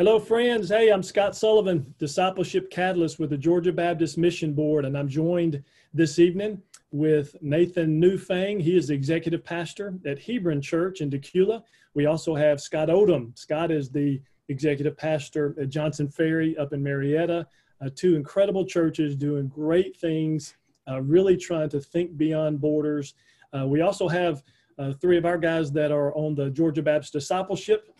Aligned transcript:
Hello, 0.00 0.18
friends. 0.18 0.70
Hey, 0.70 0.88
I'm 0.88 1.02
Scott 1.02 1.36
Sullivan, 1.36 1.94
Discipleship 1.98 2.70
Catalyst 2.70 3.18
with 3.18 3.28
the 3.28 3.36
Georgia 3.36 3.70
Baptist 3.70 4.16
Mission 4.16 4.54
Board, 4.54 4.86
and 4.86 4.96
I'm 4.96 5.08
joined 5.08 5.62
this 5.92 6.18
evening 6.18 6.62
with 6.90 7.36
Nathan 7.42 8.00
Newfang. 8.00 8.62
He 8.62 8.78
is 8.78 8.88
the 8.88 8.94
executive 8.94 9.44
pastor 9.44 9.98
at 10.06 10.18
Hebron 10.18 10.62
Church 10.62 11.02
in 11.02 11.10
Dacula. 11.10 11.62
We 11.92 12.06
also 12.06 12.34
have 12.34 12.62
Scott 12.62 12.88
Odom. 12.88 13.38
Scott 13.38 13.70
is 13.70 13.90
the 13.90 14.22
executive 14.48 14.96
pastor 14.96 15.54
at 15.60 15.68
Johnson 15.68 16.08
Ferry 16.08 16.56
up 16.56 16.72
in 16.72 16.82
Marietta. 16.82 17.46
Uh, 17.84 17.90
two 17.94 18.16
incredible 18.16 18.64
churches 18.64 19.14
doing 19.14 19.48
great 19.48 19.98
things, 19.98 20.54
uh, 20.90 21.02
really 21.02 21.36
trying 21.36 21.68
to 21.68 21.78
think 21.78 22.16
beyond 22.16 22.58
borders. 22.58 23.12
Uh, 23.52 23.66
we 23.66 23.82
also 23.82 24.08
have 24.08 24.42
uh, 24.78 24.94
three 24.94 25.18
of 25.18 25.26
our 25.26 25.36
guys 25.36 25.70
that 25.72 25.92
are 25.92 26.14
on 26.14 26.34
the 26.34 26.48
Georgia 26.48 26.82
Baptist 26.82 27.12
Discipleship 27.12 27.94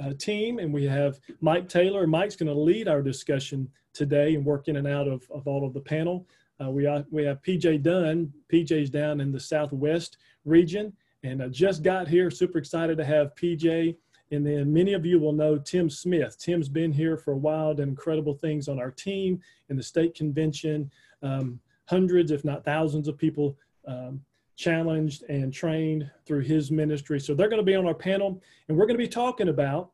uh, 0.00 0.12
team, 0.18 0.58
and 0.58 0.72
we 0.72 0.84
have 0.84 1.18
Mike 1.40 1.68
Taylor. 1.68 2.06
Mike's 2.06 2.36
going 2.36 2.52
to 2.52 2.60
lead 2.60 2.88
our 2.88 3.02
discussion 3.02 3.68
today 3.92 4.34
and 4.34 4.44
work 4.44 4.68
in 4.68 4.76
and 4.76 4.86
out 4.86 5.08
of, 5.08 5.26
of 5.30 5.46
all 5.46 5.66
of 5.66 5.72
the 5.72 5.80
panel. 5.80 6.26
Uh, 6.62 6.70
we, 6.70 6.86
are, 6.86 7.04
we 7.10 7.24
have 7.24 7.42
PJ 7.42 7.82
Dunn. 7.82 8.32
PJ's 8.52 8.90
down 8.90 9.20
in 9.20 9.32
the 9.32 9.40
Southwest 9.40 10.18
region 10.44 10.92
and 11.26 11.42
I 11.42 11.48
just 11.48 11.82
got 11.82 12.08
here. 12.08 12.30
Super 12.30 12.58
excited 12.58 12.96
to 12.98 13.04
have 13.04 13.34
PJ. 13.34 13.96
And 14.32 14.44
then 14.44 14.72
many 14.72 14.92
of 14.92 15.06
you 15.06 15.20
will 15.20 15.32
know 15.32 15.58
Tim 15.58 15.88
Smith. 15.88 16.38
Tim's 16.38 16.68
been 16.68 16.92
here 16.92 17.16
for 17.16 17.32
a 17.32 17.36
while, 17.36 17.74
done 17.74 17.88
incredible 17.88 18.34
things 18.34 18.68
on 18.68 18.78
our 18.78 18.90
team 18.90 19.40
in 19.68 19.76
the 19.76 19.82
state 19.82 20.14
convention. 20.14 20.90
Um, 21.22 21.60
hundreds, 21.86 22.32
if 22.32 22.44
not 22.44 22.64
thousands, 22.64 23.06
of 23.06 23.16
people 23.18 23.56
um, 23.86 24.20
challenged 24.56 25.22
and 25.28 25.52
trained 25.52 26.10
through 26.24 26.40
his 26.40 26.70
ministry. 26.70 27.20
So 27.20 27.34
they're 27.34 27.48
going 27.48 27.60
to 27.60 27.64
be 27.64 27.76
on 27.76 27.86
our 27.86 27.94
panel, 27.94 28.40
and 28.68 28.76
we're 28.76 28.86
going 28.86 28.98
to 28.98 29.04
be 29.04 29.08
talking 29.08 29.48
about 29.48 29.90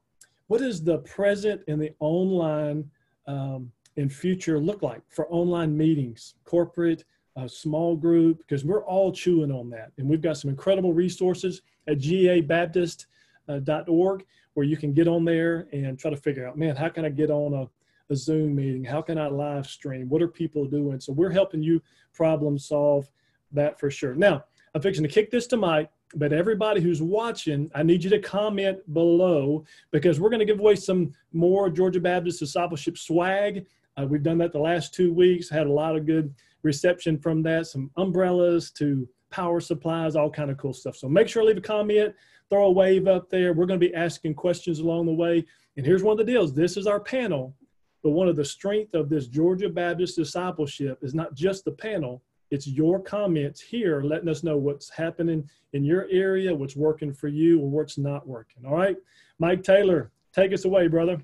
what 0.47 0.61
does 0.61 0.83
the 0.83 0.99
present 0.99 1.63
and 1.69 1.81
the 1.81 1.93
online 1.99 2.91
um, 3.27 3.71
and 3.97 4.13
future 4.13 4.59
look 4.59 4.83
like 4.83 5.01
for 5.09 5.27
online 5.29 5.75
meetings, 5.77 6.35
corporate, 6.45 7.05
uh, 7.37 7.49
small 7.49 7.97
group, 7.97 8.39
because 8.39 8.65
we're 8.65 8.85
all 8.85 9.13
chewing 9.13 9.51
on 9.51 9.69
that. 9.71 9.91
And 9.99 10.09
we've 10.09 10.23
got 10.23 10.37
some 10.37 10.51
incredible 10.51 10.93
resources 10.93 11.63
at 11.89 11.99
gabaptist.org 11.99 14.25
where 14.55 14.67
you 14.67 14.77
can 14.77 14.93
get 14.93 15.09
on 15.09 15.25
there 15.25 15.67
and 15.73 15.99
try 15.99 16.11
to 16.11 16.17
figure 16.17 16.47
out, 16.47 16.59
man, 16.59 16.77
how 16.77 16.89
can 16.89 17.05
I 17.05 17.09
get 17.09 17.31
on 17.31 17.55
a, 17.55 18.13
a 18.13 18.17
Zoom 18.17 18.55
meeting? 18.55 18.85
How 18.85 19.01
can 19.01 19.19
I 19.19 19.29
live 19.29 19.67
stream? 19.67 20.09
What 20.09 20.23
are 20.23 20.29
people 20.29 20.67
doing? 20.67 21.01
So 21.01 21.13
we're 21.13 21.31
helping 21.31 21.63
you 21.63 21.83
problem 22.13 22.59
solve 22.59 23.11
that 23.53 23.81
for 23.81 23.91
sure. 23.91 24.15
Now, 24.15 24.45
I'm 24.75 24.81
fixing 24.81 25.03
to 25.03 25.09
kick 25.09 25.31
this 25.31 25.47
to 25.49 25.57
Mike, 25.59 25.91
but 26.15 26.33
everybody 26.33 26.81
who's 26.81 27.03
watching, 27.03 27.71
I 27.75 27.83
need 27.83 28.03
you 28.03 28.11
to 28.11 28.19
comment 28.19 28.79
below 28.95 29.65
because 29.91 30.19
we're 30.19 30.31
going 30.31 30.41
to 30.41 30.47
give 30.47 30.61
away 30.61 30.77
some 30.77 31.13
more 31.33 31.69
Georgia 31.69 32.01
Baptist 32.01 32.41
discipleship 32.41 32.97
swag. 32.97 33.67
Uh, 33.99 34.07
we've 34.07 34.23
done 34.23 34.39
that 34.39 34.53
the 34.53 34.59
last 34.59 34.95
two 34.95 35.13
weeks, 35.13 35.51
had 35.51 35.67
a 35.67 35.73
lot 35.73 35.95
of 35.95 36.07
good 36.07 36.35
reception 36.63 37.19
from 37.19 37.43
that, 37.43 37.67
some 37.67 37.91
umbrellas 37.99 38.71
to 38.71 39.07
power 39.31 39.61
supplies, 39.61 40.17
all 40.17 40.31
kind 40.31 40.51
of 40.51 40.57
cool 40.57 40.73
stuff. 40.73 40.97
So 40.97 41.09
make 41.09 41.29
sure 41.29 41.43
to 41.43 41.49
leave 41.49 41.59
a 41.59 41.61
comment, 41.61 42.15
throw 42.49 42.67
a 42.67 42.71
wave 42.71 43.07
up 43.07 43.29
there. 43.29 43.53
We're 43.53 43.67
going 43.67 43.81
to 43.81 43.87
be 43.87 43.95
asking 43.95 44.35
questions 44.35 44.79
along 44.79 45.05
the 45.05 45.13
way. 45.13 45.45
And 45.77 45.85
here's 45.85 46.03
one 46.03 46.19
of 46.19 46.25
the 46.25 46.33
deals. 46.33 46.55
This 46.55 46.79
is 46.79 46.87
our 46.87 47.01
panel, 47.01 47.55
but 48.03 48.11
one 48.11 48.29
of 48.29 48.37
the 48.37 48.45
strength 48.45 48.95
of 48.95 49.11
this 49.11 49.27
Georgia 49.27 49.69
Baptist 49.69 50.17
discipleship 50.17 50.99
is 51.03 51.15
not 51.15 51.35
just 51.35 51.67
the 51.67 51.73
panel, 51.73 52.23
it's 52.53 52.67
your 52.67 53.01
comments 53.01 53.63
here 53.63 54.03
letting 54.03 54.29
us 54.29 54.45
know 54.45 54.59
what's 54.59 54.91
happening 54.91 55.49
in 55.73 55.83
your 55.83 56.07
area, 56.11 56.55
what's 56.55 56.77
working 56.77 57.13
for 57.13 57.29
you, 57.29 57.59
or 57.59 57.71
what's 57.71 57.97
not 57.97 58.29
working. 58.29 58.67
All 58.67 58.77
right. 58.77 58.97
Mike 59.39 59.63
Taylor, 59.63 60.13
take 60.35 60.53
us 60.53 60.67
away, 60.67 60.87
brother. 60.87 61.19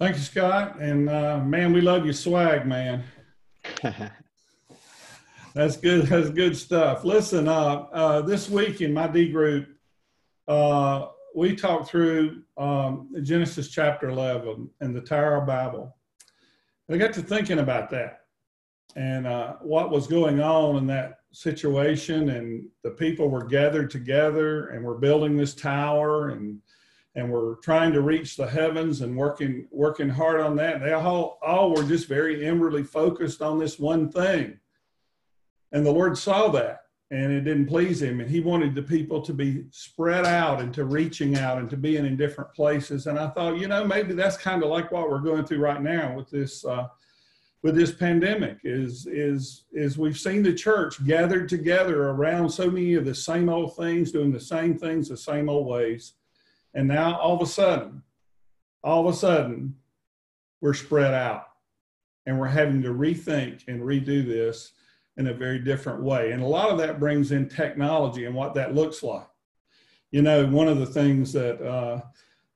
Thank 0.00 0.16
you, 0.16 0.22
Scott. 0.22 0.80
And 0.80 1.08
uh, 1.08 1.38
man, 1.38 1.72
we 1.72 1.80
love 1.80 2.04
your 2.04 2.14
swag, 2.14 2.66
man. 2.66 3.04
That's 5.54 5.76
good. 5.76 6.06
That's 6.06 6.30
good 6.30 6.56
stuff. 6.56 7.04
Listen, 7.04 7.46
uh, 7.46 7.86
uh, 7.92 8.20
this 8.22 8.50
week 8.50 8.80
in 8.80 8.92
my 8.92 9.06
D 9.06 9.30
group, 9.30 9.68
uh, 10.48 11.06
we 11.36 11.54
talked 11.54 11.88
through 11.88 12.42
um, 12.56 13.14
Genesis 13.22 13.68
chapter 13.68 14.08
11 14.08 14.68
and 14.80 14.96
the 14.96 15.00
Tower 15.00 15.36
of 15.36 15.46
Babel. 15.46 15.96
I 16.90 16.96
got 16.96 17.12
to 17.12 17.22
thinking 17.22 17.60
about 17.60 17.90
that 17.90 18.19
and 18.96 19.26
uh, 19.26 19.54
what 19.60 19.90
was 19.90 20.06
going 20.06 20.40
on 20.40 20.76
in 20.76 20.86
that 20.88 21.20
situation 21.32 22.30
and 22.30 22.66
the 22.82 22.90
people 22.90 23.28
were 23.28 23.44
gathered 23.44 23.90
together 23.90 24.68
and 24.68 24.84
we're 24.84 24.98
building 24.98 25.36
this 25.36 25.54
tower 25.54 26.30
and 26.30 26.60
and 27.16 27.28
we're 27.28 27.56
trying 27.56 27.92
to 27.92 28.02
reach 28.02 28.36
the 28.36 28.46
heavens 28.46 29.00
and 29.00 29.16
working 29.16 29.66
working 29.70 30.08
hard 30.08 30.40
on 30.40 30.56
that. 30.56 30.80
They 30.80 30.92
all 30.92 31.38
all 31.42 31.74
were 31.74 31.82
just 31.82 32.08
very 32.08 32.44
inwardly 32.44 32.84
focused 32.84 33.42
on 33.42 33.58
this 33.58 33.78
one 33.78 34.10
thing. 34.10 34.58
And 35.72 35.86
the 35.86 35.92
lord 35.92 36.18
saw 36.18 36.48
that 36.48 36.82
and 37.12 37.32
it 37.32 37.42
didn't 37.42 37.66
please 37.66 38.02
him. 38.02 38.20
And 38.20 38.30
he 38.30 38.40
wanted 38.40 38.74
the 38.74 38.82
people 38.82 39.20
to 39.22 39.32
be 39.32 39.64
spread 39.70 40.24
out 40.24 40.60
and 40.60 40.72
to 40.74 40.84
reaching 40.84 41.36
out 41.36 41.58
and 41.58 41.68
to 41.70 41.76
being 41.76 42.06
in 42.06 42.16
different 42.16 42.52
places. 42.54 43.06
And 43.06 43.18
i 43.18 43.28
thought 43.28 43.58
you 43.58 43.68
know 43.68 43.84
maybe 43.84 44.14
that's 44.14 44.36
kind 44.36 44.64
of 44.64 44.68
like 44.68 44.90
what 44.90 45.08
we're 45.08 45.20
going 45.20 45.44
through 45.44 45.60
right 45.60 45.82
now 45.82 46.14
with 46.16 46.30
this 46.30 46.64
uh, 46.64 46.88
with 47.62 47.74
this 47.74 47.92
pandemic 47.92 48.58
is 48.64 49.06
is 49.06 49.64
is 49.72 49.98
we've 49.98 50.18
seen 50.18 50.42
the 50.42 50.54
church 50.54 51.04
gathered 51.04 51.48
together 51.48 52.08
around 52.08 52.48
so 52.48 52.70
many 52.70 52.94
of 52.94 53.04
the 53.04 53.14
same 53.14 53.48
old 53.48 53.76
things 53.76 54.12
doing 54.12 54.32
the 54.32 54.40
same 54.40 54.78
things 54.78 55.08
the 55.08 55.16
same 55.16 55.48
old 55.48 55.66
ways. 55.66 56.14
And 56.74 56.88
now 56.88 57.18
all 57.18 57.36
of 57.36 57.42
a 57.42 57.46
sudden 57.46 58.02
all 58.82 59.06
of 59.06 59.14
a 59.14 59.16
sudden 59.16 59.76
we're 60.60 60.74
spread 60.74 61.12
out 61.12 61.48
and 62.26 62.38
we're 62.38 62.46
having 62.46 62.82
to 62.82 62.90
rethink 62.90 63.68
and 63.68 63.82
redo 63.82 64.26
this 64.26 64.72
in 65.16 65.26
a 65.26 65.34
very 65.34 65.58
different 65.58 66.02
way. 66.02 66.32
And 66.32 66.42
a 66.42 66.46
lot 66.46 66.70
of 66.70 66.78
that 66.78 67.00
brings 67.00 67.32
in 67.32 67.48
technology 67.48 68.24
and 68.24 68.34
what 68.34 68.54
that 68.54 68.74
looks 68.74 69.02
like. 69.02 69.26
You 70.12 70.22
know 70.22 70.46
one 70.46 70.68
of 70.68 70.78
the 70.78 70.86
things 70.86 71.32
that 71.34 71.62
uh, 71.62 72.00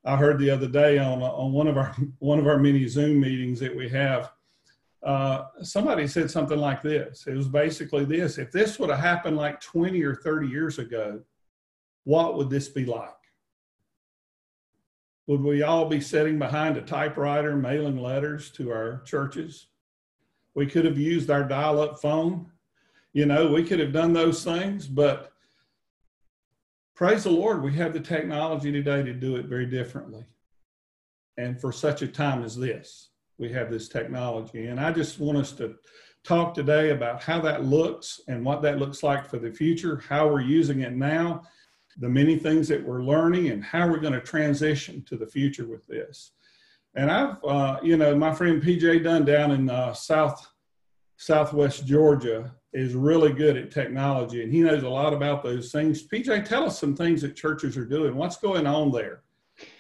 i 0.06 0.16
heard 0.16 0.38
the 0.38 0.50
other 0.50 0.66
day 0.66 0.98
on 0.98 1.22
on 1.22 1.52
one 1.52 1.68
of 1.68 1.76
our 1.76 1.94
one 2.20 2.38
of 2.38 2.46
our 2.46 2.58
many 2.58 2.88
zoom 2.88 3.20
meetings 3.20 3.60
that 3.60 3.76
we 3.76 3.88
have 3.90 4.33
uh, 5.04 5.48
somebody 5.62 6.06
said 6.06 6.30
something 6.30 6.58
like 6.58 6.82
this. 6.82 7.26
It 7.26 7.34
was 7.34 7.46
basically 7.46 8.04
this 8.04 8.38
if 8.38 8.50
this 8.50 8.78
would 8.78 8.90
have 8.90 8.98
happened 8.98 9.36
like 9.36 9.60
20 9.60 10.02
or 10.02 10.14
30 10.14 10.48
years 10.48 10.78
ago, 10.78 11.20
what 12.04 12.36
would 12.36 12.48
this 12.48 12.68
be 12.68 12.86
like? 12.86 13.10
Would 15.26 15.42
we 15.42 15.62
all 15.62 15.88
be 15.88 16.00
sitting 16.00 16.38
behind 16.38 16.76
a 16.76 16.82
typewriter 16.82 17.56
mailing 17.56 17.98
letters 17.98 18.50
to 18.52 18.70
our 18.70 19.02
churches? 19.04 19.66
We 20.54 20.66
could 20.66 20.84
have 20.84 20.98
used 20.98 21.30
our 21.30 21.44
dial 21.44 21.80
up 21.80 22.00
phone. 22.00 22.50
You 23.12 23.26
know, 23.26 23.48
we 23.48 23.64
could 23.64 23.80
have 23.80 23.92
done 23.92 24.12
those 24.12 24.42
things, 24.42 24.86
but 24.86 25.32
praise 26.94 27.24
the 27.24 27.30
Lord, 27.30 27.62
we 27.62 27.74
have 27.74 27.92
the 27.92 28.00
technology 28.00 28.72
today 28.72 29.02
to 29.02 29.12
do 29.12 29.36
it 29.36 29.46
very 29.46 29.66
differently. 29.66 30.24
And 31.36 31.60
for 31.60 31.72
such 31.72 32.02
a 32.02 32.08
time 32.08 32.42
as 32.44 32.56
this 32.56 33.10
we 33.38 33.52
have 33.52 33.70
this 33.70 33.88
technology. 33.88 34.66
And 34.66 34.78
I 34.78 34.92
just 34.92 35.18
want 35.18 35.38
us 35.38 35.52
to 35.52 35.76
talk 36.24 36.54
today 36.54 36.90
about 36.90 37.22
how 37.22 37.40
that 37.40 37.64
looks 37.64 38.20
and 38.28 38.44
what 38.44 38.62
that 38.62 38.78
looks 38.78 39.02
like 39.02 39.28
for 39.28 39.38
the 39.38 39.52
future, 39.52 40.02
how 40.08 40.28
we're 40.28 40.40
using 40.40 40.80
it 40.80 40.94
now, 40.94 41.42
the 41.98 42.08
many 42.08 42.36
things 42.36 42.66
that 42.68 42.82
we're 42.82 43.02
learning, 43.02 43.50
and 43.50 43.62
how 43.62 43.88
we're 43.88 43.98
going 43.98 44.14
to 44.14 44.20
transition 44.20 45.04
to 45.04 45.16
the 45.16 45.26
future 45.26 45.66
with 45.66 45.86
this. 45.86 46.32
And 46.96 47.10
I've, 47.10 47.44
uh, 47.44 47.78
you 47.82 47.96
know, 47.96 48.16
my 48.16 48.32
friend 48.32 48.62
PJ 48.62 49.04
Dunn 49.04 49.24
down 49.24 49.50
in 49.50 49.70
uh, 49.70 49.92
South 49.92 50.48
Southwest 51.16 51.86
Georgia 51.86 52.52
is 52.72 52.94
really 52.94 53.32
good 53.32 53.56
at 53.56 53.70
technology, 53.70 54.42
and 54.42 54.52
he 54.52 54.60
knows 54.60 54.82
a 54.82 54.88
lot 54.88 55.12
about 55.12 55.44
those 55.44 55.70
things. 55.70 56.06
PJ, 56.06 56.44
tell 56.44 56.64
us 56.64 56.78
some 56.78 56.96
things 56.96 57.22
that 57.22 57.36
churches 57.36 57.76
are 57.76 57.84
doing. 57.84 58.16
What's 58.16 58.36
going 58.36 58.66
on 58.66 58.90
there, 58.90 59.22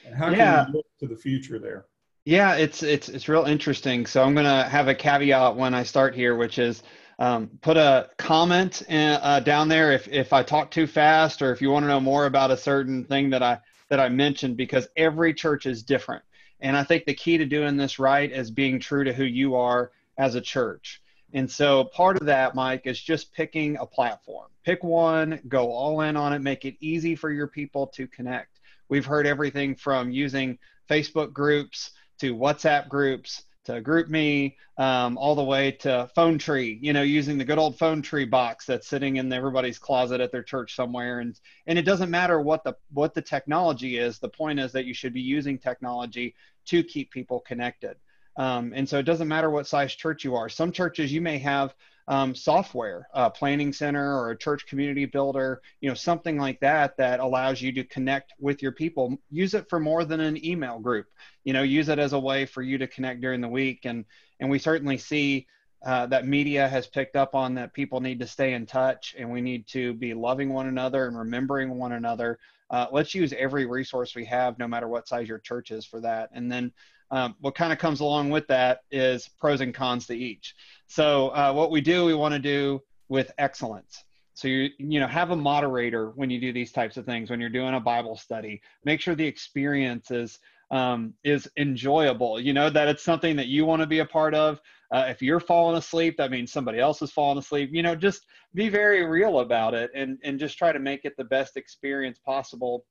and 0.06 0.14
how 0.14 0.30
yeah. 0.30 0.64
can 0.64 0.72
we 0.72 0.78
look 0.78 0.86
to 1.00 1.08
the 1.08 1.16
future 1.16 1.58
there? 1.58 1.86
Yeah, 2.24 2.54
it's 2.54 2.82
it's 2.82 3.08
it's 3.08 3.28
real 3.28 3.44
interesting. 3.44 4.06
So 4.06 4.22
I'm 4.22 4.34
gonna 4.34 4.66
have 4.68 4.88
a 4.88 4.94
caveat 4.94 5.56
when 5.56 5.74
I 5.74 5.82
start 5.82 6.14
here, 6.14 6.34
which 6.36 6.58
is 6.58 6.82
um, 7.18 7.50
put 7.60 7.76
a 7.76 8.10
comment 8.16 8.82
in, 8.88 9.18
uh, 9.22 9.40
down 9.40 9.68
there 9.68 9.92
if 9.92 10.08
if 10.08 10.32
I 10.32 10.42
talk 10.42 10.70
too 10.70 10.86
fast 10.86 11.42
or 11.42 11.52
if 11.52 11.60
you 11.60 11.70
want 11.70 11.84
to 11.84 11.88
know 11.88 12.00
more 12.00 12.24
about 12.26 12.50
a 12.50 12.56
certain 12.56 13.04
thing 13.04 13.30
that 13.30 13.42
I 13.42 13.58
that 13.90 14.00
I 14.00 14.08
mentioned, 14.08 14.56
because 14.56 14.88
every 14.96 15.34
church 15.34 15.66
is 15.66 15.82
different. 15.82 16.24
And 16.60 16.76
I 16.76 16.82
think 16.84 17.04
the 17.04 17.12
key 17.14 17.36
to 17.36 17.44
doing 17.44 17.76
this 17.76 17.98
right 17.98 18.30
is 18.32 18.50
being 18.50 18.80
true 18.80 19.04
to 19.04 19.12
who 19.12 19.24
you 19.24 19.56
are 19.56 19.92
as 20.16 20.34
a 20.34 20.40
church. 20.40 21.02
And 21.34 21.50
so 21.50 21.84
part 21.84 22.16
of 22.18 22.26
that, 22.26 22.54
Mike, 22.54 22.86
is 22.86 22.98
just 22.98 23.34
picking 23.34 23.76
a 23.76 23.84
platform. 23.84 24.48
Pick 24.64 24.82
one, 24.82 25.40
go 25.48 25.70
all 25.70 26.00
in 26.00 26.16
on 26.16 26.32
it, 26.32 26.38
make 26.40 26.64
it 26.64 26.76
easy 26.80 27.16
for 27.16 27.30
your 27.30 27.48
people 27.48 27.88
to 27.88 28.06
connect. 28.06 28.60
We've 28.88 29.04
heard 29.04 29.26
everything 29.26 29.74
from 29.74 30.10
using 30.10 30.58
Facebook 30.88 31.32
groups 31.32 31.90
to 32.24 32.34
WhatsApp 32.34 32.88
groups 32.88 33.42
to 33.66 33.82
GroupMe, 33.82 34.54
um, 34.78 35.18
all 35.18 35.34
the 35.34 35.44
way 35.44 35.72
to 35.72 36.10
Phone-Tree. 36.14 36.78
You 36.80 36.94
know, 36.94 37.02
using 37.02 37.36
the 37.36 37.44
good 37.44 37.58
old 37.58 37.78
Phone-Tree 37.78 38.24
box 38.24 38.64
that's 38.64 38.88
sitting 38.88 39.16
in 39.16 39.30
everybody's 39.30 39.78
closet 39.78 40.22
at 40.22 40.32
their 40.32 40.42
church 40.42 40.74
somewhere. 40.74 41.20
And 41.20 41.38
and 41.66 41.78
it 41.78 41.82
doesn't 41.82 42.10
matter 42.10 42.40
what 42.40 42.64
the 42.64 42.74
what 42.92 43.12
the 43.12 43.20
technology 43.22 43.98
is. 43.98 44.18
The 44.18 44.28
point 44.28 44.58
is 44.58 44.72
that 44.72 44.86
you 44.86 44.94
should 44.94 45.12
be 45.12 45.20
using 45.20 45.58
technology 45.58 46.34
to 46.66 46.82
keep 46.82 47.10
people 47.10 47.40
connected. 47.40 47.96
Um, 48.36 48.72
and 48.74 48.88
so 48.88 48.98
it 48.98 49.04
doesn't 49.04 49.28
matter 49.28 49.50
what 49.50 49.66
size 49.66 49.94
church 49.94 50.24
you 50.24 50.34
are. 50.34 50.48
Some 50.48 50.72
churches 50.72 51.12
you 51.12 51.20
may 51.20 51.38
have 51.38 51.74
um, 52.06 52.34
software, 52.34 53.08
a 53.14 53.30
planning 53.30 53.72
center 53.72 54.18
or 54.18 54.30
a 54.30 54.38
church 54.38 54.66
community 54.66 55.06
builder, 55.06 55.62
you 55.80 55.88
know, 55.88 55.94
something 55.94 56.36
like 56.36 56.60
that 56.60 56.96
that 56.98 57.20
allows 57.20 57.62
you 57.62 57.72
to 57.72 57.84
connect 57.84 58.34
with 58.38 58.62
your 58.62 58.72
people. 58.72 59.16
Use 59.30 59.54
it 59.54 59.68
for 59.70 59.80
more 59.80 60.04
than 60.04 60.20
an 60.20 60.44
email 60.44 60.78
group. 60.78 61.06
You 61.44 61.52
know, 61.54 61.62
use 61.62 61.88
it 61.88 61.98
as 61.98 62.12
a 62.12 62.18
way 62.18 62.44
for 62.44 62.62
you 62.62 62.76
to 62.78 62.86
connect 62.86 63.20
during 63.20 63.40
the 63.40 63.48
week. 63.48 63.84
And 63.84 64.04
and 64.40 64.50
we 64.50 64.58
certainly 64.58 64.98
see 64.98 65.46
uh, 65.84 66.06
that 66.06 66.26
media 66.26 66.68
has 66.68 66.86
picked 66.86 67.16
up 67.16 67.34
on 67.34 67.54
that 67.54 67.72
people 67.72 68.00
need 68.00 68.18
to 68.20 68.26
stay 68.26 68.54
in 68.54 68.66
touch 68.66 69.14
and 69.18 69.30
we 69.30 69.40
need 69.40 69.66
to 69.68 69.94
be 69.94 70.14
loving 70.14 70.50
one 70.52 70.66
another 70.66 71.06
and 71.06 71.18
remembering 71.18 71.78
one 71.78 71.92
another. 71.92 72.38
Uh, 72.70 72.86
let's 72.90 73.14
use 73.14 73.32
every 73.34 73.66
resource 73.66 74.14
we 74.14 74.24
have, 74.24 74.58
no 74.58 74.66
matter 74.66 74.88
what 74.88 75.06
size 75.06 75.28
your 75.28 75.38
church 75.38 75.70
is, 75.70 75.84
for 75.84 76.00
that. 76.00 76.30
And 76.32 76.50
then 76.50 76.72
um, 77.10 77.36
what 77.40 77.54
kind 77.54 77.72
of 77.72 77.78
comes 77.78 78.00
along 78.00 78.30
with 78.30 78.46
that 78.48 78.80
is 78.90 79.28
pros 79.38 79.60
and 79.60 79.74
cons 79.74 80.06
to 80.06 80.14
each. 80.14 80.54
So 80.86 81.28
uh, 81.28 81.52
what 81.52 81.70
we 81.70 81.80
do, 81.80 82.04
we 82.04 82.14
want 82.14 82.34
to 82.34 82.40
do 82.40 82.82
with 83.08 83.32
excellence. 83.38 84.04
So 84.34 84.48
you 84.48 84.70
you 84.78 84.98
know 84.98 85.06
have 85.06 85.30
a 85.30 85.36
moderator 85.36 86.10
when 86.10 86.28
you 86.28 86.40
do 86.40 86.52
these 86.52 86.72
types 86.72 86.96
of 86.96 87.06
things. 87.06 87.30
When 87.30 87.40
you're 87.40 87.50
doing 87.50 87.74
a 87.74 87.80
Bible 87.80 88.16
study, 88.16 88.60
make 88.84 89.00
sure 89.00 89.14
the 89.14 89.26
experience 89.26 90.10
is 90.10 90.40
um, 90.70 91.14
is 91.22 91.48
enjoyable. 91.56 92.40
You 92.40 92.52
know 92.52 92.68
that 92.68 92.88
it's 92.88 93.04
something 93.04 93.36
that 93.36 93.46
you 93.46 93.64
want 93.64 93.80
to 93.82 93.86
be 93.86 94.00
a 94.00 94.06
part 94.06 94.34
of. 94.34 94.60
Uh, 94.90 95.06
if 95.08 95.22
you're 95.22 95.40
falling 95.40 95.76
asleep, 95.76 96.16
that 96.16 96.30
means 96.30 96.52
somebody 96.52 96.80
else 96.80 97.00
is 97.00 97.12
falling 97.12 97.38
asleep. 97.38 97.70
You 97.72 97.82
know, 97.82 97.94
just 97.94 98.26
be 98.54 98.68
very 98.68 99.04
real 99.04 99.40
about 99.40 99.74
it 99.74 99.90
and 99.94 100.18
and 100.24 100.38
just 100.38 100.58
try 100.58 100.72
to 100.72 100.80
make 100.80 101.04
it 101.04 101.16
the 101.16 101.24
best 101.24 101.56
experience 101.56 102.18
possible. 102.18 102.84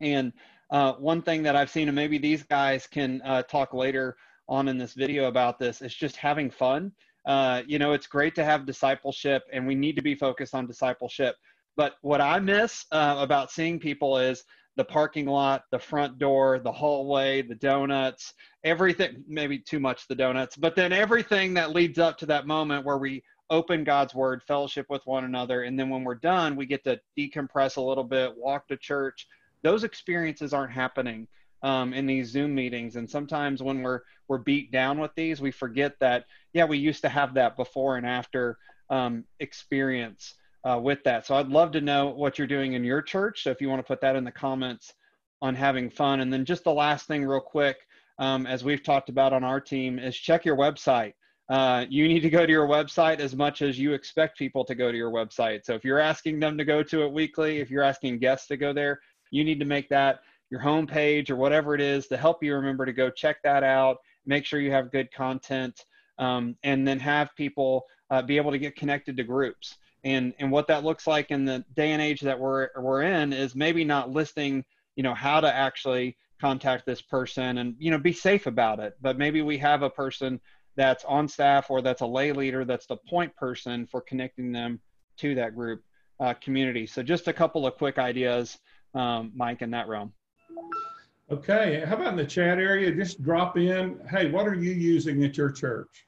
And 0.00 0.32
uh, 0.70 0.92
one 0.94 1.22
thing 1.22 1.42
that 1.42 1.56
I've 1.56 1.70
seen, 1.70 1.88
and 1.88 1.96
maybe 1.96 2.18
these 2.18 2.42
guys 2.42 2.86
can 2.86 3.20
uh, 3.22 3.42
talk 3.42 3.74
later 3.74 4.16
on 4.48 4.68
in 4.68 4.78
this 4.78 4.94
video 4.94 5.28
about 5.28 5.58
this, 5.58 5.82
is 5.82 5.94
just 5.94 6.16
having 6.16 6.50
fun. 6.50 6.92
Uh, 7.26 7.62
you 7.66 7.78
know, 7.78 7.92
it's 7.92 8.06
great 8.06 8.34
to 8.36 8.44
have 8.44 8.66
discipleship, 8.66 9.42
and 9.52 9.66
we 9.66 9.74
need 9.74 9.96
to 9.96 10.02
be 10.02 10.14
focused 10.14 10.54
on 10.54 10.66
discipleship. 10.66 11.36
But 11.76 11.94
what 12.02 12.20
I 12.20 12.38
miss 12.38 12.84
uh, 12.92 13.16
about 13.18 13.50
seeing 13.50 13.78
people 13.78 14.18
is 14.18 14.44
the 14.76 14.84
parking 14.84 15.26
lot, 15.26 15.64
the 15.70 15.78
front 15.78 16.18
door, 16.18 16.58
the 16.58 16.72
hallway, 16.72 17.42
the 17.42 17.54
donuts, 17.54 18.32
everything, 18.64 19.24
maybe 19.28 19.58
too 19.58 19.80
much 19.80 20.06
the 20.08 20.14
donuts, 20.14 20.56
but 20.56 20.76
then 20.76 20.92
everything 20.92 21.54
that 21.54 21.72
leads 21.72 21.98
up 21.98 22.16
to 22.18 22.26
that 22.26 22.46
moment 22.46 22.84
where 22.84 22.98
we 22.98 23.22
open 23.50 23.82
God's 23.82 24.14
word, 24.14 24.42
fellowship 24.46 24.86
with 24.88 25.02
one 25.06 25.24
another. 25.24 25.64
And 25.64 25.78
then 25.78 25.90
when 25.90 26.04
we're 26.04 26.14
done, 26.14 26.54
we 26.54 26.66
get 26.66 26.84
to 26.84 27.00
decompress 27.18 27.76
a 27.76 27.80
little 27.80 28.04
bit, 28.04 28.36
walk 28.36 28.68
to 28.68 28.76
church, 28.76 29.26
those 29.62 29.84
experiences 29.84 30.52
aren't 30.52 30.72
happening 30.72 31.28
um, 31.62 31.92
in 31.92 32.06
these 32.06 32.28
Zoom 32.30 32.54
meetings. 32.54 32.96
And 32.96 33.08
sometimes 33.08 33.62
when 33.62 33.82
we're 33.82 34.00
we're 34.28 34.38
beat 34.38 34.70
down 34.70 34.98
with 34.98 35.10
these, 35.16 35.40
we 35.40 35.50
forget 35.50 35.94
that 36.00 36.24
yeah, 36.52 36.64
we 36.64 36.78
used 36.78 37.02
to 37.02 37.08
have 37.08 37.34
that 37.34 37.56
before 37.56 37.96
and 37.96 38.06
after 38.06 38.58
um, 38.88 39.24
experience 39.40 40.34
uh, 40.64 40.78
with 40.82 41.02
that. 41.04 41.26
So 41.26 41.34
I'd 41.34 41.48
love 41.48 41.72
to 41.72 41.80
know 41.80 42.08
what 42.08 42.38
you're 42.38 42.46
doing 42.46 42.74
in 42.74 42.84
your 42.84 43.02
church. 43.02 43.42
So 43.44 43.50
if 43.50 43.60
you 43.60 43.68
want 43.68 43.80
to 43.80 43.86
put 43.86 44.00
that 44.02 44.16
in 44.16 44.24
the 44.24 44.32
comments 44.32 44.92
on 45.42 45.54
having 45.54 45.90
fun, 45.90 46.20
and 46.20 46.32
then 46.32 46.44
just 46.44 46.64
the 46.64 46.72
last 46.72 47.06
thing, 47.06 47.24
real 47.24 47.40
quick, 47.40 47.78
um, 48.18 48.46
as 48.46 48.62
we've 48.62 48.82
talked 48.82 49.08
about 49.08 49.32
on 49.32 49.42
our 49.42 49.60
team, 49.60 49.98
is 49.98 50.16
check 50.16 50.44
your 50.44 50.56
website. 50.56 51.14
Uh, 51.48 51.84
you 51.88 52.06
need 52.06 52.20
to 52.20 52.30
go 52.30 52.46
to 52.46 52.52
your 52.52 52.68
website 52.68 53.18
as 53.18 53.34
much 53.34 53.62
as 53.62 53.78
you 53.78 53.92
expect 53.92 54.38
people 54.38 54.64
to 54.64 54.74
go 54.74 54.92
to 54.92 54.96
your 54.96 55.10
website. 55.10 55.64
So 55.64 55.74
if 55.74 55.84
you're 55.84 55.98
asking 55.98 56.38
them 56.38 56.56
to 56.58 56.64
go 56.64 56.82
to 56.82 57.02
it 57.04 57.12
weekly, 57.12 57.58
if 57.58 57.70
you're 57.70 57.82
asking 57.82 58.18
guests 58.18 58.46
to 58.48 58.56
go 58.56 58.72
there, 58.72 59.00
you 59.30 59.44
need 59.44 59.60
to 59.60 59.66
make 59.66 59.88
that 59.88 60.20
your 60.50 60.60
homepage 60.60 61.30
or 61.30 61.36
whatever 61.36 61.74
it 61.74 61.80
is 61.80 62.08
to 62.08 62.16
help 62.16 62.42
you 62.42 62.54
remember 62.54 62.84
to 62.84 62.92
go 62.92 63.08
check 63.08 63.42
that 63.42 63.62
out. 63.62 63.98
Make 64.26 64.44
sure 64.44 64.60
you 64.60 64.72
have 64.72 64.90
good 64.90 65.12
content, 65.12 65.84
um, 66.18 66.56
and 66.62 66.86
then 66.86 66.98
have 66.98 67.34
people 67.36 67.86
uh, 68.10 68.22
be 68.22 68.36
able 68.36 68.50
to 68.50 68.58
get 68.58 68.76
connected 68.76 69.16
to 69.16 69.24
groups. 69.24 69.76
And 70.04 70.34
and 70.38 70.50
what 70.50 70.66
that 70.68 70.84
looks 70.84 71.06
like 71.06 71.30
in 71.30 71.44
the 71.44 71.64
day 71.74 71.92
and 71.92 72.02
age 72.02 72.20
that 72.22 72.38
we're 72.38 72.68
we're 72.76 73.02
in 73.02 73.32
is 73.32 73.54
maybe 73.54 73.84
not 73.84 74.10
listing, 74.10 74.64
you 74.96 75.02
know, 75.02 75.14
how 75.14 75.40
to 75.40 75.52
actually 75.52 76.16
contact 76.40 76.86
this 76.86 77.02
person 77.02 77.58
and 77.58 77.76
you 77.78 77.90
know 77.90 77.98
be 77.98 78.12
safe 78.12 78.46
about 78.46 78.80
it. 78.80 78.96
But 79.00 79.18
maybe 79.18 79.42
we 79.42 79.58
have 79.58 79.82
a 79.82 79.90
person 79.90 80.40
that's 80.76 81.04
on 81.04 81.28
staff 81.28 81.70
or 81.70 81.82
that's 81.82 82.00
a 82.00 82.06
lay 82.06 82.32
leader 82.32 82.64
that's 82.64 82.86
the 82.86 82.96
point 82.96 83.34
person 83.36 83.86
for 83.86 84.00
connecting 84.00 84.52
them 84.52 84.80
to 85.18 85.34
that 85.34 85.54
group 85.54 85.82
uh, 86.20 86.34
community. 86.34 86.86
So 86.86 87.02
just 87.02 87.28
a 87.28 87.32
couple 87.32 87.66
of 87.66 87.76
quick 87.76 87.98
ideas 87.98 88.58
um, 88.94 89.32
Mike, 89.34 89.62
in 89.62 89.70
that 89.70 89.88
realm. 89.88 90.12
Okay. 91.30 91.84
How 91.86 91.94
about 91.94 92.08
in 92.08 92.16
the 92.16 92.24
chat 92.24 92.58
area? 92.58 92.92
Just 92.92 93.22
drop 93.22 93.56
in. 93.56 94.00
Hey, 94.10 94.30
what 94.30 94.48
are 94.48 94.54
you 94.54 94.72
using 94.72 95.22
at 95.24 95.36
your 95.36 95.50
church? 95.50 96.06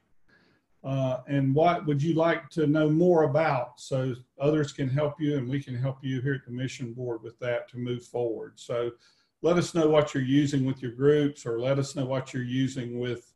Uh, 0.85 1.19
and 1.29 1.55
what 1.55 1.87
would 1.87 2.03
you 2.03 2.15
like 2.15 2.49
to 2.51 2.67
know 2.67 2.91
more 2.91 3.23
about 3.23 3.79
so 3.79 4.15
others 4.41 4.73
can 4.73 4.89
help 4.89 5.21
you 5.21 5.37
and 5.37 5.49
we 5.49 5.63
can 5.63 5.77
help 5.77 5.99
you 6.03 6.21
here 6.21 6.35
at 6.35 6.45
the 6.45 6.51
mission 6.51 6.93
board 6.93 7.23
with 7.23 7.39
that 7.39 7.69
to 7.69 7.79
move 7.79 8.05
forward. 8.05 8.55
So 8.57 8.91
let 9.43 9.57
us 9.59 9.75
know 9.75 9.89
what 9.89 10.13
you're 10.13 10.25
using 10.25 10.65
with 10.65 10.83
your 10.83 10.91
groups 10.91 11.47
or 11.47 11.61
let 11.61 11.79
us 11.79 11.95
know 11.95 12.05
what 12.05 12.35
you're 12.35 12.43
using 12.43 12.99
with 12.99 13.33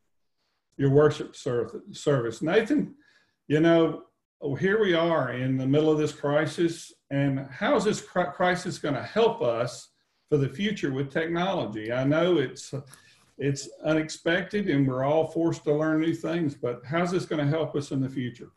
your 0.76 0.90
worship 0.90 1.37
service. 1.37 2.42
Nathan, 2.42 2.94
you 3.46 3.60
know, 3.60 4.02
here 4.59 4.81
we 4.81 4.94
are 4.94 5.33
in 5.33 5.56
the 5.56 5.67
middle 5.67 5.91
of 5.91 5.99
this 5.99 6.12
crisis 6.12 6.93
and 7.11 7.47
how 7.50 7.77
is 7.77 7.85
this 7.85 8.00
crisis 8.00 8.79
going 8.79 8.94
to 8.94 9.03
help 9.03 9.43
us 9.43 9.88
for 10.29 10.38
the 10.38 10.49
future 10.49 10.93
with 10.93 11.12
technology? 11.12 11.93
I 11.93 12.05
know 12.05 12.38
it's 12.38 12.75
it's 13.38 13.69
unexpected 13.85 14.69
and 14.71 14.88
we're 14.88 15.05
all 15.05 15.27
forced 15.27 15.65
to 15.65 15.75
learn 15.75 16.00
new 16.00 16.15
things, 16.15 16.55
but 16.55 16.81
how's 16.87 17.11
this 17.11 17.27
going 17.27 17.44
to 17.44 17.50
help 17.50 17.77
us 17.77 17.91
in 17.91 18.00
the 18.00 18.09
future? 18.09 18.50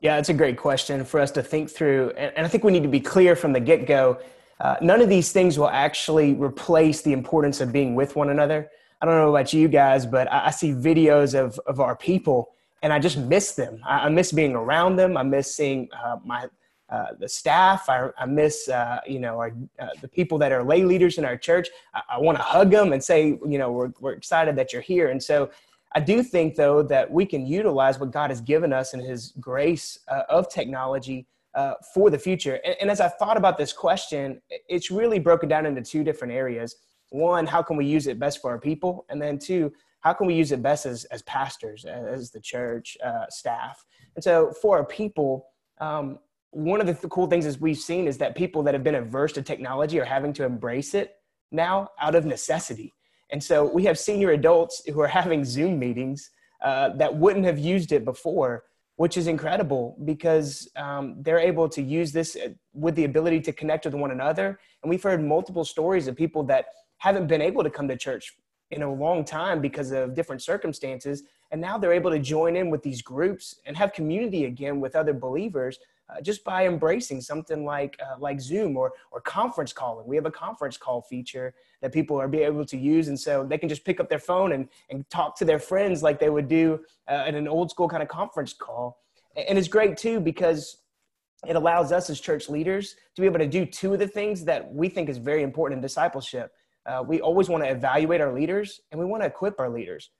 Yeah, 0.00 0.16
it's 0.18 0.28
a 0.28 0.34
great 0.34 0.56
question 0.56 1.04
for 1.04 1.18
us 1.18 1.32
to 1.32 1.42
think 1.42 1.68
through. 1.68 2.10
And, 2.16 2.32
and 2.36 2.46
I 2.46 2.48
think 2.48 2.62
we 2.62 2.72
need 2.72 2.84
to 2.84 2.88
be 2.88 3.00
clear 3.00 3.34
from 3.34 3.52
the 3.52 3.60
get 3.60 3.86
go. 3.86 4.20
Uh, 4.60 4.76
none 4.80 5.00
of 5.00 5.08
these 5.08 5.32
things 5.32 5.58
will 5.58 5.68
actually 5.68 6.34
replace 6.34 7.02
the 7.02 7.12
importance 7.12 7.60
of 7.60 7.72
being 7.72 7.96
with 7.96 8.14
one 8.14 8.30
another. 8.30 8.70
I 9.02 9.06
don't 9.06 9.16
know 9.16 9.30
about 9.30 9.52
you 9.52 9.66
guys, 9.66 10.06
but 10.06 10.30
I, 10.32 10.46
I 10.46 10.50
see 10.50 10.70
videos 10.70 11.34
of, 11.38 11.58
of 11.66 11.80
our 11.80 11.96
people 11.96 12.54
and 12.82 12.92
I 12.92 12.98
just 12.98 13.18
miss 13.18 13.52
them. 13.52 13.80
I, 13.86 14.06
I 14.06 14.08
miss 14.08 14.32
being 14.32 14.54
around 14.54 14.96
them. 14.96 15.16
I 15.16 15.22
miss 15.22 15.54
seeing 15.54 15.88
uh, 15.92 16.16
my 16.24 16.46
uh, 16.90 17.14
the 17.20 17.28
staff. 17.28 17.88
I, 17.88 18.08
I 18.18 18.26
miss, 18.26 18.68
uh, 18.68 18.98
you 19.06 19.20
know, 19.20 19.38
our, 19.38 19.52
uh, 19.78 19.90
the 20.00 20.08
people 20.08 20.38
that 20.38 20.50
are 20.50 20.64
lay 20.64 20.82
leaders 20.82 21.18
in 21.18 21.24
our 21.24 21.36
church. 21.36 21.68
I, 21.94 22.02
I 22.14 22.18
want 22.18 22.36
to 22.38 22.42
hug 22.42 22.72
them 22.72 22.92
and 22.92 23.02
say, 23.02 23.38
you 23.46 23.58
know, 23.58 23.70
we're, 23.70 23.92
we're 24.00 24.12
excited 24.12 24.56
that 24.56 24.72
you're 24.72 24.82
here. 24.82 25.10
And 25.10 25.22
so 25.22 25.50
I 25.92 26.00
do 26.00 26.22
think, 26.24 26.56
though, 26.56 26.82
that 26.82 27.08
we 27.08 27.26
can 27.26 27.46
utilize 27.46 28.00
what 28.00 28.10
God 28.10 28.30
has 28.30 28.40
given 28.40 28.72
us 28.72 28.92
in 28.92 28.98
His 28.98 29.34
grace 29.38 30.00
uh, 30.08 30.22
of 30.28 30.48
technology 30.48 31.26
uh, 31.54 31.74
for 31.94 32.10
the 32.10 32.18
future. 32.18 32.60
And, 32.64 32.76
and, 32.80 32.90
as 32.90 33.00
I 33.00 33.08
thought 33.08 33.36
about 33.36 33.58
this 33.58 33.72
question, 33.72 34.40
it's 34.68 34.90
really 34.90 35.18
broken 35.18 35.48
down 35.48 35.66
into 35.66 35.82
two 35.82 36.04
different 36.04 36.32
areas. 36.32 36.76
One, 37.10 37.46
how 37.46 37.62
can 37.62 37.76
we 37.76 37.86
use 37.86 38.06
it 38.06 38.18
best 38.18 38.40
for 38.40 38.50
our 38.50 38.58
people? 38.58 39.04
And 39.08 39.20
then 39.20 39.38
two, 39.38 39.72
how 40.00 40.12
can 40.12 40.26
we 40.26 40.34
use 40.34 40.52
it 40.52 40.62
best 40.62 40.86
as, 40.86 41.04
as 41.06 41.22
pastors, 41.22 41.84
as 41.84 42.30
the 42.30 42.40
church 42.40 42.96
staff? 43.28 43.84
And 44.16 44.24
so 44.24 44.52
for 44.60 44.78
our 44.78 44.84
people, 44.84 45.46
um, 45.80 46.18
one 46.50 46.80
of 46.80 46.86
the 46.86 46.94
th- 46.94 47.08
cool 47.10 47.26
things 47.26 47.46
is 47.46 47.60
we've 47.60 47.78
seen 47.78 48.08
is 48.08 48.18
that 48.18 48.34
people 48.34 48.62
that 48.64 48.74
have 48.74 48.82
been 48.82 48.96
averse 48.96 49.32
to 49.34 49.42
technology 49.42 50.00
are 50.00 50.04
having 50.04 50.32
to 50.34 50.44
embrace 50.44 50.94
it 50.94 51.16
now 51.52 51.88
out 52.00 52.14
of 52.14 52.24
necessity. 52.24 52.92
And 53.30 53.42
so 53.42 53.64
we 53.64 53.84
have 53.84 53.98
senior 53.98 54.30
adults 54.30 54.82
who 54.86 55.00
are 55.00 55.08
having 55.08 55.44
Zoom 55.44 55.78
meetings 55.78 56.30
uh, 56.62 56.90
that 56.96 57.14
wouldn't 57.14 57.44
have 57.44 57.58
used 57.58 57.92
it 57.92 58.04
before, 58.04 58.64
which 58.96 59.16
is 59.16 59.28
incredible 59.28 59.96
because 60.04 60.68
um, 60.76 61.16
they're 61.20 61.38
able 61.38 61.68
to 61.68 61.80
use 61.80 62.12
this 62.12 62.36
uh, 62.36 62.48
with 62.74 62.96
the 62.96 63.04
ability 63.04 63.40
to 63.40 63.52
connect 63.52 63.84
with 63.84 63.94
one 63.94 64.10
another. 64.10 64.58
And 64.82 64.90
we've 64.90 65.02
heard 65.02 65.24
multiple 65.24 65.64
stories 65.64 66.08
of 66.08 66.16
people 66.16 66.42
that 66.44 66.66
haven't 66.98 67.28
been 67.28 67.40
able 67.40 67.62
to 67.62 67.70
come 67.70 67.88
to 67.88 67.96
church 67.96 68.34
in 68.70 68.82
a 68.82 68.92
long 68.92 69.24
time 69.24 69.60
because 69.60 69.90
of 69.90 70.14
different 70.14 70.42
circumstances. 70.42 71.24
And 71.50 71.60
now 71.60 71.78
they're 71.78 71.92
able 71.92 72.10
to 72.10 72.18
join 72.18 72.56
in 72.56 72.70
with 72.70 72.82
these 72.82 73.02
groups 73.02 73.56
and 73.66 73.76
have 73.76 73.92
community 73.92 74.44
again 74.44 74.80
with 74.80 74.94
other 74.94 75.12
believers 75.12 75.78
uh, 76.10 76.20
just 76.20 76.44
by 76.44 76.66
embracing 76.66 77.20
something 77.20 77.64
like 77.64 77.96
uh, 78.00 78.18
like 78.18 78.40
Zoom 78.40 78.76
or 78.76 78.92
or 79.10 79.20
conference 79.20 79.72
calling. 79.72 80.06
We 80.06 80.16
have 80.16 80.26
a 80.26 80.30
conference 80.30 80.76
call 80.76 81.02
feature 81.02 81.54
that 81.82 81.92
people 81.92 82.20
are 82.20 82.28
be 82.28 82.38
able 82.38 82.64
to 82.64 82.76
use, 82.76 83.08
and 83.08 83.18
so 83.18 83.44
they 83.44 83.58
can 83.58 83.68
just 83.68 83.84
pick 83.84 84.00
up 84.00 84.08
their 84.08 84.18
phone 84.18 84.52
and 84.52 84.68
and 84.90 85.08
talk 85.10 85.36
to 85.38 85.44
their 85.44 85.58
friends 85.58 86.02
like 86.02 86.18
they 86.18 86.30
would 86.30 86.48
do 86.48 86.80
uh, 87.08 87.24
in 87.26 87.34
an 87.34 87.46
old 87.46 87.70
school 87.70 87.88
kind 87.88 88.02
of 88.02 88.08
conference 88.08 88.52
call. 88.52 88.98
And 89.36 89.56
it's 89.58 89.68
great 89.68 89.96
too 89.96 90.20
because 90.20 90.78
it 91.46 91.56
allows 91.56 91.92
us 91.92 92.10
as 92.10 92.20
church 92.20 92.48
leaders 92.48 92.96
to 93.14 93.22
be 93.22 93.26
able 93.26 93.38
to 93.38 93.46
do 93.46 93.64
two 93.64 93.92
of 93.92 93.98
the 93.98 94.08
things 94.08 94.44
that 94.44 94.72
we 94.72 94.88
think 94.88 95.08
is 95.08 95.18
very 95.18 95.42
important 95.42 95.78
in 95.78 95.82
discipleship. 95.82 96.52
Uh, 96.86 97.02
we 97.06 97.20
always 97.20 97.48
want 97.48 97.62
to 97.62 97.70
evaluate 97.70 98.20
our 98.20 98.32
leaders 98.32 98.80
and 98.90 99.00
we 99.00 99.06
want 99.06 99.22
to 99.22 99.26
equip 99.26 99.60
our 99.60 99.70
leaders. 99.70 100.10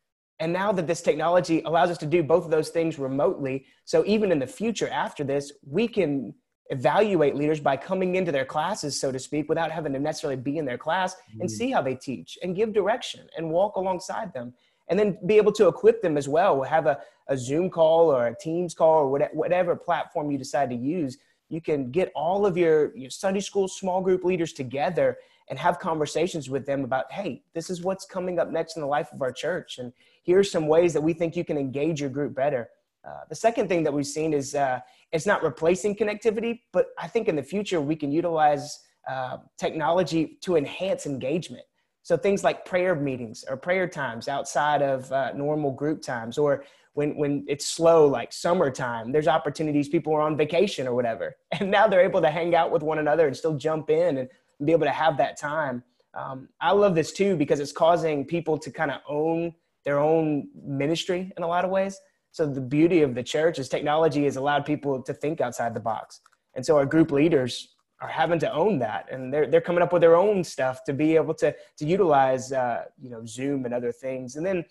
And 0.41 0.53
now 0.53 0.73
that 0.73 0.87
this 0.87 1.03
technology 1.03 1.63
allows 1.65 1.91
us 1.91 1.99
to 1.99 2.07
do 2.07 2.23
both 2.23 2.45
of 2.45 2.51
those 2.51 2.71
things 2.71 2.99
remotely, 2.99 3.67
so 3.85 4.03
even 4.07 4.33
in 4.33 4.39
the 4.39 4.47
future 4.47 4.89
after 4.89 5.23
this, 5.23 5.53
we 5.67 5.87
can 5.87 6.35
evaluate 6.71 7.35
leaders 7.35 7.61
by 7.61 7.77
coming 7.77 8.15
into 8.15 8.33
their 8.33 8.45
classes, 8.45 8.99
so 8.99 9.13
to 9.13 9.19
speak, 9.19 9.49
without 9.49 9.71
having 9.71 9.93
to 9.93 9.99
necessarily 9.99 10.41
be 10.41 10.57
in 10.57 10.65
their 10.65 10.79
class 10.79 11.15
and 11.33 11.43
mm-hmm. 11.43 11.49
see 11.49 11.71
how 11.71 11.83
they 11.83 11.95
teach 11.95 12.39
and 12.43 12.57
give 12.57 12.73
direction 12.73 13.27
and 13.37 13.51
walk 13.51 13.77
alongside 13.77 14.33
them. 14.33 14.55
And 14.89 14.99
then 14.99 15.19
be 15.25 15.37
able 15.37 15.53
to 15.53 15.69
equip 15.69 16.03
them 16.03 16.17
as 16.17 16.29
well. 16.29 16.57
We'll 16.57 16.69
have 16.69 16.87
a, 16.87 16.99
a 17.29 17.39
Zoom 17.39 17.71
call 17.71 18.11
or 18.13 18.27
a 18.27 18.37
Teams 18.37 18.75
call 18.75 19.05
or 19.05 19.29
whatever 19.33 19.77
platform 19.77 20.33
you 20.33 20.39
decide 20.39 20.69
to 20.71 20.77
use. 20.77 21.17
You 21.51 21.61
can 21.61 21.91
get 21.91 22.11
all 22.15 22.47
of 22.47 22.57
your, 22.57 22.97
your 22.97 23.11
Sunday 23.11 23.41
school 23.41 23.69
small 23.69 24.01
group 24.01 24.25
leaders 24.25 24.53
together 24.55 25.19
and 25.51 25.59
have 25.59 25.79
conversations 25.81 26.49
with 26.49 26.65
them 26.65 26.85
about, 26.85 27.11
hey, 27.13 27.43
this 27.55 27.69
is 27.69 27.83
what's 27.83 28.07
coming 28.07 28.39
up 28.39 28.51
next 28.51 28.77
in 28.77 28.83
the 28.83 28.89
life 28.89 29.13
of 29.13 29.21
our 29.21 29.33
church. 29.33 29.79
And 29.79 29.93
here 30.23 30.39
are 30.39 30.45
some 30.45 30.69
ways 30.69 30.93
that 30.95 31.01
we 31.01 31.13
think 31.13 31.37
you 31.37 31.45
can 31.45 31.59
engage 31.59 32.01
your 32.01 32.09
group 32.09 32.35
better. 32.35 32.71
Uh, 33.07 33.23
the 33.29 33.35
second 33.35 33.69
thing 33.69 33.83
that 33.83 33.93
we've 33.93 34.07
seen 34.07 34.33
is 34.33 34.55
uh, 34.55 34.79
it's 35.11 35.27
not 35.27 35.43
replacing 35.43 35.97
connectivity, 35.97 36.61
but 36.73 36.87
I 36.97 37.09
think 37.09 37.27
in 37.27 37.35
the 37.35 37.43
future 37.43 37.81
we 37.81 37.97
can 37.97 38.13
utilize 38.13 38.79
uh, 39.11 39.39
technology 39.59 40.39
to 40.43 40.57
enhance 40.57 41.05
engagement. 41.07 41.65
So 42.03 42.17
things 42.17 42.45
like 42.45 42.65
prayer 42.65 42.95
meetings 42.95 43.45
or 43.49 43.57
prayer 43.57 43.89
times 43.89 44.29
outside 44.29 44.83
of 44.83 45.11
uh, 45.11 45.33
normal 45.35 45.73
group 45.73 46.01
times, 46.01 46.39
or 46.39 46.65
when 46.95 47.17
when 47.17 47.45
it's 47.49 47.67
slow 47.67 48.07
like 48.07 48.33
summertime, 48.33 49.13
there's 49.13 49.29
opportunities. 49.29 49.89
People 49.89 50.15
are 50.15 50.21
on 50.21 50.37
vacation 50.37 50.87
or 50.87 50.95
whatever, 50.95 51.37
and 51.61 51.71
now 51.71 51.87
they're 51.87 52.05
able 52.05 52.21
to 52.21 52.31
hang 52.31 52.55
out 52.55 52.71
with 52.71 52.83
one 52.83 52.99
another 52.99 53.27
and 53.27 53.37
still 53.37 53.57
jump 53.57 53.91
in 53.91 54.19
and 54.19 54.29
be 54.65 54.73
able 54.73 54.87
to 54.87 54.93
have 54.93 55.17
that 55.17 55.39
time. 55.39 55.83
Um, 56.15 56.49
I 56.61 56.73
love 56.73 56.95
this 56.95 57.13
too 57.13 57.37
because 57.37 57.61
it's 57.61 57.73
causing 57.73 58.25
people 58.25 58.59
to 58.59 58.71
kind 58.71 58.91
of 58.91 59.01
own 59.09 59.55
their 59.85 59.99
own 59.99 60.49
ministry 60.55 61.33
in 61.37 61.43
a 61.43 61.47
lot 61.47 61.65
of 61.65 61.71
ways. 61.71 61.99
So 62.33 62.47
the 62.47 62.61
beauty 62.61 63.03
of 63.03 63.15
the 63.15 63.23
church 63.23 63.59
is 63.59 63.69
technology 63.69 64.25
has 64.25 64.37
allowed 64.37 64.65
people 64.65 65.03
to 65.03 65.15
think 65.15 65.41
outside 65.41 65.75
the 65.75 65.81
box. 65.81 66.21
And 66.55 66.65
so 66.65 66.77
our 66.77 66.87
group 66.87 67.11
leaders 67.11 67.75
are 68.01 68.09
having 68.09 68.39
to 68.41 68.53
own 68.53 68.79
that 68.79 69.07
and 69.11 69.33
they're, 69.33 69.47
they're 69.47 69.61
coming 69.61 69.83
up 69.83 69.93
with 69.93 70.01
their 70.01 70.17
own 70.17 70.43
stuff 70.43 70.85
to 70.85 70.93
be 70.93 71.17
able 71.17 71.35
to, 71.35 71.55
to 71.79 71.85
utilize, 71.85 72.53
uh, 72.53 72.85
you 73.01 73.11
know, 73.11 73.25
Zoom 73.27 73.65
and 73.65 73.75
other 73.75 73.93
things. 73.93 74.37
And 74.37 74.47
then 74.47 74.65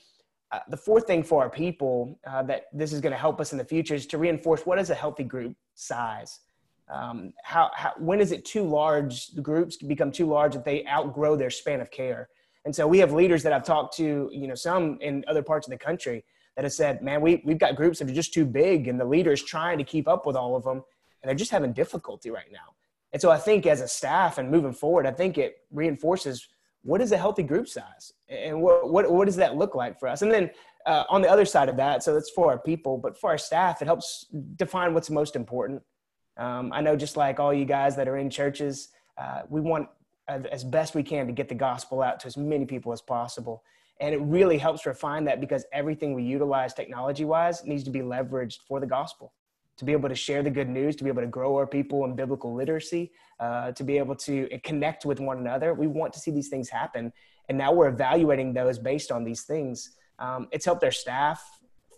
uh, 0.52 0.60
the 0.70 0.78
fourth 0.78 1.06
thing 1.06 1.24
for 1.24 1.44
our 1.44 1.50
people 1.50 2.20
uh, 2.26 2.42
that 2.44 2.66
this 2.74 2.92
is 2.92 3.02
going 3.02 3.12
to 3.12 3.18
help 3.18 3.40
us 3.40 3.52
in 3.52 3.58
the 3.58 3.64
future 3.64 3.94
is 3.94 4.08
to 4.08 4.18
reinforce 4.18 4.66
what 4.66 4.80
is 4.80 4.90
a 4.90 4.96
healthy 4.96 5.24
group 5.24 5.56
size. 5.76 6.40
Um, 6.92 7.34
how, 7.44 7.70
how, 7.76 7.94
when 8.00 8.20
is 8.20 8.32
it 8.32 8.46
too 8.46 8.64
large? 8.64 9.28
The 9.28 9.42
groups 9.42 9.78
become 9.78 10.12
too 10.12 10.26
large 10.26 10.54
that 10.54 10.66
they 10.66 10.86
outgrow 10.88 11.36
their 11.36 11.52
span 11.52 11.82
of 11.82 11.92
care. 11.92 12.30
And 12.66 12.76
so 12.76 12.88
we 12.88 12.98
have 13.00 13.14
leaders 13.14 13.44
that 13.44 13.54
I've 13.54 13.64
talked 13.64 13.96
to, 13.98 14.30
you 14.34 14.48
know, 14.48 14.56
some 14.56 14.98
in 15.02 15.24
other 15.28 15.44
parts 15.44 15.68
of 15.68 15.72
the 15.72 15.78
country 15.78 16.26
that 16.56 16.66
have 16.66 16.74
said, 16.74 17.04
man, 17.04 17.22
we, 17.22 17.44
we've 17.46 17.60
got 17.60 17.76
groups 17.76 18.00
that 18.00 18.10
are 18.10 18.14
just 18.14 18.34
too 18.34 18.46
big 18.46 18.88
and 18.88 19.00
the 19.00 19.06
leaders 19.06 19.44
trying 19.44 19.78
to 19.78 19.84
keep 19.84 20.08
up 20.08 20.26
with 20.26 20.36
all 20.36 20.56
of 20.56 20.64
them 20.64 20.84
and 21.22 21.30
they're 21.30 21.36
just 21.36 21.52
having 21.52 21.74
difficulty 21.74 22.32
right 22.32 22.52
now. 22.52 22.76
And 23.14 23.22
so 23.22 23.30
I 23.30 23.38
think 23.38 23.66
as 23.66 23.82
a 23.82 23.88
staff 23.88 24.38
and 24.38 24.52
moving 24.52 24.74
forward, 24.74 25.06
I 25.06 25.12
think 25.12 25.38
it 25.38 25.58
reinforces 25.72 26.48
what 26.84 27.02
is 27.02 27.12
a 27.12 27.18
healthy 27.18 27.44
group 27.44 27.68
size 27.68 28.14
and 28.30 28.62
what, 28.62 28.92
what, 28.92 29.12
what 29.12 29.26
does 29.26 29.36
that 29.36 29.56
look 29.56 29.76
like 29.76 30.00
for 30.00 30.08
us? 30.08 30.22
And 30.22 30.32
then 30.32 30.50
uh, 30.86 31.04
on 31.10 31.22
the 31.22 31.30
other 31.30 31.46
side 31.46 31.70
of 31.70 31.78
that, 31.78 32.04
so 32.04 32.14
that's 32.14 32.30
for 32.30 32.50
our 32.52 32.60
people, 32.60 32.98
but 32.98 33.20
for 33.20 33.30
our 33.30 33.38
staff, 33.38 33.82
it 33.82 33.86
helps 33.86 34.26
define 34.56 34.94
what's 34.94 35.10
most 35.10 35.36
important. 35.36 35.82
Um, 36.38 36.72
I 36.74 36.82
know 36.82 36.96
just 36.96 37.18
like 37.18 37.40
all 37.40 37.54
you 37.54 37.66
guys 37.66 37.96
that 37.98 38.08
are 38.08 38.18
in 38.18 38.30
churches, 38.30 38.90
uh, 39.18 39.42
we 39.50 39.60
want 39.60 39.90
as 40.28 40.64
best 40.64 40.94
we 40.94 41.04
can 41.04 41.26
to 41.26 41.34
get 41.34 41.50
the 41.50 41.56
gospel 41.56 42.02
out 42.02 42.20
to 42.22 42.28
as 42.28 42.38
many 42.38 42.66
people 42.66 42.94
as 42.94 43.02
possible. 43.02 43.64
And 44.00 44.14
it 44.14 44.22
really 44.22 44.58
helps 44.58 44.86
refine 44.86 45.26
that 45.26 45.42
because 45.42 45.66
everything 45.74 46.14
we 46.14 46.24
utilize 46.24 46.74
technology 46.74 47.26
wise 47.26 47.66
needs 47.66 47.84
to 47.84 47.90
be 47.90 48.00
leveraged 48.00 48.60
for 48.68 48.80
the 48.80 48.86
gospel 48.86 49.34
to 49.80 49.86
be 49.86 49.94
able 49.94 50.10
to 50.10 50.16
share 50.16 50.44
the 50.44 50.50
good 50.50 50.68
news, 50.68 50.98
to 50.98 51.06
be 51.06 51.10
able 51.10 51.22
to 51.22 51.28
grow 51.28 51.56
our 51.56 51.66
people 51.66 52.04
in 52.04 52.14
biblical 52.14 52.54
literacy, 52.54 53.14
uh, 53.40 53.72
to 53.72 53.84
be 53.86 53.98
able 53.98 54.14
to 54.14 54.48
connect 54.62 55.06
with 55.06 55.22
one 55.22 55.38
another. 55.38 55.74
We 55.74 55.88
want 55.88 56.12
to 56.14 56.20
see 56.20 56.32
these 56.32 56.50
things 56.50 56.68
happen. 56.68 57.14
And 57.48 57.58
now 57.58 57.72
we're 57.72 57.88
evaluating 57.88 58.54
those 58.54 58.78
based 58.78 59.10
on 59.10 59.24
these 59.24 59.44
things. 59.44 59.92
Um, 60.20 60.50
it's 60.52 60.66
helped 60.66 60.84
our 60.84 60.92
staff 60.92 61.42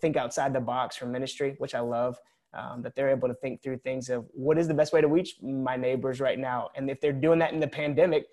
think 0.00 0.16
outside 0.16 0.52
the 0.52 0.60
box 0.60 0.96
for 0.96 1.06
ministry, 1.06 1.56
which 1.58 1.74
I 1.74 1.80
love. 1.80 2.16
Um, 2.54 2.82
that 2.82 2.94
they're 2.94 3.08
able 3.08 3.28
to 3.28 3.34
think 3.34 3.62
through 3.62 3.78
things 3.78 4.10
of 4.10 4.26
what 4.32 4.58
is 4.58 4.68
the 4.68 4.74
best 4.74 4.92
way 4.92 5.00
to 5.00 5.08
reach 5.08 5.36
my 5.42 5.74
neighbors 5.74 6.20
right 6.20 6.38
now. 6.38 6.68
And 6.76 6.90
if 6.90 7.00
they're 7.00 7.10
doing 7.10 7.38
that 7.38 7.54
in 7.54 7.60
the 7.60 7.66
pandemic, 7.66 8.26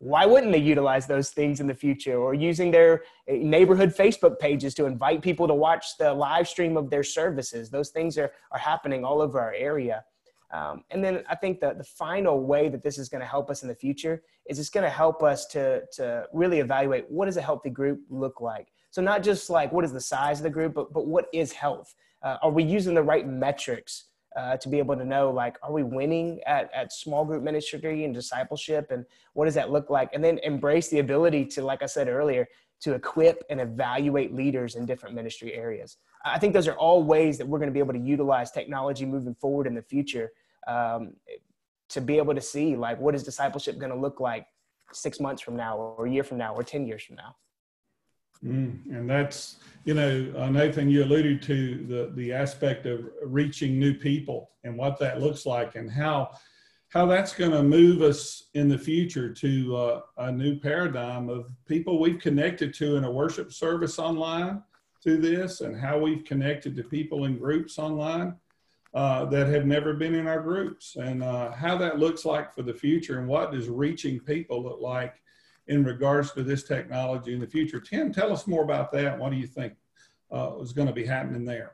why 0.00 0.24
wouldn't 0.26 0.52
they 0.52 0.58
utilize 0.58 1.06
those 1.06 1.30
things 1.30 1.60
in 1.60 1.66
the 1.66 1.74
future? 1.74 2.16
Or 2.16 2.32
using 2.32 2.70
their 2.70 3.02
eh, 3.26 3.38
neighborhood 3.40 3.94
facebook 3.94 4.38
pages 4.38 4.74
to 4.74 4.86
invite 4.86 5.22
people 5.22 5.48
to 5.48 5.54
watch 5.54 5.96
the 5.98 6.12
live 6.12 6.48
stream 6.48 6.76
of 6.76 6.88
their 6.88 7.02
services. 7.02 7.68
Those 7.70 7.90
things 7.90 8.16
are, 8.16 8.30
are 8.52 8.58
happening 8.58 9.04
all 9.04 9.20
over 9.20 9.40
our 9.40 9.52
area. 9.54 10.04
Um, 10.50 10.84
and 10.90 11.04
then 11.04 11.24
i 11.28 11.34
think 11.34 11.60
that 11.60 11.76
the 11.76 11.84
final 11.84 12.40
way 12.40 12.70
that 12.70 12.82
this 12.82 12.96
is 12.96 13.10
going 13.10 13.20
to 13.20 13.26
help 13.26 13.50
us 13.50 13.60
in 13.60 13.68
the 13.68 13.74
future 13.74 14.22
is 14.48 14.58
it's 14.58 14.70
going 14.70 14.84
to 14.84 14.88
help 14.90 15.22
us 15.22 15.44
to, 15.48 15.82
to 15.92 16.24
really 16.32 16.60
evaluate 16.60 17.04
what 17.10 17.26
does 17.26 17.36
a 17.36 17.42
healthy 17.42 17.68
group 17.68 18.00
look 18.08 18.40
like. 18.40 18.68
So 18.90 19.02
not 19.02 19.22
just 19.22 19.50
like 19.50 19.72
what 19.72 19.84
is 19.84 19.92
the 19.92 20.00
size 20.00 20.38
of 20.38 20.44
the 20.44 20.50
group 20.50 20.72
but, 20.72 20.92
but 20.92 21.06
what 21.06 21.26
is 21.34 21.52
health? 21.52 21.94
Uh, 22.22 22.38
are 22.42 22.50
we 22.50 22.62
using 22.62 22.94
the 22.94 23.02
right 23.02 23.28
metrics 23.28 24.04
uh, 24.36 24.56
to 24.56 24.68
be 24.68 24.78
able 24.78 24.96
to 24.96 25.04
know 25.04 25.30
like 25.30 25.56
are 25.62 25.72
we 25.72 25.82
winning 25.82 26.40
at, 26.46 26.70
at 26.74 26.92
small 26.92 27.24
group 27.24 27.42
ministry 27.42 28.04
and 28.04 28.14
discipleship 28.14 28.90
and 28.90 29.04
what 29.32 29.46
does 29.46 29.54
that 29.54 29.70
look 29.70 29.90
like? 29.90 30.10
And 30.12 30.22
then 30.22 30.38
embrace 30.42 30.88
the 30.88 30.98
ability 30.98 31.44
to 31.46 31.62
like 31.62 31.82
i 31.82 31.86
said 31.86 32.08
earlier 32.08 32.46
to 32.80 32.94
equip 32.94 33.42
and 33.50 33.60
evaluate 33.60 34.34
leaders 34.34 34.76
in 34.76 34.86
different 34.86 35.14
ministry 35.14 35.54
areas. 35.54 35.96
I 36.24 36.38
think 36.38 36.52
those 36.52 36.68
are 36.68 36.76
all 36.76 37.02
ways 37.02 37.38
that 37.38 37.46
we're 37.46 37.58
going 37.58 37.70
to 37.70 37.72
be 37.72 37.80
able 37.80 37.94
to 37.94 37.98
utilize 37.98 38.50
technology 38.50 39.04
moving 39.04 39.34
forward 39.34 39.66
in 39.66 39.74
the 39.74 39.82
future 39.82 40.30
um, 40.66 41.14
to 41.88 42.00
be 42.00 42.18
able 42.18 42.34
to 42.34 42.40
see 42.40 42.76
like 42.76 43.00
what 43.00 43.14
is 43.14 43.22
discipleship 43.22 43.78
going 43.78 43.92
to 43.92 43.98
look 43.98 44.20
like 44.20 44.46
six 44.92 45.20
months 45.20 45.42
from 45.42 45.56
now 45.56 45.76
or 45.76 46.06
a 46.06 46.10
year 46.10 46.22
from 46.22 46.38
now 46.38 46.54
or 46.54 46.62
10 46.62 46.86
years 46.86 47.02
from 47.02 47.16
now 47.16 47.34
Mm, 48.44 48.86
and 48.90 49.08
that's, 49.10 49.56
you 49.84 49.94
know, 49.94 50.32
uh, 50.36 50.48
Nathan, 50.48 50.88
you 50.88 51.02
alluded 51.02 51.42
to 51.42 51.86
the, 51.86 52.12
the 52.14 52.32
aspect 52.32 52.86
of 52.86 53.08
reaching 53.24 53.78
new 53.78 53.94
people 53.94 54.50
and 54.64 54.76
what 54.76 54.98
that 55.00 55.20
looks 55.20 55.44
like 55.44 55.74
and 55.74 55.90
how, 55.90 56.30
how 56.90 57.04
that's 57.04 57.32
going 57.32 57.50
to 57.50 57.62
move 57.62 58.00
us 58.02 58.44
in 58.54 58.68
the 58.68 58.78
future 58.78 59.32
to 59.32 59.76
uh, 59.76 60.00
a 60.18 60.32
new 60.32 60.58
paradigm 60.58 61.28
of 61.28 61.50
people 61.66 61.98
we've 62.00 62.20
connected 62.20 62.72
to 62.74 62.96
in 62.96 63.04
a 63.04 63.10
worship 63.10 63.52
service 63.52 63.98
online 63.98 64.62
to 65.02 65.16
this 65.16 65.60
and 65.60 65.78
how 65.78 65.98
we've 65.98 66.24
connected 66.24 66.76
to 66.76 66.82
people 66.82 67.24
in 67.24 67.38
groups 67.38 67.78
online 67.78 68.34
uh, 68.94 69.24
that 69.26 69.48
have 69.48 69.66
never 69.66 69.94
been 69.94 70.14
in 70.14 70.26
our 70.26 70.40
groups. 70.40 70.96
And 70.96 71.22
uh, 71.22 71.52
how 71.52 71.76
that 71.78 71.98
looks 71.98 72.24
like 72.24 72.54
for 72.54 72.62
the 72.62 72.74
future 72.74 73.18
and 73.18 73.28
what 73.28 73.52
does 73.52 73.68
reaching 73.68 74.20
people 74.20 74.62
look 74.62 74.80
like 74.80 75.20
in 75.68 75.84
regards 75.84 76.32
to 76.32 76.42
this 76.42 76.64
technology 76.64 77.34
in 77.34 77.40
the 77.40 77.46
future. 77.46 77.80
Tim, 77.80 78.12
tell 78.12 78.32
us 78.32 78.46
more 78.46 78.64
about 78.64 78.90
that. 78.92 79.18
What 79.18 79.30
do 79.30 79.36
you 79.36 79.46
think 79.46 79.74
uh, 80.32 80.58
is 80.60 80.72
going 80.72 80.88
to 80.88 80.94
be 80.94 81.06
happening 81.06 81.44
there? 81.44 81.72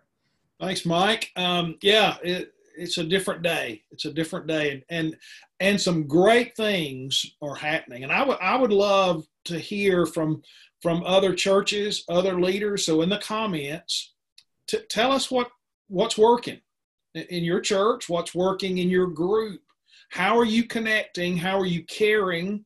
Thanks, 0.60 0.84
Mike. 0.84 1.30
Um, 1.36 1.76
yeah, 1.80 2.16
it, 2.22 2.52
it's 2.76 2.98
a 2.98 3.04
different 3.04 3.42
day. 3.42 3.82
It's 3.90 4.04
a 4.04 4.12
different 4.12 4.46
day, 4.46 4.70
and 4.70 4.82
and, 4.88 5.16
and 5.60 5.80
some 5.80 6.06
great 6.06 6.56
things 6.56 7.24
are 7.40 7.54
happening. 7.54 8.02
And 8.02 8.12
I 8.12 8.24
would 8.24 8.38
I 8.40 8.56
would 8.56 8.72
love 8.72 9.26
to 9.44 9.58
hear 9.58 10.06
from 10.06 10.42
from 10.82 11.02
other 11.04 11.34
churches, 11.34 12.04
other 12.08 12.40
leaders. 12.40 12.84
So 12.84 13.02
in 13.02 13.08
the 13.08 13.18
comments, 13.18 14.14
t- 14.66 14.78
tell 14.88 15.12
us 15.12 15.30
what 15.30 15.50
what's 15.88 16.18
working 16.18 16.60
in 17.14 17.44
your 17.44 17.60
church, 17.60 18.08
what's 18.08 18.34
working 18.34 18.78
in 18.78 18.90
your 18.90 19.06
group. 19.06 19.60
How 20.10 20.38
are 20.38 20.44
you 20.44 20.64
connecting? 20.64 21.36
How 21.36 21.58
are 21.58 21.66
you 21.66 21.84
caring 21.84 22.64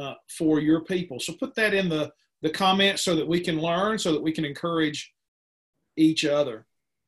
uh, 0.00 0.14
for 0.28 0.60
your 0.60 0.80
people. 0.80 1.20
So 1.20 1.34
put 1.34 1.54
that 1.56 1.74
in 1.74 1.88
the, 1.88 2.10
the 2.42 2.50
comments 2.50 3.02
so 3.02 3.14
that 3.16 3.26
we 3.26 3.40
can 3.40 3.60
learn, 3.60 3.98
so 3.98 4.12
that 4.12 4.22
we 4.22 4.32
can 4.32 4.44
encourage 4.44 5.12
each 5.96 6.24
other. 6.24 6.66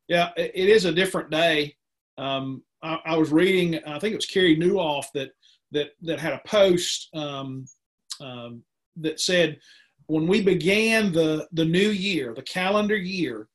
Yeah, 0.08 0.30
it, 0.36 0.52
it 0.54 0.68
is 0.68 0.84
a 0.84 0.92
different 0.92 1.30
day. 1.30 1.76
Um, 2.18 2.62
I, 2.82 2.98
I, 3.06 3.16
was 3.16 3.32
reading, 3.32 3.80
I 3.86 3.98
think 3.98 4.12
it 4.12 4.16
was 4.16 4.26
Carey 4.26 4.56
Nieuwhof 4.56 5.06
that 5.14 5.30
that 5.70 5.92
that 6.02 6.20
had 6.20 6.34
a 6.34 6.42
post 6.46 7.08
um, 7.14 7.64
um, 8.20 8.62
that 8.96 9.20
said 9.20 9.58
when 10.06 10.26
we 10.26 10.42
began 10.42 11.12
the 11.12 11.48
the 11.52 11.64
new 11.64 11.88
year, 11.88 12.34
the 12.34 12.42
calendar 12.42 12.96
year, 12.96 13.48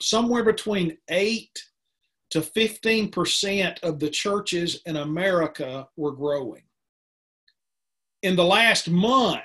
somewhere 0.00 0.44
between 0.44 0.96
eight 1.10 1.62
to 2.30 2.40
fifteen 2.40 3.10
percent 3.10 3.80
of 3.82 3.98
the 3.98 4.08
churches 4.08 4.80
in 4.86 4.96
America 4.96 5.86
were 5.96 6.12
growing 6.12 6.62
in 8.24 8.34
the 8.36 8.44
last 8.44 8.88
month, 8.88 9.42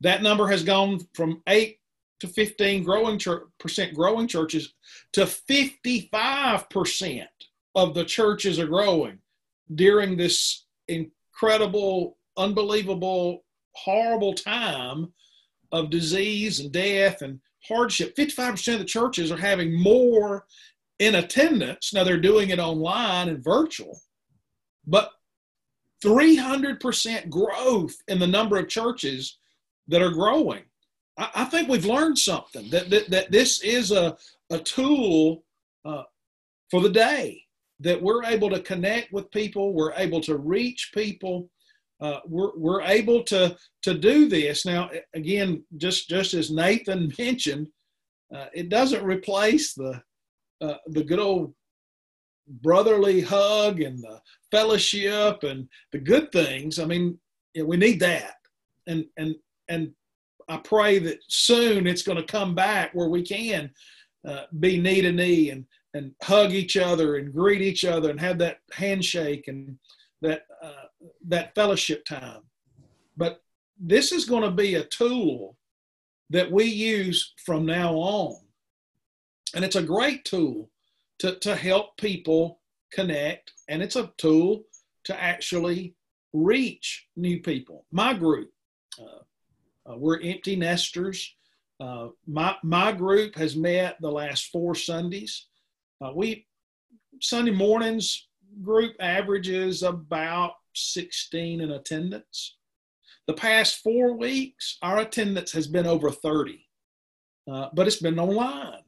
that 0.00 0.22
number 0.22 0.46
has 0.46 0.62
gone 0.62 1.00
from 1.12 1.42
8 1.48 1.76
to 2.20 2.28
15 2.28 2.84
growing 2.84 3.20
percent 3.58 3.94
growing 3.94 4.28
churches 4.28 4.74
to 5.12 5.22
55% 5.22 7.26
of 7.74 7.94
the 7.94 8.04
churches 8.04 8.60
are 8.60 8.68
growing 8.68 9.18
during 9.74 10.16
this 10.16 10.66
incredible, 10.86 12.16
unbelievable, 12.36 13.44
horrible 13.72 14.32
time 14.32 15.12
of 15.72 15.90
disease 15.90 16.60
and 16.60 16.70
death 16.70 17.22
and 17.22 17.40
hardship. 17.66 18.14
55% 18.14 18.74
of 18.74 18.78
the 18.78 18.84
churches 18.84 19.32
are 19.32 19.36
having 19.36 19.82
more 19.82 20.46
in 21.00 21.16
attendance. 21.16 21.92
Now 21.92 22.04
they're 22.04 22.20
doing 22.20 22.50
it 22.50 22.60
online 22.60 23.28
and 23.28 23.42
virtual, 23.42 24.00
but 24.86 25.10
300% 26.04 27.28
growth 27.28 27.94
in 28.08 28.18
the 28.18 28.26
number 28.26 28.58
of 28.58 28.68
churches 28.68 29.38
that 29.88 30.02
are 30.02 30.10
growing. 30.10 30.62
I, 31.18 31.30
I 31.36 31.44
think 31.44 31.68
we've 31.68 31.84
learned 31.84 32.18
something 32.18 32.70
that, 32.70 32.90
that, 32.90 33.10
that 33.10 33.30
this 33.30 33.62
is 33.62 33.92
a, 33.92 34.16
a 34.50 34.58
tool 34.58 35.44
uh, 35.84 36.04
for 36.70 36.80
the 36.80 36.90
day 36.90 37.42
that 37.80 38.00
we're 38.00 38.24
able 38.24 38.50
to 38.50 38.60
connect 38.60 39.12
with 39.12 39.30
people, 39.30 39.74
we're 39.74 39.94
able 39.94 40.20
to 40.20 40.36
reach 40.36 40.90
people. 40.94 41.50
Uh, 42.00 42.20
we're, 42.26 42.56
we're 42.56 42.82
able 42.82 43.22
to 43.22 43.54
to 43.82 43.92
do 43.92 44.26
this 44.26 44.64
now 44.64 44.88
again 45.12 45.62
just 45.76 46.08
just 46.08 46.32
as 46.32 46.50
nathan 46.50 47.12
mentioned 47.18 47.66
uh, 48.34 48.46
it 48.54 48.70
doesn't 48.70 49.04
replace 49.04 49.74
the 49.74 50.00
uh, 50.62 50.76
the 50.86 51.04
good 51.04 51.18
old 51.18 51.52
brotherly 52.62 53.20
hug 53.20 53.82
and 53.82 54.02
the 54.02 54.18
fellowship 54.50 55.42
and 55.42 55.68
the 55.92 55.98
good 55.98 56.32
things. 56.32 56.78
I 56.78 56.84
mean, 56.84 57.18
we 57.64 57.76
need 57.76 58.00
that, 58.00 58.34
and 58.86 59.04
and 59.16 59.34
and 59.68 59.92
I 60.48 60.58
pray 60.58 60.98
that 61.00 61.18
soon 61.28 61.86
it's 61.86 62.02
going 62.02 62.18
to 62.18 62.24
come 62.24 62.54
back 62.54 62.90
where 62.92 63.08
we 63.08 63.22
can 63.22 63.70
uh, 64.26 64.44
be 64.58 64.80
knee 64.80 65.00
to 65.02 65.12
knee 65.12 65.50
and 65.50 65.64
and 65.94 66.12
hug 66.22 66.52
each 66.52 66.76
other 66.76 67.16
and 67.16 67.32
greet 67.32 67.62
each 67.62 67.84
other 67.84 68.10
and 68.10 68.20
have 68.20 68.38
that 68.38 68.58
handshake 68.72 69.48
and 69.48 69.76
that 70.22 70.42
uh, 70.62 70.86
that 71.28 71.54
fellowship 71.54 72.04
time. 72.04 72.42
But 73.16 73.42
this 73.78 74.12
is 74.12 74.24
going 74.24 74.42
to 74.42 74.50
be 74.50 74.74
a 74.74 74.84
tool 74.84 75.56
that 76.30 76.50
we 76.50 76.64
use 76.64 77.34
from 77.44 77.66
now 77.66 77.94
on, 77.94 78.36
and 79.54 79.64
it's 79.64 79.76
a 79.76 79.82
great 79.82 80.24
tool 80.24 80.70
to, 81.20 81.34
to 81.36 81.56
help 81.56 81.96
people 81.96 82.59
connect, 82.92 83.52
and 83.68 83.82
it's 83.82 83.96
a 83.96 84.12
tool 84.18 84.62
to 85.04 85.20
actually 85.20 85.94
reach 86.32 87.06
new 87.16 87.40
people. 87.40 87.86
My 87.90 88.14
group, 88.14 88.50
uh, 89.00 89.90
uh, 89.90 89.96
we're 89.96 90.20
empty 90.20 90.56
nesters. 90.56 91.34
Uh, 91.80 92.08
my 92.26 92.54
my 92.62 92.92
group 92.92 93.34
has 93.36 93.56
met 93.56 93.96
the 94.00 94.10
last 94.10 94.46
four 94.52 94.74
Sundays. 94.74 95.46
Uh, 96.04 96.12
we 96.14 96.46
Sunday 97.20 97.52
mornings 97.52 98.28
group 98.62 98.94
averages 99.00 99.82
about 99.82 100.52
16 100.74 101.60
in 101.60 101.70
attendance. 101.70 102.56
The 103.26 103.34
past 103.34 103.78
four 103.82 104.16
weeks, 104.16 104.76
our 104.82 104.98
attendance 104.98 105.52
has 105.52 105.68
been 105.68 105.86
over 105.86 106.10
30, 106.10 106.66
uh, 107.50 107.68
but 107.72 107.86
it's 107.86 108.00
been 108.00 108.18
online 108.18 108.82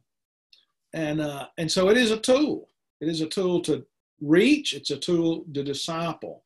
and 0.92 1.20
uh, 1.20 1.46
and 1.58 1.70
so 1.70 1.88
it 1.88 1.96
is 1.96 2.10
a 2.10 2.18
tool. 2.18 2.68
It 3.00 3.08
is 3.08 3.20
a 3.20 3.26
tool 3.26 3.60
to 3.62 3.84
reach. 4.22 4.72
It's 4.72 4.90
a 4.90 4.96
tool 4.96 5.44
to 5.52 5.62
disciple. 5.62 6.44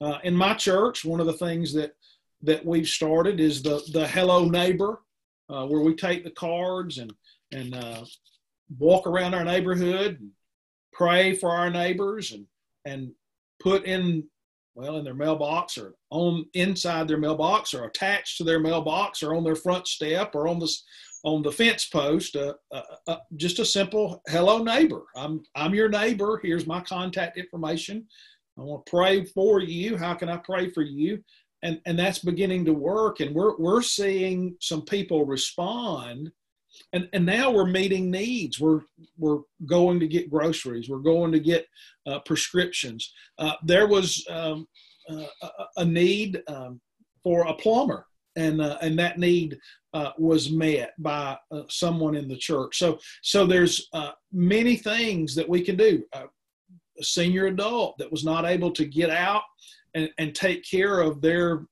Uh, 0.00 0.18
in 0.22 0.36
my 0.36 0.54
church, 0.54 1.04
one 1.04 1.20
of 1.20 1.26
the 1.26 1.32
things 1.32 1.72
that 1.74 1.94
that 2.42 2.64
we've 2.64 2.86
started 2.86 3.40
is 3.40 3.62
the 3.62 3.82
the 3.92 4.06
Hello 4.06 4.44
Neighbor, 4.44 5.00
uh, 5.48 5.66
where 5.66 5.80
we 5.80 5.94
take 5.94 6.22
the 6.22 6.30
cards 6.30 6.98
and 6.98 7.12
and 7.52 7.74
uh, 7.74 8.04
walk 8.78 9.06
around 9.06 9.34
our 9.34 9.44
neighborhood 9.44 10.18
and 10.20 10.30
pray 10.92 11.34
for 11.34 11.50
our 11.50 11.70
neighbors 11.70 12.32
and 12.32 12.46
and 12.84 13.12
put 13.60 13.84
in 13.84 14.24
well 14.74 14.98
in 14.98 15.04
their 15.04 15.14
mailbox 15.14 15.78
or 15.78 15.94
on 16.10 16.44
inside 16.52 17.08
their 17.08 17.16
mailbox 17.16 17.72
or 17.72 17.84
attached 17.84 18.36
to 18.36 18.44
their 18.44 18.60
mailbox 18.60 19.22
or 19.22 19.34
on 19.34 19.42
their 19.42 19.56
front 19.56 19.88
step 19.88 20.34
or 20.34 20.46
on 20.46 20.58
the 20.58 20.70
on 21.26 21.42
the 21.42 21.50
fence 21.50 21.86
post 21.86 22.36
uh, 22.36 22.54
uh, 22.72 22.82
uh, 23.08 23.16
just 23.34 23.58
a 23.58 23.64
simple 23.64 24.22
hello 24.28 24.62
neighbor. 24.62 25.02
I'm 25.16 25.42
i'm 25.56 25.74
your 25.74 25.88
neighbor. 25.88 26.40
Here's 26.42 26.68
my 26.68 26.80
contact 26.80 27.36
information. 27.36 28.06
I 28.56 28.62
want 28.62 28.86
to 28.86 28.90
pray 28.90 29.24
for 29.24 29.60
you. 29.60 29.96
How 29.96 30.14
can 30.14 30.28
i 30.28 30.36
pray 30.36 30.70
for 30.70 30.82
you? 30.82 31.22
And 31.64 31.80
and 31.84 31.98
that's 31.98 32.20
beginning 32.20 32.64
to 32.66 32.72
work 32.72 33.18
and 33.18 33.34
we're 33.34 33.56
we're 33.58 33.82
seeing 33.82 34.56
some 34.60 34.82
people 34.82 35.26
respond. 35.26 36.30
And 36.92 37.08
and 37.12 37.26
now 37.26 37.50
we're 37.50 37.66
meeting 37.66 38.08
needs. 38.08 38.60
We're 38.60 38.82
we're 39.18 39.40
going 39.66 39.98
to 39.98 40.06
get 40.06 40.30
groceries. 40.30 40.88
We're 40.88 40.98
going 40.98 41.32
to 41.32 41.40
get 41.40 41.66
uh, 42.06 42.20
prescriptions. 42.20 43.12
Uh, 43.36 43.54
there 43.64 43.88
was 43.88 44.24
um, 44.30 44.68
uh, 45.10 45.24
a, 45.42 45.48
a, 45.78 45.84
need 45.84 46.40
um, 46.46 46.80
for 47.24 47.46
a 47.46 47.54
plumber 47.54 48.06
and 48.36 48.60
uh, 48.60 48.78
and 48.82 48.98
that 48.98 49.18
need 49.18 49.58
uh, 49.94 50.12
was 50.18 50.50
met 50.50 50.92
by 50.98 51.36
uh, 51.50 51.62
someone 51.68 52.14
in 52.14 52.28
the 52.28 52.36
church. 52.36 52.78
So 52.78 52.98
so 53.22 53.46
there's 53.46 53.88
uh, 53.92 54.12
many 54.32 54.76
things 54.76 55.34
that 55.34 55.48
we 55.48 55.62
can 55.62 55.76
do. 55.76 56.04
Uh, 56.12 56.26
a 56.98 57.04
senior 57.04 57.46
adult 57.46 57.98
that 57.98 58.10
was 58.10 58.24
not 58.24 58.46
able 58.46 58.70
to 58.70 58.86
get 58.86 59.10
out 59.10 59.42
and, 59.94 60.08
and 60.16 60.34
take 60.34 60.64
care 60.64 61.00
of 61.00 61.20
their 61.20 61.66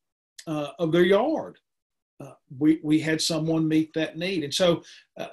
uh, 0.46 0.68
of 0.78 0.92
their 0.92 1.04
yard. 1.04 1.58
we 2.58 2.80
we 2.82 3.00
had 3.00 3.20
someone 3.20 3.66
meet 3.68 3.92
that 3.94 4.16
need, 4.18 4.44
and 4.44 4.54
so 4.54 4.82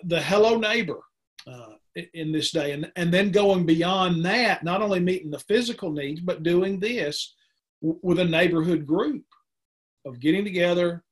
the 0.03 0.21
hello 0.21 0.57
neighbor 0.57 1.01
in 2.13 2.31
this 2.31 2.51
day, 2.51 2.71
and 2.71 2.91
and 2.95 3.13
then 3.13 3.31
going 3.31 3.65
beyond 3.65 4.23
that, 4.25 4.63
not 4.63 4.81
only 4.81 4.99
meeting 4.99 5.31
the 5.31 5.39
physical 5.39 5.91
needs, 5.91 6.21
but 6.21 6.43
doing 6.43 6.79
this 6.79 7.35
with 7.81 8.19
a 8.19 8.25
neighborhood 8.25 8.85
group 8.85 9.25
of 10.05 10.19
getting 10.19 10.43
together, 10.43 11.03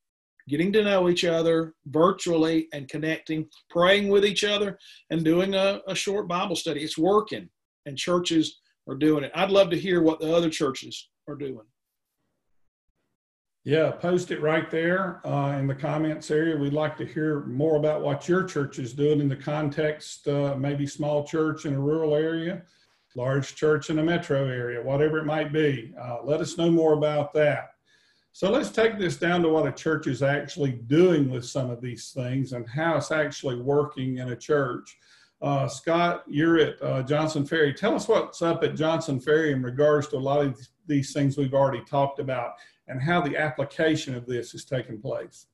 getting 0.49 0.73
to 0.73 0.83
know 0.83 1.07
each 1.07 1.23
other 1.23 1.75
virtually 1.85 2.67
and 2.73 2.89
connecting, 2.89 3.47
praying 3.69 4.09
with 4.09 4.25
each 4.25 4.43
other, 4.43 4.77
and 5.11 5.23
doing 5.23 5.53
a, 5.53 5.81
a 5.87 5.95
short 5.95 6.27
Bible 6.27 6.55
study. 6.55 6.81
It's 6.81 6.97
working, 6.97 7.47
and 7.85 7.97
churches 7.97 8.59
are 8.87 8.95
doing 8.95 9.23
it. 9.23 9.31
I'd 9.35 9.51
love 9.51 9.69
to 9.69 9.77
hear 9.77 10.01
what 10.01 10.19
the 10.19 10.35
other 10.35 10.49
churches 10.49 11.09
are 11.27 11.35
doing. 11.35 11.65
Yeah, 13.65 13.91
post 13.91 14.31
it 14.31 14.41
right 14.41 14.71
there 14.71 15.25
uh, 15.27 15.57
in 15.59 15.67
the 15.67 15.75
comments 15.75 16.31
area. 16.31 16.57
We'd 16.57 16.73
like 16.73 16.97
to 16.97 17.05
hear 17.05 17.41
more 17.41 17.75
about 17.75 18.01
what 18.01 18.27
your 18.27 18.43
church 18.43 18.79
is 18.79 18.93
doing 18.93 19.19
in 19.19 19.29
the 19.29 19.35
context, 19.35 20.27
uh, 20.27 20.55
maybe 20.57 20.87
small 20.87 21.27
church 21.27 21.65
in 21.65 21.75
a 21.75 21.79
rural 21.79 22.15
area, 22.15 22.63
large 23.15 23.55
church 23.55 23.89
in 23.89 23.99
a 23.99 24.03
metro 24.03 24.47
area, 24.47 24.81
whatever 24.81 25.19
it 25.19 25.25
might 25.25 25.53
be. 25.53 25.93
Uh, 26.01 26.19
let 26.23 26.39
us 26.39 26.57
know 26.57 26.71
more 26.71 26.93
about 26.93 27.33
that. 27.33 27.71
So 28.31 28.51
let's 28.51 28.69
take 28.69 28.97
this 28.97 29.17
down 29.17 29.41
to 29.41 29.49
what 29.49 29.67
a 29.67 29.71
church 29.71 30.07
is 30.07 30.21
actually 30.23 30.71
doing 30.71 31.29
with 31.29 31.45
some 31.45 31.69
of 31.69 31.81
these 31.81 32.11
things 32.11 32.53
and 32.53 32.67
how 32.69 32.97
it's 32.97 33.11
actually 33.11 33.59
working 33.59 34.17
in 34.19 34.29
a 34.29 34.35
church. 34.35 34.97
Uh, 35.41 35.67
Scott, 35.67 36.23
you're 36.27 36.59
at 36.59 36.81
uh, 36.81 37.01
Johnson 37.01 37.45
Ferry. 37.45 37.73
Tell 37.73 37.95
us 37.95 38.07
what's 38.07 38.41
up 38.41 38.63
at 38.63 38.75
Johnson 38.75 39.19
Ferry 39.19 39.51
in 39.51 39.63
regards 39.63 40.07
to 40.09 40.17
a 40.17 40.19
lot 40.19 40.45
of 40.45 40.59
these 40.85 41.13
things 41.13 41.37
we've 41.37 41.53
already 41.53 41.83
talked 41.85 42.19
about 42.19 42.53
and 42.87 43.01
how 43.01 43.21
the 43.21 43.37
application 43.37 44.15
of 44.15 44.25
this 44.25 44.53
is 44.53 44.65
taking 44.65 44.99
place. 45.01 45.47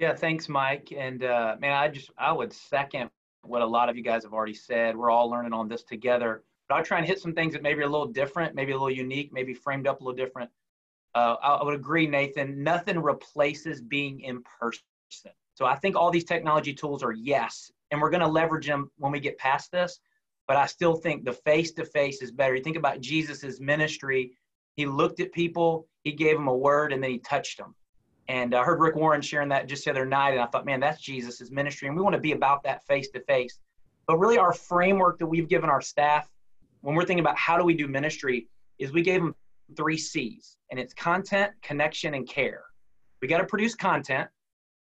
Yeah, 0.00 0.14
thanks, 0.14 0.48
Mike. 0.48 0.92
And 0.96 1.22
uh, 1.22 1.56
man, 1.60 1.72
I 1.72 1.88
just 1.88 2.10
I 2.18 2.32
would 2.32 2.52
second 2.52 3.10
what 3.42 3.62
a 3.62 3.66
lot 3.66 3.88
of 3.88 3.96
you 3.96 4.02
guys 4.02 4.24
have 4.24 4.32
already 4.32 4.54
said. 4.54 4.96
We're 4.96 5.10
all 5.10 5.30
learning 5.30 5.52
on 5.52 5.68
this 5.68 5.84
together. 5.84 6.42
But 6.68 6.76
I'll 6.76 6.84
try 6.84 6.98
and 6.98 7.06
hit 7.06 7.20
some 7.20 7.34
things 7.34 7.52
that 7.52 7.62
maybe 7.62 7.80
are 7.80 7.84
a 7.84 7.88
little 7.90 8.06
different, 8.06 8.54
maybe 8.54 8.72
a 8.72 8.74
little 8.74 8.90
unique, 8.90 9.32
maybe 9.32 9.54
framed 9.54 9.86
up 9.86 10.00
a 10.00 10.04
little 10.04 10.16
different 10.16 10.50
uh, 11.14 11.36
I 11.42 11.62
would 11.62 11.74
agree, 11.74 12.06
Nathan. 12.06 12.62
Nothing 12.62 12.98
replaces 12.98 13.80
being 13.80 14.20
in 14.20 14.42
person. 14.60 14.82
So 15.54 15.64
I 15.64 15.76
think 15.76 15.96
all 15.96 16.10
these 16.10 16.24
technology 16.24 16.74
tools 16.74 17.02
are 17.02 17.12
yes, 17.12 17.70
and 17.90 18.00
we're 18.00 18.10
going 18.10 18.20
to 18.20 18.28
leverage 18.28 18.66
them 18.66 18.90
when 18.98 19.12
we 19.12 19.20
get 19.20 19.38
past 19.38 19.70
this. 19.70 20.00
But 20.48 20.56
I 20.56 20.66
still 20.66 20.96
think 20.96 21.24
the 21.24 21.32
face 21.32 21.72
to 21.72 21.84
face 21.84 22.20
is 22.20 22.30
better. 22.30 22.54
You 22.54 22.62
think 22.62 22.76
about 22.76 23.00
Jesus's 23.00 23.60
ministry. 23.60 24.32
He 24.76 24.86
looked 24.86 25.20
at 25.20 25.32
people, 25.32 25.86
he 26.02 26.12
gave 26.12 26.36
them 26.36 26.48
a 26.48 26.56
word, 26.56 26.92
and 26.92 27.02
then 27.02 27.10
he 27.10 27.18
touched 27.18 27.58
them. 27.58 27.74
And 28.26 28.54
I 28.54 28.64
heard 28.64 28.80
Rick 28.80 28.96
Warren 28.96 29.22
sharing 29.22 29.50
that 29.50 29.68
just 29.68 29.84
the 29.84 29.90
other 29.90 30.04
night, 30.04 30.30
and 30.30 30.40
I 30.40 30.46
thought, 30.46 30.66
man, 30.66 30.80
that's 30.80 31.00
Jesus's 31.00 31.50
ministry. 31.50 31.88
And 31.88 31.96
we 31.96 32.02
want 32.02 32.14
to 32.14 32.20
be 32.20 32.32
about 32.32 32.64
that 32.64 32.84
face 32.86 33.08
to 33.10 33.20
face. 33.20 33.58
But 34.06 34.18
really, 34.18 34.38
our 34.38 34.52
framework 34.52 35.18
that 35.18 35.26
we've 35.26 35.48
given 35.48 35.70
our 35.70 35.80
staff 35.80 36.28
when 36.80 36.94
we're 36.94 37.04
thinking 37.04 37.24
about 37.24 37.38
how 37.38 37.56
do 37.56 37.64
we 37.64 37.74
do 37.74 37.86
ministry 37.86 38.48
is 38.78 38.92
we 38.92 39.02
gave 39.02 39.22
them 39.22 39.34
three 39.76 39.96
C's, 39.96 40.56
and 40.70 40.78
it's 40.78 40.94
content, 40.94 41.52
connection, 41.62 42.14
and 42.14 42.28
care. 42.28 42.64
We 43.22 43.28
got 43.28 43.38
to 43.38 43.46
produce 43.46 43.74
content. 43.74 44.28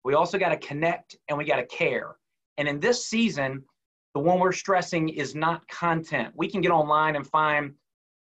We 0.04 0.14
also 0.14 0.38
got 0.38 0.50
to 0.50 0.58
connect 0.58 1.18
and 1.28 1.38
we 1.38 1.46
got 1.46 1.58
to 1.58 1.66
care. 1.66 2.16
And 2.58 2.68
in 2.68 2.80
this 2.80 3.06
season, 3.06 3.64
the 4.14 4.22
one 4.22 4.40
we're 4.40 4.52
stressing 4.52 5.10
is 5.10 5.36
not 5.36 5.68
content. 5.68 6.34
We 6.36 6.50
can 6.50 6.62
get 6.62 6.72
online 6.72 7.16
and 7.16 7.28
find 7.28 7.74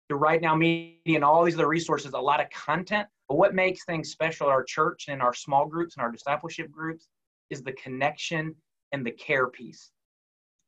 the 0.09 0.15
Right 0.15 0.41
Now 0.41 0.55
Media 0.55 1.15
and 1.15 1.23
all 1.23 1.43
these 1.43 1.55
other 1.55 1.67
resources, 1.67 2.13
a 2.13 2.19
lot 2.19 2.41
of 2.41 2.49
content. 2.49 3.07
But 3.27 3.37
what 3.37 3.53
makes 3.53 3.83
things 3.85 4.09
special 4.09 4.47
at 4.47 4.51
our 4.51 4.63
church 4.63 5.05
and 5.07 5.15
in 5.15 5.21
our 5.21 5.33
small 5.33 5.65
groups 5.65 5.95
and 5.95 6.03
our 6.03 6.11
discipleship 6.11 6.71
groups 6.71 7.07
is 7.49 7.61
the 7.61 7.73
connection 7.73 8.55
and 8.91 9.05
the 9.05 9.11
care 9.11 9.47
piece. 9.47 9.91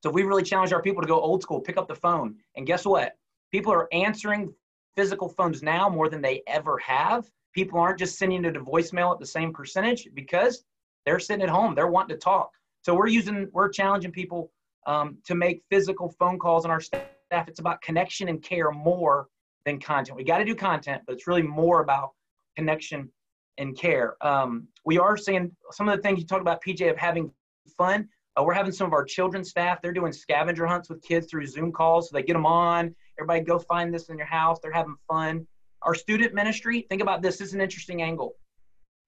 So 0.04 0.10
we 0.10 0.24
really 0.24 0.44
challenge 0.44 0.74
our 0.74 0.82
people 0.82 1.02
to 1.02 1.08
go 1.08 1.20
old 1.20 1.42
school, 1.42 1.60
pick 1.60 1.78
up 1.78 1.88
the 1.88 1.96
phone. 1.96 2.36
And 2.56 2.66
guess 2.66 2.86
what? 2.86 3.14
People 3.52 3.74
are 3.74 3.88
answering 3.94 4.54
physical 5.00 5.30
phones 5.30 5.64
now 5.64 5.88
more 5.88 6.10
than 6.10 6.22
they 6.22 6.44
ever 6.46 6.78
have. 6.80 7.32
People 7.54 7.80
aren't 7.80 7.98
just 7.98 8.18
sending 8.18 8.44
it 8.44 8.52
to 8.52 8.60
voicemail 8.60 9.14
at 9.14 9.20
the 9.20 9.26
same 9.26 9.54
percentage 9.54 10.10
because 10.14 10.66
They're 11.06 11.20
sitting 11.20 11.42
at 11.42 11.48
home. 11.48 11.74
They're 11.74 11.88
wanting 11.88 12.18
to 12.18 12.20
talk. 12.20 12.52
So 12.82 12.94
we're 12.94 13.08
using, 13.08 13.48
we're 13.54 13.70
challenging 13.70 14.12
people 14.12 14.52
um, 14.88 15.18
to 15.26 15.36
make 15.36 15.64
physical 15.72 16.14
phone 16.20 16.38
calls 16.38 16.66
on 16.66 16.72
our 16.72 16.82
staff. 16.82 17.48
It's 17.48 17.62
about 17.62 17.82
connection 17.82 18.28
and 18.28 18.44
care 18.44 18.72
more 18.72 19.30
than 19.66 19.80
content. 19.80 20.18
We 20.18 20.26
got 20.26 20.40
to 20.40 20.46
do 20.46 20.54
content, 20.54 21.04
but 21.08 21.14
it's 21.14 21.28
really 21.28 21.44
more 21.44 21.82
about 21.82 22.10
connection 22.58 23.10
and 23.58 23.78
care. 23.78 24.18
Um, 24.20 24.68
we 24.84 25.00
are 25.00 25.16
seeing 25.16 25.56
some 25.72 25.88
of 25.88 25.96
the 25.96 26.02
things 26.02 26.20
you 26.20 26.26
talked 26.26 26.42
about, 26.42 26.62
PJ, 26.62 26.92
of 26.92 26.98
having 26.98 27.32
fun. 27.78 28.10
Uh, 28.38 28.44
we're 28.44 28.54
having 28.54 28.74
some 28.74 28.88
of 28.88 28.94
our 28.94 29.06
children's 29.06 29.50
staff. 29.50 29.82
They're 29.82 29.94
doing 29.94 30.12
scavenger 30.12 30.68
hunts 30.68 30.90
with 30.90 31.02
kids 31.02 31.28
through 31.28 31.46
Zoom 31.48 31.72
calls. 31.72 32.10
So 32.10 32.16
they 32.16 32.24
get 32.24 32.34
them 32.34 32.46
on. 32.46 32.94
Everybody 33.20 33.42
go 33.42 33.60
find 33.60 33.94
this 33.94 34.08
in 34.08 34.18
your 34.18 34.28
house. 34.28 34.60
They're 34.62 34.72
having 34.72 34.96
fun. 35.08 35.46
Our 35.82 35.94
student 35.94 36.34
ministry. 36.34 36.86
Think 36.90 37.02
about 37.02 37.22
this. 37.22 37.38
This 37.38 37.50
is 37.50 37.54
an 37.54 37.62
interesting 37.62 38.02
angle. 38.02 38.36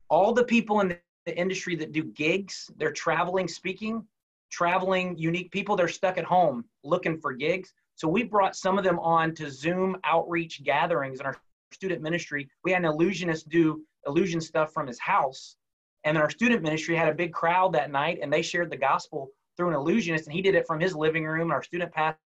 All 0.10 0.34
the 0.34 0.44
people 0.44 0.82
in 0.82 0.98
the 1.26 1.38
industry 1.38 1.78
that 1.78 1.94
do 1.94 2.04
gigs, 2.04 2.70
they're 2.76 2.92
traveling, 2.92 3.48
speaking, 3.48 4.06
traveling, 4.52 5.18
unique 5.18 5.52
people. 5.52 5.78
They're 5.78 5.88
stuck 5.88 6.18
at 6.18 6.26
home 6.26 6.66
looking 6.84 7.18
for 7.18 7.32
gigs. 7.32 7.74
So 7.96 8.10
we 8.10 8.24
brought 8.24 8.56
some 8.56 8.78
of 8.78 8.84
them 8.84 9.00
on 9.00 9.34
to 9.36 9.50
Zoom 9.50 9.96
outreach 10.04 10.64
gatherings 10.64 11.22
in 11.22 11.26
our 11.26 11.38
student 11.72 12.02
ministry. 12.02 12.50
We 12.66 12.72
had 12.72 12.84
an 12.84 12.90
illusionist 12.90 13.48
do 13.48 13.82
illusion 14.08 14.42
stuff 14.42 14.74
from 14.74 14.88
his 14.88 15.00
house. 15.00 15.56
And 16.04 16.18
then 16.18 16.24
our 16.24 16.30
student 16.30 16.64
ministry 16.64 16.96
had 16.96 17.08
a 17.08 17.14
big 17.14 17.32
crowd 17.32 17.74
that 17.74 17.92
night 17.92 18.20
and 18.22 18.34
they 18.34 18.42
shared 18.42 18.72
the 18.72 18.78
gospel 18.78 19.30
through 19.56 19.70
an 19.70 19.76
illusionist 19.76 20.26
and 20.26 20.36
he 20.36 20.42
did 20.42 20.56
it 20.56 20.68
from 20.68 20.80
his 20.80 20.96
living 20.96 21.26
room. 21.26 21.52
Our 21.52 21.64
student 21.64 21.94
pastor 21.94 22.18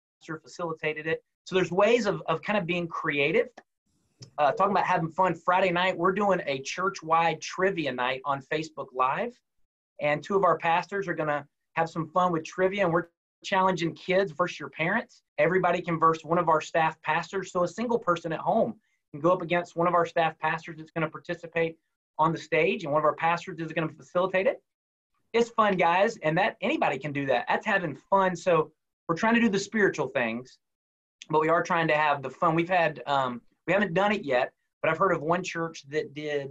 facilitated 0.42 1.08
it. 1.08 1.24
So 1.46 1.56
there's 1.56 1.72
ways 1.72 2.06
of, 2.06 2.22
of 2.28 2.42
kind 2.42 2.58
of 2.58 2.66
being 2.66 2.88
creative. 2.88 3.48
Uh, 4.38 4.52
talking 4.52 4.72
about 4.72 4.86
having 4.86 5.10
fun 5.12 5.34
Friday 5.34 5.72
night, 5.72 5.98
we're 5.98 6.12
doing 6.12 6.42
a 6.46 6.60
church 6.60 7.02
wide 7.02 7.42
trivia 7.42 7.92
night 7.92 8.22
on 8.26 8.42
Facebook 8.42 8.88
Live. 8.94 9.34
And 10.02 10.22
two 10.24 10.36
of 10.36 10.44
our 10.44 10.58
pastors 10.58 11.08
are 11.08 11.14
going 11.14 11.30
to 11.30 11.46
have 11.74 11.90
some 11.90 12.08
fun 12.10 12.32
with 12.32 12.44
trivia. 12.44 12.84
And 12.84 12.94
we're 12.94 13.08
challenging 13.44 13.94
kids 13.94 14.32
versus 14.32 14.60
your 14.60 14.70
parents. 14.70 15.24
Everybody 15.38 15.82
can 15.82 16.00
verse 16.00 16.24
one 16.24 16.38
of 16.38 16.50
our 16.50 16.62
staff 16.62 17.02
pastors. 17.02 17.52
So 17.52 17.64
a 17.64 17.68
single 17.68 18.00
person 18.00 18.34
at 18.34 18.40
home 18.40 18.76
can 19.12 19.22
go 19.22 19.32
up 19.32 19.42
against 19.42 19.76
one 19.76 19.88
of 19.88 19.94
our 19.94 20.06
staff 20.06 20.38
pastors 20.40 20.78
that's 20.78 20.92
going 20.92 21.04
to 21.04 21.10
participate 21.10 21.78
on 22.18 22.32
the 22.32 22.38
stage, 22.38 22.84
and 22.84 22.94
one 22.94 23.02
of 23.02 23.06
our 23.06 23.16
pastors 23.16 23.60
is 23.60 23.74
going 23.74 23.88
to 23.88 23.94
facilitate 23.94 24.48
it. 24.48 24.62
It's 25.34 25.50
fun, 25.50 25.76
guys, 25.76 26.18
and 26.24 26.38
that 26.38 26.56
anybody 26.62 26.98
can 26.98 27.12
do 27.12 27.26
that. 27.26 27.46
That's 27.50 27.66
having 27.66 27.96
fun. 28.10 28.36
So 28.36 28.72
we're 29.08 29.18
trying 29.18 29.36
to 29.36 29.42
do 29.42 29.50
the 29.50 29.60
spiritual 29.60 30.08
things, 30.08 30.58
but 31.30 31.42
we 31.42 31.50
are 31.50 31.64
trying 31.64 31.88
to 31.88 31.96
have 31.96 32.22
the 32.22 32.30
fun. 32.30 32.56
We've 32.56 32.70
had 32.70 33.02
um, 33.08 33.42
we 33.68 33.74
haven't 33.74 33.94
done 33.94 34.12
it 34.12 34.24
yet, 34.24 34.52
but 34.82 34.92
I've 34.92 34.98
heard 34.98 35.14
of 35.14 35.22
one 35.22 35.44
church 35.44 35.84
that 35.90 36.14
did 36.14 36.50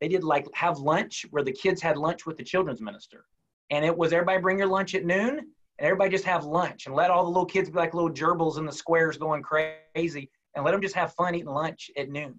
they 0.00 0.08
did 0.08 0.24
like 0.24 0.46
have 0.54 0.78
lunch 0.78 1.26
where 1.30 1.42
the 1.42 1.52
kids 1.52 1.82
had 1.82 1.96
lunch 1.96 2.26
with 2.26 2.36
the 2.36 2.44
children's 2.44 2.80
minister, 2.80 3.26
and 3.70 3.84
it 3.84 3.96
was 3.96 4.12
everybody 4.12 4.40
bring 4.40 4.58
your 4.58 4.68
lunch 4.68 4.94
at 4.94 5.04
noon, 5.04 5.38
and 5.38 5.48
everybody 5.78 6.10
just 6.10 6.24
have 6.24 6.44
lunch 6.44 6.86
and 6.86 6.94
let 6.94 7.10
all 7.10 7.24
the 7.24 7.30
little 7.30 7.46
kids 7.46 7.70
be 7.70 7.76
like 7.76 7.94
little 7.94 8.10
gerbils 8.10 8.58
in 8.58 8.66
the 8.66 8.72
squares 8.72 9.16
going 9.16 9.42
crazy, 9.42 10.30
and 10.54 10.64
let 10.64 10.72
them 10.72 10.82
just 10.82 10.94
have 10.94 11.12
fun 11.14 11.34
eating 11.34 11.46
lunch 11.48 11.90
at 11.96 12.08
noon. 12.08 12.34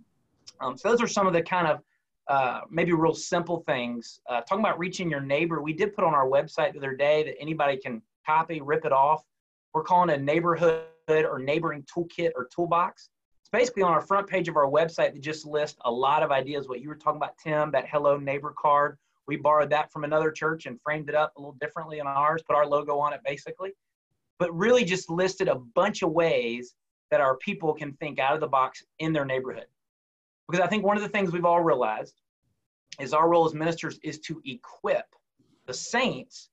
Um, 0.60 0.78
so 0.78 0.90
those 0.90 1.02
are 1.02 1.08
some 1.08 1.28
of 1.28 1.34
the 1.34 1.42
kind 1.42 1.68
of 1.68 1.82
uh, 2.28 2.62
maybe 2.70 2.94
real 2.94 3.14
simple 3.14 3.64
things. 3.66 4.22
Uh, 4.30 4.42
talking 4.42 4.64
about 4.64 4.80
reaching 4.80 5.10
your 5.10 5.22
neighbor, 5.22 5.62
we 5.62 5.74
did 5.74 5.94
put 5.94 6.04
on 6.04 6.14
our 6.14 6.28
website 6.28 6.74
the 6.74 6.78
other 6.78 6.96
day 6.96 7.24
that 7.24 7.36
anybody 7.40 7.78
can 7.78 8.02
copy, 8.26 8.62
rip 8.62 8.86
it 8.86 8.92
off. 8.92 9.24
We're 9.74 9.84
calling 9.84 10.10
a 10.12 10.18
neighborhood 10.18 10.84
or 11.10 11.40
neighboring 11.40 11.84
toolkit 11.84 12.32
or 12.36 12.48
toolbox. 12.54 13.10
It's 13.42 13.50
basically 13.50 13.84
on 13.84 13.92
our 13.92 14.02
front 14.02 14.28
page 14.28 14.48
of 14.48 14.56
our 14.56 14.70
website 14.70 15.14
that 15.14 15.22
just 15.22 15.46
lists 15.46 15.78
a 15.86 15.92
lot 15.92 16.24
of 16.24 16.32
ideas. 16.32 16.68
What 16.68 16.82
you 16.82 16.90
were 16.90 16.96
talking 16.96 17.18
about, 17.18 17.38
Tim, 17.38 17.72
that 17.72 17.88
hello 17.88 18.18
neighbor 18.18 18.54
card. 18.58 18.98
We 19.28 19.38
borrowed 19.38 19.70
that 19.70 19.92
from 19.92 20.04
another 20.04 20.32
church 20.32 20.66
and 20.66 20.82
framed 20.82 21.10
it 21.10 21.16
up 21.16 21.34
a 21.38 21.40
little 21.40 21.58
differently 21.60 22.00
on 22.00 22.08
ours, 22.08 22.44
put 22.46 22.56
our 22.56 22.66
logo 22.66 23.00
on 23.00 23.14
it 23.14 23.22
basically. 23.26 23.72
But 24.40 24.56
really 24.56 24.84
just 24.84 25.10
listed 25.10 25.48
a 25.48 25.56
bunch 25.56 26.02
of 26.02 26.12
ways 26.12 26.74
that 27.12 27.22
our 27.22 27.38
people 27.38 27.74
can 27.74 27.94
think 27.94 28.20
out 28.20 28.34
of 28.34 28.40
the 28.40 28.48
box 28.48 28.84
in 29.00 29.14
their 29.14 29.26
neighborhood. 29.26 29.68
Because 30.50 30.64
I 30.64 30.68
think 30.68 30.84
one 30.84 30.98
of 30.98 31.04
the 31.04 31.10
things 31.10 31.32
we've 31.32 31.46
all 31.46 31.62
realized 31.62 32.22
is 33.00 33.14
our 33.14 33.30
role 33.30 33.46
as 33.46 33.54
ministers 33.54 34.00
is 34.04 34.20
to 34.20 34.42
equip 34.46 35.06
the 35.68 35.74
saints 35.74 36.50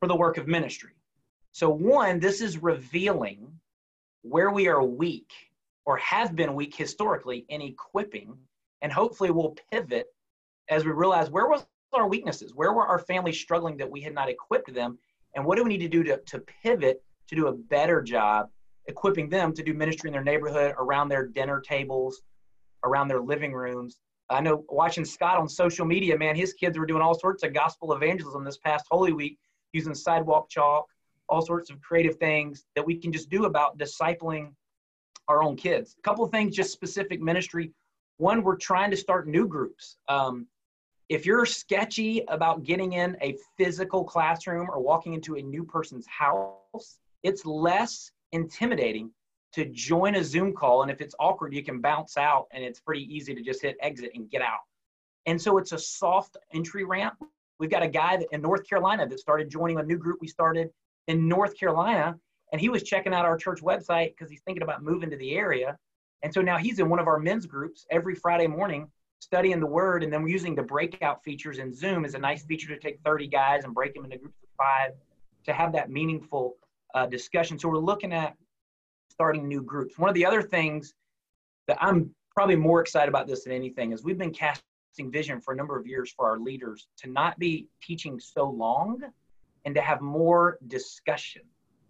for 0.00 0.08
the 0.08 0.16
work 0.16 0.38
of 0.38 0.48
ministry. 0.48 0.92
So, 1.52 1.70
one, 1.70 2.20
this 2.20 2.40
is 2.40 2.62
revealing 2.62 3.48
where 4.28 4.50
we 4.50 4.68
are 4.68 4.82
weak 4.82 5.30
or 5.84 5.96
have 5.98 6.34
been 6.34 6.54
weak 6.54 6.74
historically 6.74 7.46
in 7.48 7.62
equipping, 7.62 8.36
and 8.82 8.92
hopefully 8.92 9.30
we'll 9.30 9.56
pivot 9.70 10.06
as 10.68 10.84
we 10.84 10.90
realize 10.90 11.30
where 11.30 11.48
was 11.48 11.64
our 11.92 12.08
weaknesses, 12.08 12.52
where 12.54 12.72
were 12.72 12.86
our 12.86 12.98
families 12.98 13.38
struggling 13.38 13.76
that 13.76 13.90
we 13.90 14.00
had 14.00 14.12
not 14.12 14.28
equipped 14.28 14.72
them, 14.74 14.98
and 15.34 15.44
what 15.44 15.56
do 15.56 15.62
we 15.62 15.70
need 15.70 15.78
to 15.78 15.88
do 15.88 16.02
to, 16.02 16.18
to 16.26 16.40
pivot 16.62 17.02
to 17.28 17.36
do 17.36 17.46
a 17.46 17.52
better 17.52 18.02
job 18.02 18.48
equipping 18.86 19.28
them 19.28 19.52
to 19.52 19.62
do 19.62 19.74
ministry 19.74 20.08
in 20.08 20.12
their 20.12 20.22
neighborhood, 20.22 20.74
around 20.78 21.08
their 21.08 21.26
dinner 21.26 21.60
tables, 21.60 22.22
around 22.84 23.08
their 23.08 23.20
living 23.20 23.52
rooms. 23.52 23.98
I 24.30 24.40
know 24.40 24.64
watching 24.68 25.04
Scott 25.04 25.38
on 25.38 25.48
social 25.48 25.86
media, 25.86 26.18
man, 26.18 26.36
his 26.36 26.52
kids 26.52 26.78
were 26.78 26.86
doing 26.86 27.02
all 27.02 27.18
sorts 27.18 27.42
of 27.42 27.52
gospel 27.52 27.92
evangelism 27.92 28.44
this 28.44 28.58
past 28.58 28.86
Holy 28.90 29.12
Week 29.12 29.38
using 29.72 29.94
sidewalk 29.94 30.48
chalk, 30.48 30.86
all 31.28 31.44
sorts 31.44 31.70
of 31.70 31.80
creative 31.80 32.16
things 32.16 32.64
that 32.74 32.84
we 32.84 32.96
can 32.96 33.12
just 33.12 33.30
do 33.30 33.44
about 33.44 33.78
discipling 33.78 34.52
our 35.28 35.42
own 35.42 35.56
kids. 35.56 35.96
A 35.98 36.02
couple 36.02 36.24
of 36.24 36.30
things, 36.30 36.54
just 36.54 36.72
specific 36.72 37.20
ministry. 37.20 37.72
One, 38.18 38.42
we're 38.42 38.56
trying 38.56 38.90
to 38.90 38.96
start 38.96 39.26
new 39.26 39.46
groups. 39.46 39.96
Um, 40.08 40.46
if 41.08 41.24
you're 41.24 41.46
sketchy 41.46 42.24
about 42.28 42.64
getting 42.64 42.94
in 42.94 43.16
a 43.22 43.36
physical 43.56 44.04
classroom 44.04 44.68
or 44.70 44.80
walking 44.80 45.14
into 45.14 45.36
a 45.36 45.42
new 45.42 45.64
person's 45.64 46.06
house, 46.06 46.98
it's 47.22 47.46
less 47.46 48.10
intimidating 48.32 49.10
to 49.52 49.66
join 49.66 50.16
a 50.16 50.24
Zoom 50.24 50.52
call. 50.52 50.82
And 50.82 50.90
if 50.90 51.00
it's 51.00 51.14
awkward, 51.20 51.54
you 51.54 51.62
can 51.62 51.80
bounce 51.80 52.16
out 52.16 52.46
and 52.52 52.64
it's 52.64 52.80
pretty 52.80 53.02
easy 53.14 53.34
to 53.34 53.42
just 53.42 53.62
hit 53.62 53.76
exit 53.80 54.10
and 54.14 54.28
get 54.30 54.42
out. 54.42 54.60
And 55.26 55.40
so 55.40 55.58
it's 55.58 55.72
a 55.72 55.78
soft 55.78 56.36
entry 56.52 56.84
ramp. 56.84 57.14
We've 57.58 57.70
got 57.70 57.82
a 57.82 57.88
guy 57.88 58.18
in 58.32 58.42
North 58.42 58.68
Carolina 58.68 59.08
that 59.08 59.18
started 59.18 59.50
joining 59.50 59.78
a 59.78 59.82
new 59.82 59.96
group 59.96 60.18
we 60.20 60.28
started 60.28 60.70
in 61.08 61.28
North 61.28 61.58
Carolina. 61.58 62.16
And 62.52 62.60
he 62.60 62.68
was 62.68 62.82
checking 62.82 63.12
out 63.12 63.24
our 63.24 63.36
church 63.36 63.60
website 63.60 64.10
because 64.10 64.30
he's 64.30 64.42
thinking 64.42 64.62
about 64.62 64.82
moving 64.82 65.10
to 65.10 65.16
the 65.16 65.34
area. 65.34 65.76
And 66.22 66.32
so 66.32 66.40
now 66.40 66.56
he's 66.58 66.78
in 66.78 66.88
one 66.88 66.98
of 66.98 67.08
our 67.08 67.18
men's 67.18 67.46
groups 67.46 67.86
every 67.90 68.14
Friday 68.14 68.46
morning 68.46 68.88
studying 69.18 69.60
the 69.60 69.66
word. 69.66 70.02
And 70.02 70.12
then 70.12 70.22
we're 70.22 70.28
using 70.28 70.54
the 70.54 70.62
breakout 70.62 71.22
features 71.24 71.58
in 71.58 71.74
Zoom 71.74 72.04
as 72.04 72.14
a 72.14 72.18
nice 72.18 72.44
feature 72.44 72.68
to 72.68 72.78
take 72.78 73.00
30 73.04 73.26
guys 73.28 73.64
and 73.64 73.74
break 73.74 73.94
them 73.94 74.04
into 74.04 74.18
groups 74.18 74.38
of 74.42 74.48
five 74.56 74.92
to 75.44 75.52
have 75.52 75.72
that 75.72 75.90
meaningful 75.90 76.56
uh, 76.94 77.06
discussion. 77.06 77.58
So 77.58 77.68
we're 77.68 77.78
looking 77.78 78.12
at 78.12 78.36
starting 79.10 79.48
new 79.48 79.62
groups. 79.62 79.98
One 79.98 80.08
of 80.08 80.14
the 80.14 80.26
other 80.26 80.42
things 80.42 80.94
that 81.68 81.78
I'm 81.80 82.14
probably 82.34 82.56
more 82.56 82.80
excited 82.80 83.08
about 83.08 83.26
this 83.26 83.44
than 83.44 83.52
anything 83.52 83.92
is 83.92 84.04
we've 84.04 84.18
been 84.18 84.32
casting 84.32 85.10
vision 85.10 85.40
for 85.40 85.54
a 85.54 85.56
number 85.56 85.78
of 85.78 85.86
years 85.86 86.12
for 86.14 86.28
our 86.30 86.38
leaders 86.38 86.88
to 86.98 87.10
not 87.10 87.38
be 87.38 87.66
teaching 87.82 88.20
so 88.20 88.48
long 88.48 89.00
and 89.66 89.74
to 89.74 89.82
have 89.82 90.00
more 90.00 90.58
discussion, 90.68 91.42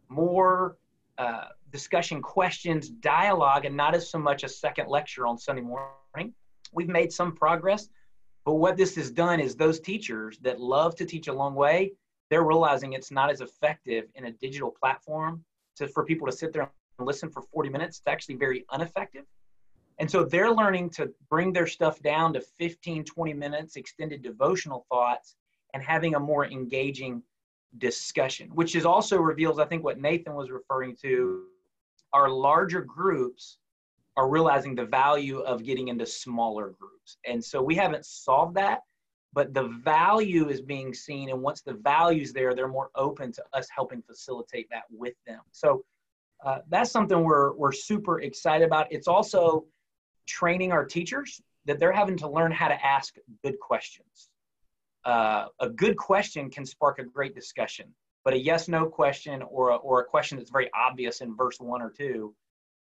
more 0.09 0.79
uh, 1.19 1.45
discussion, 1.71 2.23
questions, 2.23 2.89
dialogue, 2.89 3.67
and 3.67 3.77
not 3.77 3.95
as 3.95 4.11
so 4.11 4.19
much 4.19 4.43
a 4.43 4.49
second 4.49 4.89
lecture 4.89 5.27
on 5.27 5.37
Sunday 5.39 5.61
morning. 5.61 6.35
We've 6.73 6.89
made 6.89 7.13
some 7.13 7.33
progress, 7.33 7.89
but 8.47 8.55
what 8.55 8.79
this 8.79 8.97
has 8.97 9.11
done 9.11 9.41
is 9.41 9.55
those 9.55 9.79
teachers 9.79 10.39
that 10.39 10.59
love 10.59 10.97
to 10.97 11.05
teach 11.05 11.29
a 11.29 11.33
long 11.33 11.55
way, 11.55 11.93
they're 12.31 12.45
realizing 12.45 12.95
it's 12.95 13.11
not 13.11 13.31
as 13.31 13.43
effective 13.43 14.07
in 14.15 14.25
a 14.25 14.33
digital 14.33 14.71
platform 14.71 15.45
to, 15.77 15.87
for 15.87 16.03
people 16.05 16.27
to 16.27 16.33
sit 16.33 16.55
there 16.55 16.71
and 16.99 17.07
listen 17.07 17.31
for 17.31 17.43
40 17.43 17.69
minutes, 17.69 17.99
it's 17.99 18.09
actually 18.09 18.37
very 18.37 18.65
ineffective. 18.73 19.25
And 19.99 20.11
so 20.11 20.25
they're 20.25 20.51
learning 20.51 20.91
to 20.91 21.13
bring 21.29 21.53
their 21.53 21.67
stuff 21.67 22.01
down 22.01 22.33
to 22.35 22.41
15, 22.41 23.05
20 23.05 23.35
minutes, 23.35 23.77
extended 23.77 24.23
devotional 24.23 24.87
thoughts, 24.91 25.37
and 25.75 25.83
having 25.83 26.15
a 26.15 26.21
more 26.21 26.47
engaging 26.47 27.23
discussion, 27.79 28.49
which 28.51 28.75
is 28.75 28.87
also 28.87 29.19
reveals, 29.19 29.59
I 29.59 29.67
think, 29.67 29.85
what 29.85 30.01
Nathan 30.01 30.35
was 30.35 30.51
referring 30.51 30.97
to. 31.03 31.45
Our 32.13 32.29
larger 32.29 32.81
groups 32.81 33.59
are 34.17 34.29
realizing 34.29 34.75
the 34.75 34.87
value 34.87 35.41
of 35.41 35.65
getting 35.65 35.89
into 35.89 36.07
smaller 36.07 36.71
groups. 36.81 37.19
And 37.27 37.45
so 37.45 37.63
we 37.63 37.75
haven't 37.75 38.07
solved 38.07 38.57
that, 38.57 38.81
but 39.35 39.53
the 39.53 39.69
value 39.85 40.49
is 40.49 40.63
being 40.63 40.95
seen. 40.95 41.29
And 41.29 41.43
once 41.43 41.61
the 41.61 41.75
value's 41.75 42.33
there, 42.33 42.55
they're 42.55 42.69
more 42.69 42.91
open 42.95 43.33
to 43.33 43.45
us 43.53 43.69
helping 43.75 44.01
facilitate 44.03 44.69
that 44.71 44.85
with 44.91 45.15
them. 45.27 45.41
So 45.53 45.85
uh, 46.45 46.59
that's 46.69 46.91
something 46.91 47.23
we're, 47.23 47.53
we're 47.55 47.73
super 47.73 48.21
excited 48.21 48.65
about. 48.65 48.87
It's 48.91 49.09
also 49.09 49.67
training 50.27 50.73
our 50.73 50.85
teachers 50.85 51.43
that 51.67 51.79
they're 51.79 51.93
having 51.93 52.17
to 52.19 52.29
learn 52.29 52.53
how 52.53 52.69
to 52.69 52.87
ask 52.87 53.17
good 53.43 53.59
questions. 53.61 54.31
Uh, 55.07 55.47
a 55.61 55.69
good 55.69 55.97
question 55.97 56.51
can 56.51 56.67
spark 56.67 56.99
a 56.99 57.05
great 57.05 57.33
discussion, 57.33 57.87
but 58.25 58.35
a 58.35 58.39
yes 58.39 58.67
no 58.67 58.87
question 58.87 59.41
or 59.43 59.71
a, 59.71 59.77
or 59.77 60.01
a 60.01 60.05
question 60.05 60.37
that's 60.37 60.51
very 60.51 60.69
obvious 60.75 61.21
in 61.21 61.37
verse 61.37 61.61
one 61.61 61.81
or 61.81 61.91
two 61.91 62.35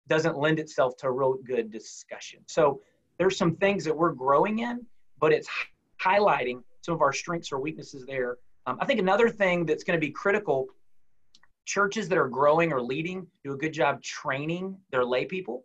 doesn't 0.07 0.39
lend 0.39 0.61
itself 0.61 0.97
to 0.97 1.09
a 1.09 1.11
real 1.11 1.35
good 1.45 1.73
discussion. 1.73 2.39
So 2.47 2.81
there's 3.19 3.37
some 3.37 3.57
things 3.57 3.85
that 3.85 3.97
we're 3.97 4.13
growing 4.13 4.61
in, 4.61 4.87
but 5.19 5.33
it's 5.33 5.49
highlighting 6.01 6.63
some 6.83 6.95
of 6.95 7.03
our 7.03 7.13
strengths 7.13 7.51
or 7.51 7.59
weaknesses 7.59 8.07
there. 8.07 8.37
Um, 8.67 8.79
I 8.81 8.87
think 8.87 9.01
another 9.01 9.29
thing 9.29 9.67
that's 9.67 9.83
going 9.83 9.99
to 9.99 10.07
be 10.07 10.13
critical 10.13 10.69
churches 11.65 12.09
that 12.11 12.19
are 12.19 12.29
growing 12.29 12.73
or 12.73 12.81
leading 12.81 13.27
do 13.43 13.55
a 13.55 13.57
good 13.57 13.73
job 13.73 14.03
training 14.03 14.77
their 14.93 15.05
lay 15.05 15.25
people. 15.25 15.65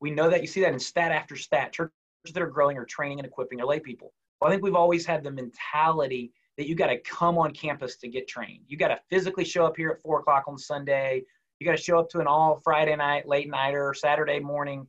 We 0.00 0.12
know 0.12 0.30
that 0.30 0.40
you 0.40 0.46
see 0.46 0.62
that 0.62 0.72
in 0.72 0.78
stat 0.78 1.12
after 1.12 1.36
stat. 1.36 1.72
Churches 1.72 1.92
that 2.32 2.42
are 2.42 2.46
growing 2.46 2.78
are 2.78 2.86
training 2.86 3.18
and 3.18 3.26
equipping 3.26 3.58
their 3.58 3.66
lay 3.66 3.80
people. 3.80 4.14
Well, 4.40 4.48
I 4.48 4.52
think 4.52 4.64
we've 4.64 4.74
always 4.74 5.04
had 5.04 5.22
the 5.22 5.30
mentality 5.30 6.32
that 6.56 6.66
you 6.66 6.74
got 6.74 6.86
to 6.86 6.98
come 7.00 7.38
on 7.38 7.52
campus 7.52 7.96
to 7.96 8.08
get 8.08 8.26
trained. 8.26 8.64
You 8.68 8.76
got 8.76 8.88
to 8.88 8.98
physically 9.10 9.44
show 9.44 9.66
up 9.66 9.76
here 9.76 9.90
at 9.90 10.00
four 10.00 10.20
o'clock 10.20 10.44
on 10.46 10.58
Sunday. 10.58 11.24
You 11.58 11.66
got 11.66 11.76
to 11.76 11.82
show 11.82 11.98
up 11.98 12.08
to 12.10 12.20
an 12.20 12.26
all 12.26 12.56
Friday 12.56 12.96
night, 12.96 13.28
late 13.28 13.50
night, 13.50 13.74
or 13.74 13.92
Saturday 13.92 14.40
morning. 14.40 14.86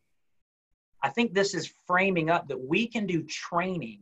I 1.04 1.10
think 1.10 1.34
this 1.34 1.54
is 1.54 1.74
framing 1.88 2.30
up 2.30 2.48
that 2.48 2.60
we 2.60 2.88
can 2.88 3.06
do 3.06 3.24
training 3.24 4.00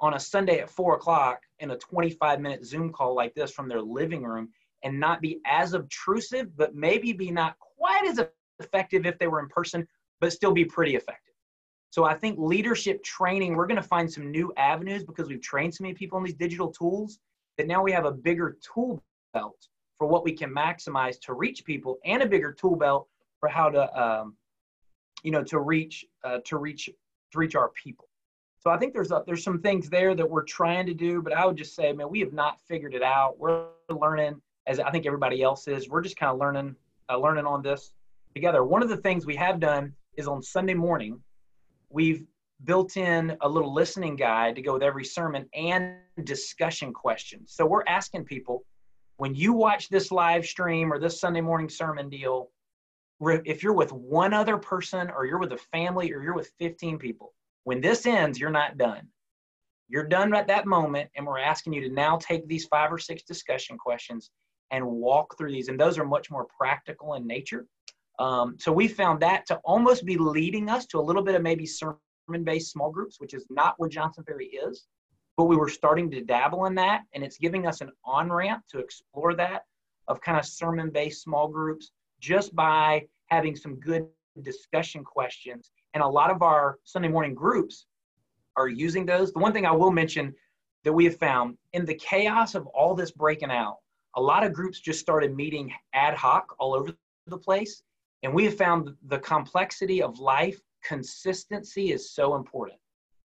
on 0.00 0.14
a 0.14 0.20
Sunday 0.20 0.58
at 0.58 0.68
four 0.68 0.96
o'clock 0.96 1.40
in 1.60 1.70
a 1.70 1.78
25 1.78 2.40
minute 2.40 2.64
Zoom 2.64 2.92
call 2.92 3.14
like 3.14 3.34
this 3.34 3.52
from 3.52 3.68
their 3.68 3.80
living 3.80 4.22
room 4.22 4.50
and 4.82 5.00
not 5.00 5.22
be 5.22 5.40
as 5.46 5.72
obtrusive, 5.72 6.54
but 6.56 6.74
maybe 6.74 7.12
be 7.12 7.30
not 7.30 7.56
quite 7.58 8.06
as 8.06 8.20
effective 8.60 9.06
if 9.06 9.18
they 9.18 9.28
were 9.28 9.40
in 9.40 9.48
person, 9.48 9.86
but 10.20 10.32
still 10.32 10.52
be 10.52 10.64
pretty 10.64 10.94
effective. 10.94 11.33
So 11.94 12.02
I 12.02 12.14
think 12.14 12.40
leadership 12.40 13.04
training, 13.04 13.54
we're 13.54 13.68
going 13.68 13.80
to 13.80 13.88
find 13.88 14.12
some 14.12 14.28
new 14.28 14.52
avenues 14.56 15.04
because 15.04 15.28
we've 15.28 15.40
trained 15.40 15.72
so 15.72 15.84
many 15.84 15.94
people 15.94 16.18
on 16.18 16.24
these 16.24 16.34
digital 16.34 16.72
tools 16.72 17.20
that 17.56 17.68
now 17.68 17.84
we 17.84 17.92
have 17.92 18.04
a 18.04 18.10
bigger 18.10 18.58
tool 18.60 19.00
belt 19.32 19.68
for 19.96 20.08
what 20.08 20.24
we 20.24 20.32
can 20.32 20.52
maximize 20.52 21.20
to 21.20 21.34
reach 21.34 21.64
people 21.64 21.98
and 22.04 22.20
a 22.20 22.26
bigger 22.26 22.50
tool 22.50 22.74
belt 22.74 23.06
for 23.38 23.48
how 23.48 23.70
to, 23.70 23.96
um, 23.96 24.34
you 25.22 25.30
know, 25.30 25.44
to 25.44 25.60
reach, 25.60 26.04
uh, 26.24 26.38
to 26.44 26.56
reach, 26.56 26.90
to 27.30 27.38
reach 27.38 27.54
our 27.54 27.68
people. 27.80 28.08
So 28.58 28.70
I 28.70 28.76
think 28.76 28.92
there's 28.92 29.12
a, 29.12 29.22
there's 29.24 29.44
some 29.44 29.60
things 29.60 29.88
there 29.88 30.16
that 30.16 30.28
we're 30.28 30.42
trying 30.42 30.86
to 30.86 30.94
do, 30.94 31.22
but 31.22 31.32
I 31.32 31.46
would 31.46 31.56
just 31.56 31.76
say, 31.76 31.92
man, 31.92 32.10
we 32.10 32.18
have 32.18 32.32
not 32.32 32.60
figured 32.66 32.94
it 32.94 33.04
out. 33.04 33.38
We're 33.38 33.66
learning 33.88 34.42
as 34.66 34.80
I 34.80 34.90
think 34.90 35.06
everybody 35.06 35.44
else 35.44 35.68
is. 35.68 35.88
We're 35.88 36.02
just 36.02 36.16
kind 36.16 36.32
of 36.32 36.40
learning 36.40 36.74
uh, 37.08 37.18
learning 37.18 37.46
on 37.46 37.62
this 37.62 37.92
together. 38.34 38.64
One 38.64 38.82
of 38.82 38.88
the 38.88 38.96
things 38.96 39.26
we 39.26 39.36
have 39.36 39.60
done 39.60 39.92
is 40.16 40.26
on 40.26 40.42
Sunday 40.42 40.74
morning, 40.74 41.20
we've 41.90 42.24
built 42.64 42.96
in 42.96 43.36
a 43.40 43.48
little 43.48 43.72
listening 43.72 44.16
guide 44.16 44.54
to 44.56 44.62
go 44.62 44.74
with 44.74 44.82
every 44.82 45.04
sermon 45.04 45.48
and 45.54 45.96
discussion 46.24 46.92
questions. 46.92 47.52
So 47.54 47.66
we're 47.66 47.84
asking 47.86 48.24
people 48.24 48.64
when 49.16 49.34
you 49.34 49.52
watch 49.52 49.88
this 49.88 50.10
live 50.10 50.44
stream 50.44 50.92
or 50.92 50.98
this 50.98 51.20
Sunday 51.20 51.40
morning 51.40 51.68
sermon 51.68 52.08
deal, 52.08 52.50
if 53.20 53.62
you're 53.62 53.72
with 53.72 53.92
one 53.92 54.32
other 54.34 54.56
person 54.56 55.10
or 55.10 55.24
you're 55.24 55.38
with 55.38 55.52
a 55.52 55.58
family 55.72 56.12
or 56.12 56.22
you're 56.22 56.34
with 56.34 56.50
15 56.58 56.98
people, 56.98 57.32
when 57.64 57.80
this 57.80 58.06
ends, 58.06 58.38
you're 58.38 58.50
not 58.50 58.76
done. 58.76 59.08
You're 59.88 60.08
done 60.08 60.34
at 60.34 60.48
that 60.48 60.66
moment, 60.66 61.10
and 61.14 61.26
we're 61.26 61.38
asking 61.38 61.74
you 61.74 61.88
to 61.88 61.94
now 61.94 62.16
take 62.16 62.48
these 62.48 62.64
five 62.66 62.92
or 62.92 62.98
six 62.98 63.22
discussion 63.22 63.78
questions 63.78 64.30
and 64.70 64.84
walk 64.84 65.36
through 65.36 65.52
these. 65.52 65.68
And 65.68 65.78
those 65.78 65.98
are 65.98 66.04
much 66.04 66.30
more 66.30 66.46
practical 66.58 67.14
in 67.14 67.26
nature. 67.26 67.66
Um, 68.18 68.56
so 68.58 68.72
we 68.72 68.88
found 68.88 69.20
that 69.20 69.46
to 69.46 69.56
almost 69.64 70.04
be 70.04 70.16
leading 70.16 70.70
us 70.70 70.86
to 70.86 70.98
a 70.98 71.02
little 71.02 71.22
bit 71.22 71.34
of 71.34 71.42
maybe 71.42 71.66
sermon 71.66 71.98
based 72.42 72.70
small 72.70 72.90
groups, 72.90 73.20
which 73.20 73.34
is 73.34 73.46
not 73.50 73.74
where 73.78 73.88
Johnson 73.88 74.24
Ferry 74.24 74.46
is. 74.46 74.86
But 75.36 75.44
we 75.44 75.56
were 75.56 75.68
starting 75.68 76.10
to 76.12 76.20
dabble 76.20 76.66
in 76.66 76.76
that, 76.76 77.02
and 77.12 77.24
it's 77.24 77.38
giving 77.38 77.66
us 77.66 77.80
an 77.80 77.90
on 78.04 78.30
ramp 78.30 78.62
to 78.70 78.78
explore 78.78 79.34
that 79.34 79.64
of 80.06 80.20
kind 80.20 80.38
of 80.38 80.44
sermon 80.44 80.90
based 80.90 81.22
small 81.22 81.48
groups 81.48 81.90
just 82.20 82.54
by 82.54 83.06
having 83.26 83.56
some 83.56 83.80
good 83.80 84.06
discussion 84.42 85.02
questions. 85.02 85.72
And 85.94 86.02
a 86.02 86.08
lot 86.08 86.30
of 86.30 86.42
our 86.42 86.78
Sunday 86.84 87.08
morning 87.08 87.34
groups 87.34 87.86
are 88.56 88.68
using 88.68 89.06
those. 89.06 89.32
The 89.32 89.40
one 89.40 89.52
thing 89.52 89.66
I 89.66 89.72
will 89.72 89.90
mention 89.90 90.34
that 90.84 90.92
we 90.92 91.04
have 91.04 91.16
found 91.16 91.56
in 91.72 91.84
the 91.84 91.94
chaos 91.94 92.54
of 92.54 92.66
all 92.68 92.94
this 92.94 93.10
breaking 93.10 93.50
out, 93.50 93.78
a 94.16 94.20
lot 94.20 94.44
of 94.44 94.52
groups 94.52 94.78
just 94.78 95.00
started 95.00 95.34
meeting 95.34 95.72
ad 95.92 96.14
hoc 96.14 96.54
all 96.58 96.74
over 96.74 96.94
the 97.26 97.38
place. 97.38 97.82
And 98.24 98.32
we 98.32 98.44
have 98.46 98.56
found 98.56 98.94
the 99.06 99.18
complexity 99.18 100.02
of 100.02 100.18
life, 100.18 100.58
consistency 100.82 101.92
is 101.92 102.10
so 102.10 102.34
important. 102.34 102.80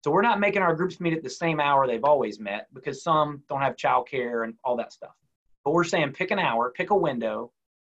So 0.04 0.12
we're 0.12 0.22
not 0.22 0.40
making 0.40 0.62
our 0.62 0.76
groups 0.76 1.00
meet 1.00 1.14
at 1.14 1.24
the 1.24 1.30
same 1.30 1.60
hour 1.60 1.88
they've 1.88 2.04
always 2.04 2.40
met 2.40 2.68
because 2.74 3.04
some 3.04 3.42
don't 3.50 3.62
have 3.62 3.76
childcare 3.76 4.44
and 4.44 4.54
all 4.64 4.78
that 4.78 4.94
stuff. 4.94 5.16
But 5.66 5.72
we're 5.72 5.84
saying 5.84 6.12
pick 6.12 6.30
an 6.30 6.38
hour, 6.38 6.72
pick 6.76 6.92
a 6.92 6.96
window, 6.96 7.52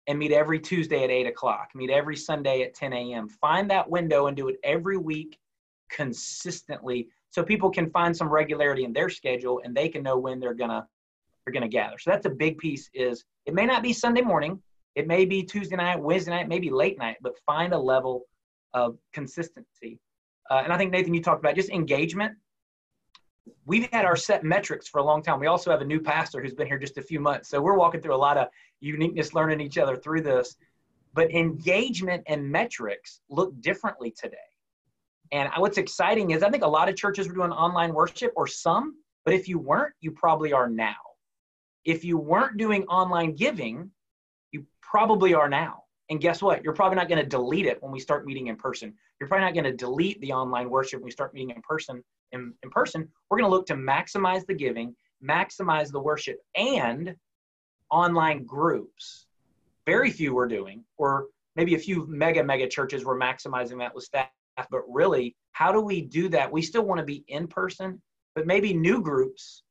and 0.08 0.18
meet 0.18 0.32
every 0.32 0.60
Tuesday 0.60 1.02
at 1.04 1.10
8 1.10 1.26
o'clock, 1.28 1.70
meet 1.74 1.88
every 1.88 2.16
Sunday 2.16 2.62
at 2.62 2.74
10 2.74 2.92
a.m. 2.92 3.28
Find 3.28 3.70
that 3.70 3.88
window 3.88 4.26
and 4.26 4.36
do 4.36 4.48
it 4.48 4.56
every 4.62 4.98
week 4.98 5.38
consistently 5.88 7.08
so 7.30 7.42
people 7.42 7.70
can 7.70 7.88
find 7.90 8.14
some 8.14 8.28
regularity 8.28 8.84
in 8.84 8.92
their 8.92 9.08
schedule 9.08 9.62
and 9.64 9.74
they 9.74 9.88
can 9.88 10.02
know 10.02 10.18
when 10.18 10.38
they're 10.38 10.52
gonna 10.52 10.86
they're 11.44 11.54
gonna 11.54 11.68
gather. 11.68 11.96
So 11.98 12.10
that's 12.10 12.26
a 12.26 12.30
big 12.30 12.58
piece 12.58 12.90
is 12.92 13.24
it 13.46 13.54
may 13.54 13.64
not 13.64 13.82
be 13.82 13.92
Sunday 13.94 14.20
morning, 14.20 14.60
it 14.94 15.06
may 15.06 15.24
be 15.24 15.42
Tuesday 15.42 15.76
night, 15.76 16.00
Wednesday 16.00 16.32
night, 16.32 16.48
maybe 16.48 16.70
late 16.70 16.98
night, 16.98 17.16
but 17.20 17.38
find 17.46 17.72
a 17.72 17.78
level 17.78 18.24
of 18.74 18.98
consistency. 19.12 20.00
Uh, 20.50 20.62
and 20.64 20.72
I 20.72 20.78
think 20.78 20.90
Nathan, 20.90 21.14
you 21.14 21.22
talked 21.22 21.40
about 21.40 21.54
just 21.54 21.70
engagement. 21.70 22.32
We've 23.64 23.88
had 23.92 24.04
our 24.04 24.16
set 24.16 24.44
metrics 24.44 24.88
for 24.88 24.98
a 24.98 25.04
long 25.04 25.22
time. 25.22 25.38
We 25.38 25.46
also 25.46 25.70
have 25.70 25.80
a 25.80 25.84
new 25.84 26.00
pastor 26.00 26.42
who's 26.42 26.54
been 26.54 26.66
here 26.66 26.78
just 26.78 26.98
a 26.98 27.02
few 27.02 27.20
months, 27.20 27.48
so 27.48 27.60
we're 27.60 27.76
walking 27.76 28.00
through 28.00 28.14
a 28.14 28.16
lot 28.16 28.36
of 28.36 28.48
uniqueness, 28.80 29.34
learning 29.34 29.60
each 29.60 29.78
other 29.78 29.96
through 29.96 30.22
this. 30.22 30.56
But 31.14 31.32
engagement 31.32 32.22
and 32.26 32.50
metrics 32.50 33.20
look 33.28 33.58
differently 33.60 34.12
today. 34.12 34.36
And 35.32 35.48
what's 35.56 35.78
exciting 35.78 36.32
is 36.32 36.42
I 36.42 36.50
think 36.50 36.64
a 36.64 36.68
lot 36.68 36.88
of 36.88 36.96
churches 36.96 37.28
were 37.28 37.34
doing 37.34 37.52
online 37.52 37.94
worship, 37.94 38.32
or 38.36 38.46
some, 38.46 38.96
but 39.24 39.34
if 39.34 39.48
you 39.48 39.58
weren't, 39.58 39.94
you 40.00 40.10
probably 40.10 40.52
are 40.52 40.68
now. 40.68 40.96
If 41.84 42.04
you 42.04 42.18
weren't 42.18 42.56
doing 42.56 42.84
online 42.84 43.34
giving, 43.34 43.90
probably 44.90 45.34
are 45.34 45.48
now. 45.48 45.84
And 46.10 46.20
guess 46.20 46.42
what? 46.42 46.64
You're 46.64 46.74
probably 46.74 46.96
not 46.96 47.08
going 47.08 47.22
to 47.22 47.28
delete 47.28 47.66
it 47.66 47.80
when 47.80 47.92
we 47.92 48.00
start 48.00 48.26
meeting 48.26 48.48
in 48.48 48.56
person. 48.56 48.92
You're 49.20 49.28
probably 49.28 49.44
not 49.44 49.54
going 49.54 49.64
to 49.64 49.72
delete 49.72 50.20
the 50.20 50.32
online 50.32 50.68
worship 50.68 51.00
when 51.00 51.04
we 51.04 51.12
start 51.12 51.32
meeting 51.32 51.50
in 51.54 51.62
person. 51.62 52.02
In, 52.32 52.52
in 52.64 52.70
person, 52.70 53.08
we're 53.28 53.38
going 53.38 53.48
to 53.48 53.56
look 53.56 53.66
to 53.66 53.74
maximize 53.74 54.44
the 54.44 54.54
giving, 54.54 54.96
maximize 55.24 55.92
the 55.92 56.00
worship, 56.00 56.38
and 56.56 57.14
online 57.92 58.44
groups. 58.44 59.26
Very 59.86 60.10
few 60.10 60.34
we're 60.34 60.48
doing, 60.48 60.84
or 60.98 61.26
maybe 61.54 61.74
a 61.74 61.78
few 61.78 62.06
mega, 62.08 62.42
mega 62.42 62.66
churches 62.66 63.04
were 63.04 63.18
maximizing 63.18 63.78
that 63.78 63.94
with 63.94 64.04
staff. 64.04 64.28
But 64.70 64.82
really, 64.88 65.36
how 65.52 65.70
do 65.70 65.80
we 65.80 66.02
do 66.02 66.28
that? 66.30 66.50
We 66.50 66.62
still 66.62 66.82
want 66.82 66.98
to 66.98 67.04
be 67.04 67.24
in 67.28 67.46
person, 67.46 68.02
but 68.34 68.46
maybe 68.46 68.74
new 68.74 69.00
groups 69.00 69.62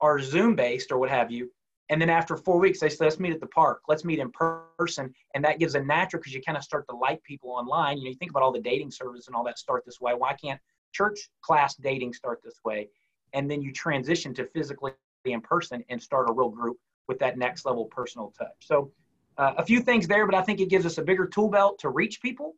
are 0.00 0.20
Zoom 0.20 0.54
based 0.54 0.92
or 0.92 0.98
what 0.98 1.10
have 1.10 1.32
you. 1.32 1.50
And 1.90 2.00
then 2.00 2.10
after 2.10 2.36
four 2.36 2.58
weeks, 2.58 2.80
they 2.80 2.88
say, 2.88 3.04
let's 3.04 3.18
meet 3.18 3.32
at 3.32 3.40
the 3.40 3.46
park. 3.46 3.82
Let's 3.88 4.04
meet 4.04 4.18
in 4.18 4.30
person. 4.30 5.12
And 5.34 5.44
that 5.44 5.58
gives 5.58 5.74
a 5.74 5.80
natural 5.80 6.20
because 6.20 6.34
you 6.34 6.42
kind 6.42 6.58
of 6.58 6.64
start 6.64 6.86
to 6.88 6.96
like 6.96 7.22
people 7.22 7.50
online. 7.50 7.98
You 7.98 8.04
know, 8.04 8.10
you 8.10 8.16
think 8.16 8.30
about 8.30 8.42
all 8.42 8.52
the 8.52 8.60
dating 8.60 8.90
services 8.90 9.26
and 9.26 9.34
all 9.34 9.44
that 9.44 9.58
start 9.58 9.84
this 9.86 10.00
way. 10.00 10.12
Why 10.12 10.34
can't 10.34 10.60
church 10.92 11.30
class 11.40 11.76
dating 11.76 12.12
start 12.12 12.40
this 12.44 12.60
way? 12.64 12.88
And 13.32 13.50
then 13.50 13.62
you 13.62 13.72
transition 13.72 14.34
to 14.34 14.44
physically 14.44 14.92
in 15.24 15.40
person 15.40 15.82
and 15.88 16.02
start 16.02 16.28
a 16.28 16.32
real 16.32 16.50
group 16.50 16.76
with 17.06 17.18
that 17.20 17.38
next 17.38 17.64
level 17.64 17.86
personal 17.86 18.32
touch. 18.38 18.48
So 18.60 18.90
uh, 19.38 19.54
a 19.56 19.64
few 19.64 19.80
things 19.80 20.06
there, 20.06 20.26
but 20.26 20.34
I 20.34 20.42
think 20.42 20.60
it 20.60 20.68
gives 20.68 20.84
us 20.84 20.98
a 20.98 21.02
bigger 21.02 21.26
tool 21.26 21.48
belt 21.48 21.78
to 21.80 21.88
reach 21.88 22.20
people. 22.20 22.54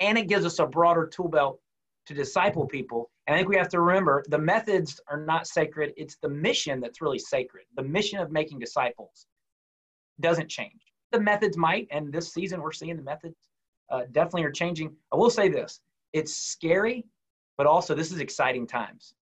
And 0.00 0.18
it 0.18 0.28
gives 0.28 0.44
us 0.44 0.58
a 0.58 0.66
broader 0.66 1.06
tool 1.06 1.28
belt 1.28 1.60
to 2.06 2.14
disciple 2.14 2.66
people. 2.66 3.10
And 3.28 3.34
I 3.34 3.38
think 3.38 3.50
we 3.50 3.56
have 3.56 3.68
to 3.68 3.80
remember 3.82 4.24
the 4.28 4.38
methods 4.38 5.02
are 5.06 5.20
not 5.20 5.46
sacred, 5.46 5.92
it's 5.98 6.16
the 6.16 6.30
mission 6.30 6.80
that's 6.80 7.02
really 7.02 7.18
sacred. 7.18 7.64
The 7.76 7.82
mission 7.82 8.18
of 8.20 8.32
making 8.32 8.58
disciples 8.58 9.26
doesn't 10.18 10.48
change. 10.48 10.80
The 11.12 11.20
methods 11.20 11.58
might, 11.58 11.88
and 11.90 12.10
this 12.10 12.32
season 12.32 12.62
we're 12.62 12.72
seeing 12.72 12.96
the 12.96 13.02
methods 13.02 13.36
uh, 13.90 14.04
definitely 14.12 14.44
are 14.44 14.50
changing. 14.50 14.96
I 15.12 15.16
will 15.16 15.28
say 15.28 15.50
this 15.50 15.82
it's 16.14 16.34
scary, 16.34 17.04
but 17.58 17.66
also 17.66 17.94
this 17.94 18.12
is 18.12 18.18
exciting 18.18 18.66
times. 18.66 19.12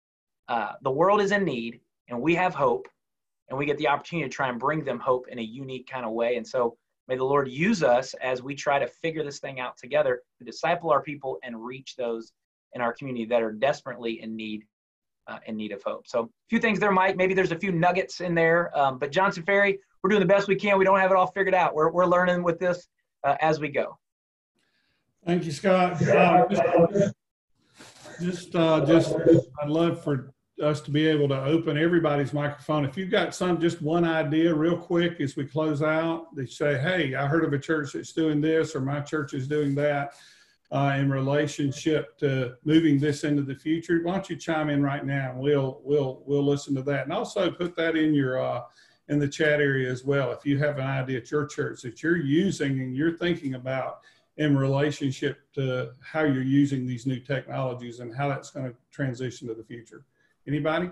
Uh, 0.46 0.74
the 0.82 0.90
world 0.90 1.20
is 1.20 1.32
in 1.32 1.44
need, 1.44 1.80
and 2.08 2.22
we 2.22 2.36
have 2.36 2.54
hope, 2.54 2.86
and 3.48 3.58
we 3.58 3.66
get 3.66 3.76
the 3.76 3.88
opportunity 3.88 4.28
to 4.28 4.32
try 4.32 4.48
and 4.48 4.60
bring 4.60 4.84
them 4.84 5.00
hope 5.00 5.26
in 5.26 5.40
a 5.40 5.42
unique 5.42 5.88
kind 5.90 6.06
of 6.06 6.12
way. 6.12 6.36
And 6.36 6.46
so 6.46 6.76
may 7.08 7.16
the 7.16 7.24
Lord 7.24 7.48
use 7.48 7.82
us 7.82 8.14
as 8.22 8.40
we 8.40 8.54
try 8.54 8.78
to 8.78 8.86
figure 8.86 9.24
this 9.24 9.40
thing 9.40 9.58
out 9.58 9.76
together 9.76 10.22
to 10.38 10.44
disciple 10.44 10.90
our 10.90 11.02
people 11.02 11.38
and 11.42 11.60
reach 11.60 11.96
those 11.96 12.32
in 12.76 12.82
our 12.82 12.92
community 12.92 13.24
that 13.24 13.42
are 13.42 13.50
desperately 13.50 14.22
in 14.22 14.36
need 14.36 14.62
uh, 15.26 15.38
in 15.46 15.56
need 15.56 15.72
of 15.72 15.82
hope. 15.82 16.06
So 16.06 16.20
a 16.20 16.28
few 16.48 16.60
things 16.60 16.78
there, 16.78 16.92
Mike. 16.92 17.16
Maybe 17.16 17.34
there's 17.34 17.50
a 17.50 17.58
few 17.58 17.72
nuggets 17.72 18.20
in 18.20 18.32
there, 18.32 18.70
um, 18.78 18.98
but 18.98 19.10
Johnson 19.10 19.42
Ferry, 19.42 19.80
we're 20.00 20.10
doing 20.10 20.20
the 20.20 20.26
best 20.26 20.46
we 20.46 20.54
can. 20.54 20.78
We 20.78 20.84
don't 20.84 21.00
have 21.00 21.10
it 21.10 21.16
all 21.16 21.26
figured 21.26 21.54
out. 21.54 21.74
We're 21.74 21.90
we're 21.90 22.06
learning 22.06 22.44
with 22.44 22.60
this 22.60 22.86
uh, 23.24 23.34
as 23.40 23.58
we 23.58 23.70
go. 23.70 23.98
Thank 25.24 25.44
you, 25.44 25.50
Scott. 25.50 26.00
Uh, 26.06 26.46
just, 26.48 27.14
just, 28.22 28.54
uh, 28.54 28.86
just, 28.86 29.12
I'd 29.60 29.68
love 29.68 30.04
for 30.04 30.32
us 30.62 30.80
to 30.82 30.92
be 30.92 31.08
able 31.08 31.28
to 31.28 31.42
open 31.42 31.76
everybody's 31.76 32.32
microphone. 32.32 32.84
If 32.84 32.96
you've 32.96 33.10
got 33.10 33.34
some, 33.34 33.60
just 33.60 33.82
one 33.82 34.04
idea, 34.04 34.54
real 34.54 34.78
quick, 34.78 35.20
as 35.20 35.34
we 35.34 35.44
close 35.44 35.82
out, 35.82 36.36
they 36.36 36.46
say, 36.46 36.78
"Hey, 36.78 37.16
I 37.16 37.26
heard 37.26 37.44
of 37.44 37.52
a 37.52 37.58
church 37.58 37.94
that's 37.94 38.12
doing 38.12 38.40
this, 38.40 38.76
or 38.76 38.80
my 38.80 39.00
church 39.00 39.34
is 39.34 39.48
doing 39.48 39.74
that." 39.76 40.14
Uh, 40.72 40.96
in 40.98 41.10
relationship 41.10 42.18
to 42.18 42.56
moving 42.64 42.98
this 42.98 43.24
into 43.24 43.42
the 43.42 43.54
future, 43.54 44.00
why 44.02 44.12
don't 44.12 44.28
you 44.28 44.36
chime 44.36 44.68
in 44.68 44.82
right 44.82 45.04
now? 45.04 45.30
And 45.30 45.40
we'll 45.40 45.80
we'll 45.84 46.22
we'll 46.26 46.44
listen 46.44 46.74
to 46.74 46.82
that, 46.82 47.04
and 47.04 47.12
also 47.12 47.50
put 47.50 47.76
that 47.76 47.96
in 47.96 48.14
your 48.14 48.42
uh, 48.42 48.62
in 49.08 49.18
the 49.18 49.28
chat 49.28 49.60
area 49.60 49.90
as 49.90 50.04
well. 50.04 50.32
If 50.32 50.44
you 50.44 50.58
have 50.58 50.78
an 50.78 50.86
idea 50.86 51.18
at 51.18 51.30
your 51.30 51.46
church 51.46 51.82
that 51.82 52.02
you're 52.02 52.16
using 52.16 52.80
and 52.80 52.96
you're 52.96 53.16
thinking 53.16 53.54
about 53.54 54.00
in 54.36 54.56
relationship 54.56 55.40
to 55.54 55.92
how 56.02 56.22
you're 56.22 56.42
using 56.42 56.86
these 56.86 57.06
new 57.06 57.20
technologies 57.20 58.00
and 58.00 58.14
how 58.14 58.28
that's 58.28 58.50
going 58.50 58.70
to 58.70 58.76
transition 58.90 59.48
to 59.48 59.54
the 59.54 59.64
future. 59.64 60.04
Anybody? 60.46 60.90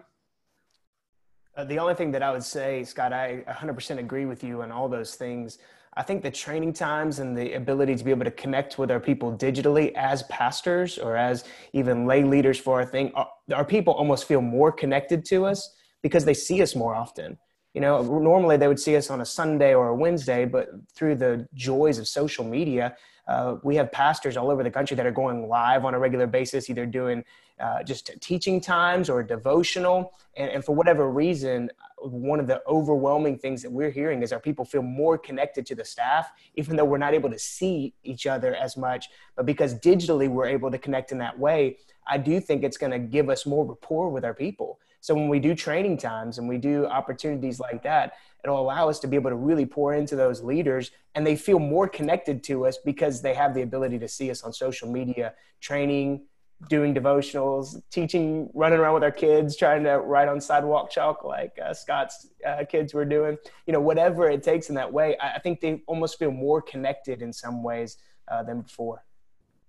Uh, 1.57 1.65
the 1.65 1.79
only 1.79 1.95
thing 1.95 2.11
that 2.11 2.23
I 2.23 2.33
would 2.33 2.43
say, 2.43 2.83
Scott, 2.85 3.13
I 3.13 3.45
100% 3.49 3.99
agree 3.99 4.25
with 4.25 4.43
you 4.43 4.63
on 4.63 4.73
all 4.73 4.89
those 4.89 5.15
things. 5.15 5.59
I 5.97 6.03
think 6.03 6.23
the 6.23 6.31
training 6.31 6.73
times 6.73 7.21
and 7.21 7.37
the 7.37 7.55
ability 7.55 7.95
to 7.97 8.05
be 8.05 8.11
able 8.11 8.25
to 8.25 8.31
connect 8.31 8.79
with 8.79 8.91
our 8.91 9.01
people 9.01 9.37
digitally 9.37 9.93
as 9.95 10.25
pastors 10.25 10.99
or 10.99 11.17
as 11.17 11.45
even 11.73 12.07
lay 12.07 12.25
leaders 12.25 12.59
for 12.59 12.81
our 12.81 12.87
thing, 12.87 13.13
our, 13.15 13.29
our 13.55 13.65
people 13.65 13.95
almost 13.95 14.27
feel 14.27 14.41
more 14.41 14.73
connected 14.73 15.25
to 15.27 15.47
us 15.47 15.75
because 16.03 16.25
they 16.25 16.35
see 16.35 16.63
us 16.63 16.75
more 16.75 16.95
often. 16.95 17.39
You 17.75 17.81
know, 17.81 18.03
normally 18.03 18.57
they 18.57 18.69
would 18.69 18.79
see 18.79 18.97
us 18.97 19.11
on 19.11 19.21
a 19.21 19.25
Sunday 19.25 19.75
or 19.75 19.89
a 19.89 19.95
Wednesday, 19.95 20.45
but 20.45 20.69
through 20.95 21.17
the 21.17 21.49
joys 21.55 21.99
of 21.99 22.07
social 22.07 22.45
media, 22.45 22.97
uh, 23.27 23.57
we 23.63 23.75
have 23.77 23.91
pastors 23.91 24.37
all 24.37 24.51
over 24.51 24.63
the 24.63 24.71
country 24.71 24.97
that 24.97 25.07
are 25.07 25.11
going 25.11 25.49
live 25.49 25.85
on 25.85 25.95
a 25.95 25.99
regular 25.99 26.27
basis, 26.27 26.69
either 26.69 26.87
doing 26.87 27.25
uh, 27.59 27.83
just 27.83 28.11
teaching 28.21 28.61
times 28.61 29.09
or 29.09 29.23
devotional. 29.23 30.13
And, 30.37 30.51
and, 30.51 30.65
for 30.65 30.75
whatever 30.75 31.11
reason, 31.11 31.71
one 32.13 32.41
of 32.41 32.47
the 32.47 32.63
overwhelming 32.67 33.39
things 33.39 33.63
that 33.63 33.71
we're 33.71 33.91
hearing 33.91 34.23
is 34.23 34.33
our 34.33 34.41
people 34.41 34.65
feel 34.65 34.83
more 34.83 35.17
connected 35.17 35.65
to 35.67 35.75
the 35.75 35.85
staff, 35.85 36.31
even 36.55 36.77
though 36.77 36.85
we're 36.85 36.99
not 36.99 37.15
able 37.15 37.31
to 37.31 37.39
see 37.39 37.95
each 38.03 38.27
other 38.27 38.55
as 38.55 38.77
much. 38.77 39.09
But 39.37 39.47
because 39.47 39.75
digitally 39.75 40.29
we're 40.29 40.47
able 40.47 40.71
to 40.71 40.79
connect 40.79 41.13
in 41.13 41.19
that 41.19 41.39
way, 41.39 41.79
I 42.07 42.19
do 42.19 42.41
think 42.41 42.63
it's 42.63 42.77
going 42.77 42.93
to 42.93 42.99
give 42.99 43.31
us 43.31 43.47
more 43.47 43.65
rapport 43.65 44.11
with 44.11 44.25
our 44.25 44.35
people. 44.35 44.79
So 45.01 45.15
when 45.15 45.29
we 45.29 45.39
do 45.39 45.55
training 45.55 45.99
times 45.99 46.39
and 46.39 46.49
we 46.49 46.59
do 46.59 46.87
opportunities 46.87 47.61
like 47.61 47.83
that, 47.83 48.15
it'll 48.43 48.61
allow 48.61 48.89
us 48.89 48.99
to 49.01 49.07
be 49.07 49.17
able 49.17 49.31
to 49.31 49.37
really 49.37 49.67
pour 49.67 49.95
into 49.95 50.17
those 50.17 50.43
leaders 50.43 50.91
and 51.15 51.27
they 51.27 51.37
feel 51.37 51.59
more 51.59 51.89
connected 51.89 52.43
to 52.45 52.67
us 52.67 52.79
because 52.79 53.21
they 53.21 53.35
have 53.35 53.55
the 53.55 53.63
ability 53.63 53.99
to 53.99 54.09
see 54.09 54.31
us 54.31 54.43
on 54.43 54.53
social 54.53 54.91
media, 54.91 55.35
training, 55.61 56.23
doing 56.69 56.95
devotionals, 56.95 57.81
teaching, 57.91 58.51
running 58.55 58.79
around 58.79 58.95
with 58.95 59.05
our 59.05 59.11
kids, 59.11 59.57
trying 59.57 59.85
to 59.85 59.99
write 59.99 60.29
on 60.29 60.41
sidewalk 60.41 60.91
chalk 60.91 61.25
like 61.25 61.59
uh, 61.65 61.75
Scott's 61.75 62.29
uh, 62.47 62.65
kids 62.69 62.95
were 62.95 63.05
doing. 63.05 63.37
You 63.67 63.73
know, 63.73 63.81
whatever 63.81 64.29
it 64.31 64.43
takes 64.43 64.69
in 64.69 64.75
that 64.77 64.93
way, 64.93 65.17
I, 65.19 65.35
I 65.35 65.39
think 65.39 65.61
they 65.61 65.83
almost 65.87 66.19
feel 66.19 66.31
more 66.31 66.63
connected 66.63 67.23
in 67.23 67.33
some 67.33 67.63
ways 67.63 67.99
uh, 68.29 68.43
than 68.43 68.63
before. 68.63 69.05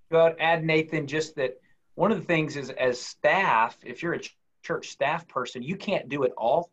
But 0.10 0.38
add 0.40 0.64
Nathan, 0.64 1.08
just 1.08 1.36
that 1.36 1.60
one 1.96 2.12
of 2.12 2.20
the 2.20 2.26
things 2.26 2.56
is 2.56 2.70
as 2.70 3.00
staff, 3.00 3.78
if 3.84 4.04
you're 4.04 4.14
a 4.14 4.22
church 4.64 4.90
staff 4.90 5.28
person, 5.28 5.64
you 5.64 5.76
can't 5.76 6.10
do 6.10 6.24
it 6.24 6.34
all. 6.38 6.72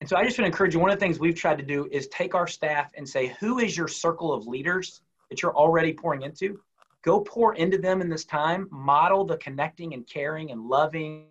And 0.00 0.08
so 0.08 0.16
I 0.16 0.24
just 0.24 0.38
want 0.38 0.44
to 0.44 0.52
encourage 0.52 0.74
you. 0.74 0.80
One 0.80 0.90
of 0.90 0.98
the 0.98 1.04
things 1.04 1.18
we've 1.18 1.34
tried 1.34 1.58
to 1.58 1.64
do 1.64 1.88
is 1.90 2.08
take 2.08 2.34
our 2.34 2.46
staff 2.46 2.90
and 2.96 3.08
say, 3.08 3.34
who 3.40 3.58
is 3.58 3.76
your 3.76 3.88
circle 3.88 4.32
of 4.32 4.46
leaders 4.46 5.00
that 5.30 5.40
you're 5.40 5.56
already 5.56 5.92
pouring 5.92 6.22
into? 6.22 6.60
Go 7.04 7.20
pour 7.20 7.54
into 7.54 7.78
them 7.78 8.00
in 8.00 8.08
this 8.08 8.24
time, 8.24 8.66
model 8.70 9.24
the 9.24 9.36
connecting 9.36 9.92
and 9.92 10.06
caring 10.06 10.50
and 10.50 10.62
loving 10.62 11.26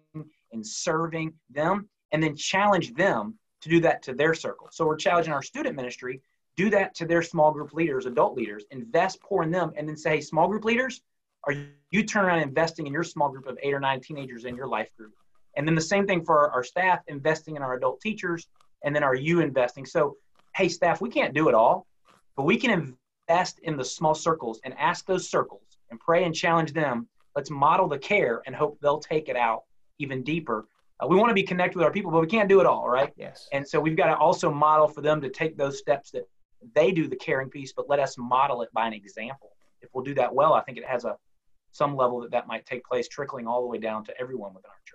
and 0.52 0.66
serving 0.66 1.34
them, 1.50 1.90
and 2.12 2.22
then 2.22 2.36
challenge 2.36 2.94
them 2.94 3.38
to 3.62 3.70
do 3.70 3.80
that 3.80 4.04
to 4.04 4.14
their 4.14 4.34
circle. 4.34 4.68
So 4.72 4.86
we're 4.86 4.98
challenging 4.98 5.34
our 5.34 5.42
student 5.42 5.76
ministry, 5.76 6.22
do 6.56 6.70
that 6.70 6.94
to 6.96 7.06
their 7.06 7.24
small 7.24 7.52
group 7.52 7.74
leaders, 7.74 8.06
adult 8.06 8.38
leaders, 8.38 8.66
invest, 8.70 9.20
pour 9.22 9.42
in 9.42 9.50
them, 9.50 9.72
and 9.76 9.90
then 9.90 9.98
say, 9.98 10.12
hey, 10.12 10.22
small 10.22 10.48
group 10.48 10.64
leaders, 10.64 11.02
are 11.46 11.56
you 11.90 12.04
turn 12.04 12.26
around 12.26 12.40
investing 12.40 12.86
in 12.86 12.94
your 12.94 13.04
small 13.04 13.30
group 13.30 13.48
of 13.48 13.58
eight 13.64 13.74
or 13.74 13.80
nine 13.80 14.00
teenagers 14.00 14.46
in 14.46 14.56
your 14.56 14.68
life 14.68 14.90
group? 14.96 15.14
And 15.56 15.68
then 15.68 15.76
the 15.76 15.82
same 15.82 16.06
thing 16.06 16.24
for 16.24 16.52
our, 16.52 16.64
staff, 16.64 17.00
investing 17.08 17.56
in 17.56 17.64
our 17.64 17.74
adult 17.74 18.00
teachers, 18.00 18.48
and 18.84 18.96
then 18.96 19.04
are 19.04 19.16
you 19.16 19.40
investing? 19.40 19.86
So, 19.86 20.18
hey, 20.56 20.68
staff, 20.68 21.02
we 21.02 21.10
can't 21.10 21.34
do 21.34 21.50
it 21.50 21.56
all, 21.56 21.88
but 22.36 22.44
we 22.44 22.58
can 22.58 22.96
invest 23.28 23.60
in 23.60 23.78
the 23.78 23.86
small 23.86 24.16
circles 24.16 24.60
and 24.64 24.74
ask 24.78 25.06
those 25.06 25.30
circles 25.30 25.62
and 25.90 26.00
pray 26.00 26.24
and 26.24 26.34
challenge 26.36 26.74
them. 26.74 27.08
Let's 27.36 27.50
model 27.50 27.88
the 27.88 27.98
care 27.98 28.42
and 28.46 28.56
hope 28.56 28.80
they'll 28.82 29.00
take 29.00 29.30
it 29.30 29.36
out 29.36 29.64
even 30.00 30.24
deeper. 30.24 30.68
Uh, 31.00 31.08
we 31.08 31.16
want 31.16 31.30
to 31.30 31.36
be 31.36 31.44
connected 31.44 31.78
with 31.78 31.86
our 31.86 31.92
people, 31.92 32.12
but 32.12 32.22
we 32.22 32.28
can't 32.28 32.50
do 32.50 32.60
it 32.60 32.66
all, 32.66 32.88
right? 32.88 33.12
Yes. 33.16 33.48
And 33.52 33.68
so 33.68 33.80
we've 33.80 33.98
got 33.98 34.08
to 34.08 34.18
also 34.18 34.52
model 34.52 34.88
for 34.88 35.02
them 35.02 35.22
to 35.22 35.30
take 35.30 35.58
those 35.58 35.80
steps 35.80 36.12
that 36.12 36.28
they 36.76 36.92
do 36.92 37.08
the 37.08 37.16
caring 37.16 37.50
piece, 37.50 37.74
but 37.74 37.90
let 37.90 38.00
us 38.00 38.18
model 38.18 38.62
it 38.62 38.70
by 38.74 38.88
an 38.88 38.94
example. 38.94 39.52
If 39.82 39.90
we'll 39.94 40.04
do 40.04 40.14
that 40.16 40.34
well, 40.34 40.54
I 40.54 40.62
think 40.62 40.78
it 40.78 40.86
has 40.86 41.06
a 41.06 41.18
some 41.72 41.96
level 41.96 42.22
that 42.22 42.32
that 42.32 42.48
might 42.48 42.66
take 42.68 42.86
place, 42.86 43.08
trickling 43.08 43.48
all 43.48 43.62
the 43.62 43.68
way 43.68 43.80
down 43.80 44.04
to 44.06 44.14
everyone 44.22 44.54
within 44.54 44.70
our 44.70 44.82
church. 44.86 44.93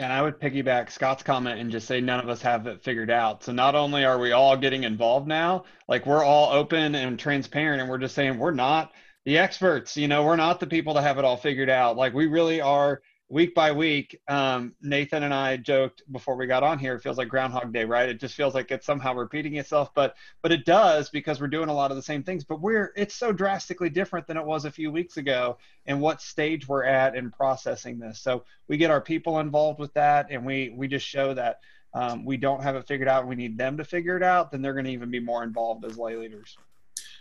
And 0.00 0.10
I 0.10 0.22
would 0.22 0.40
piggyback 0.40 0.90
Scott's 0.90 1.22
comment 1.22 1.60
and 1.60 1.70
just 1.70 1.86
say 1.86 2.00
none 2.00 2.20
of 2.20 2.28
us 2.30 2.40
have 2.40 2.66
it 2.66 2.82
figured 2.82 3.10
out. 3.10 3.44
So 3.44 3.52
not 3.52 3.74
only 3.74 4.04
are 4.06 4.18
we 4.18 4.32
all 4.32 4.56
getting 4.56 4.84
involved 4.84 5.28
now, 5.28 5.64
like 5.88 6.06
we're 6.06 6.24
all 6.24 6.50
open 6.52 6.94
and 6.94 7.18
transparent, 7.18 7.82
and 7.82 7.90
we're 7.90 7.98
just 7.98 8.14
saying 8.14 8.38
we're 8.38 8.50
not 8.50 8.92
the 9.26 9.36
experts. 9.36 9.98
You 9.98 10.08
know, 10.08 10.24
we're 10.24 10.36
not 10.36 10.58
the 10.58 10.66
people 10.66 10.94
that 10.94 11.02
have 11.02 11.18
it 11.18 11.26
all 11.26 11.36
figured 11.36 11.68
out. 11.68 11.98
Like 11.98 12.14
we 12.14 12.28
really 12.28 12.62
are 12.62 13.02
week 13.30 13.54
by 13.54 13.70
week. 13.70 14.20
Um, 14.28 14.74
Nathan 14.82 15.22
and 15.22 15.32
I 15.32 15.56
joked 15.56 16.02
before 16.10 16.36
we 16.36 16.46
got 16.46 16.64
on 16.64 16.78
here. 16.78 16.94
It 16.94 17.02
feels 17.02 17.16
like 17.16 17.28
Groundhog 17.28 17.72
Day, 17.72 17.84
right? 17.84 18.08
It 18.08 18.20
just 18.20 18.34
feels 18.34 18.54
like 18.54 18.70
it's 18.70 18.84
somehow 18.84 19.14
repeating 19.14 19.56
itself, 19.56 19.94
but 19.94 20.16
but 20.42 20.52
it 20.52 20.66
does 20.66 21.08
because 21.08 21.40
we're 21.40 21.46
doing 21.46 21.68
a 21.68 21.74
lot 21.74 21.90
of 21.90 21.96
the 21.96 22.02
same 22.02 22.22
things. 22.22 22.44
But 22.44 22.60
we're 22.60 22.92
it's 22.96 23.14
so 23.14 23.32
drastically 23.32 23.88
different 23.88 24.26
than 24.26 24.36
it 24.36 24.44
was 24.44 24.64
a 24.64 24.70
few 24.70 24.90
weeks 24.90 25.16
ago, 25.16 25.56
and 25.86 26.00
what 26.00 26.20
stage 26.20 26.68
we're 26.68 26.84
at 26.84 27.16
in 27.16 27.30
processing 27.30 27.98
this. 27.98 28.18
So 28.20 28.44
we 28.68 28.76
get 28.76 28.90
our 28.90 29.00
people 29.00 29.38
involved 29.38 29.78
with 29.78 29.94
that, 29.94 30.26
and 30.30 30.44
we 30.44 30.74
we 30.76 30.88
just 30.88 31.06
show 31.06 31.32
that. 31.34 31.60
Um, 31.92 32.24
we 32.24 32.36
don't 32.36 32.62
have 32.62 32.76
it 32.76 32.86
figured 32.86 33.08
out. 33.08 33.26
We 33.26 33.34
need 33.34 33.58
them 33.58 33.76
to 33.76 33.84
figure 33.84 34.16
it 34.16 34.22
out. 34.22 34.52
Then 34.52 34.62
they're 34.62 34.74
going 34.74 34.84
to 34.84 34.92
even 34.92 35.10
be 35.10 35.18
more 35.18 35.42
involved 35.42 35.84
as 35.84 35.98
lay 35.98 36.14
leaders. 36.14 36.56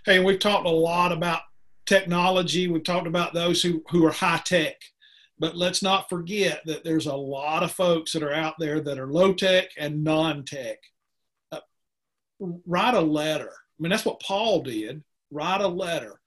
Hey, 0.06 0.20
we've 0.20 0.38
talked 0.38 0.68
a 0.68 0.70
lot 0.70 1.12
about 1.12 1.42
technology. 1.88 2.68
We've 2.68 2.84
talked 2.84 3.08
about 3.08 3.34
those 3.34 3.64
who, 3.64 3.84
who 3.90 4.06
are 4.06 4.12
high 4.12 4.42
tech, 4.46 4.76
but 5.40 5.56
let's 5.56 5.82
not 5.82 6.10
forget 6.10 6.62
that 6.66 6.84
there's 6.84 7.06
a 7.06 7.16
lot 7.16 7.64
of 7.64 7.72
folks 7.72 8.12
that 8.12 8.24
are 8.24 8.34
out 8.34 8.56
there 8.60 8.82
that 8.82 9.00
are 9.00 9.12
low 9.12 9.34
tech 9.34 9.70
and 9.78 10.04
non 10.04 10.44
tech. 10.44 10.78
Uh, 11.52 11.60
write 12.40 12.94
a 12.94 13.02
letter. 13.02 13.52
I 13.52 13.78
mean, 13.82 13.90
that's 13.90 14.06
what 14.06 14.22
Paul 14.22 14.62
did. 14.62 15.04
Write 15.32 15.62
a 15.62 15.68
letter. 15.68 16.20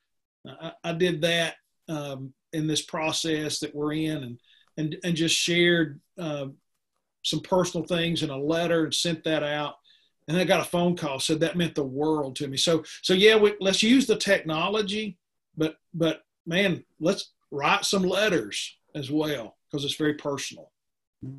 I, 0.46 0.72
I 0.82 0.92
did 0.92 1.22
that 1.22 1.56
um, 1.88 2.32
in 2.52 2.66
this 2.66 2.82
process 2.82 3.58
that 3.60 3.74
we're 3.74 3.92
in, 3.92 4.22
and 4.22 4.38
and 4.76 4.96
and 5.04 5.14
just 5.14 5.36
shared 5.36 6.00
uh, 6.18 6.46
some 7.22 7.40
personal 7.40 7.86
things 7.86 8.22
in 8.22 8.30
a 8.30 8.36
letter 8.36 8.84
and 8.84 8.94
sent 8.94 9.24
that 9.24 9.42
out. 9.42 9.74
And 10.28 10.36
I 10.36 10.44
got 10.44 10.60
a 10.60 10.68
phone 10.70 10.96
call 10.96 11.18
said 11.18 11.40
that 11.40 11.56
meant 11.56 11.74
the 11.74 11.84
world 11.84 12.36
to 12.36 12.48
me. 12.48 12.56
So 12.56 12.84
so 13.02 13.12
yeah, 13.12 13.36
we, 13.36 13.54
let's 13.60 13.82
use 13.82 14.06
the 14.06 14.16
technology 14.16 15.18
but 15.56 15.76
but 15.94 16.22
man, 16.46 16.84
let's 17.00 17.32
write 17.50 17.84
some 17.84 18.02
letters 18.02 18.76
as 18.94 19.10
well 19.10 19.56
because 19.70 19.84
it's 19.84 19.96
very 19.96 20.14
personal. 20.14 20.70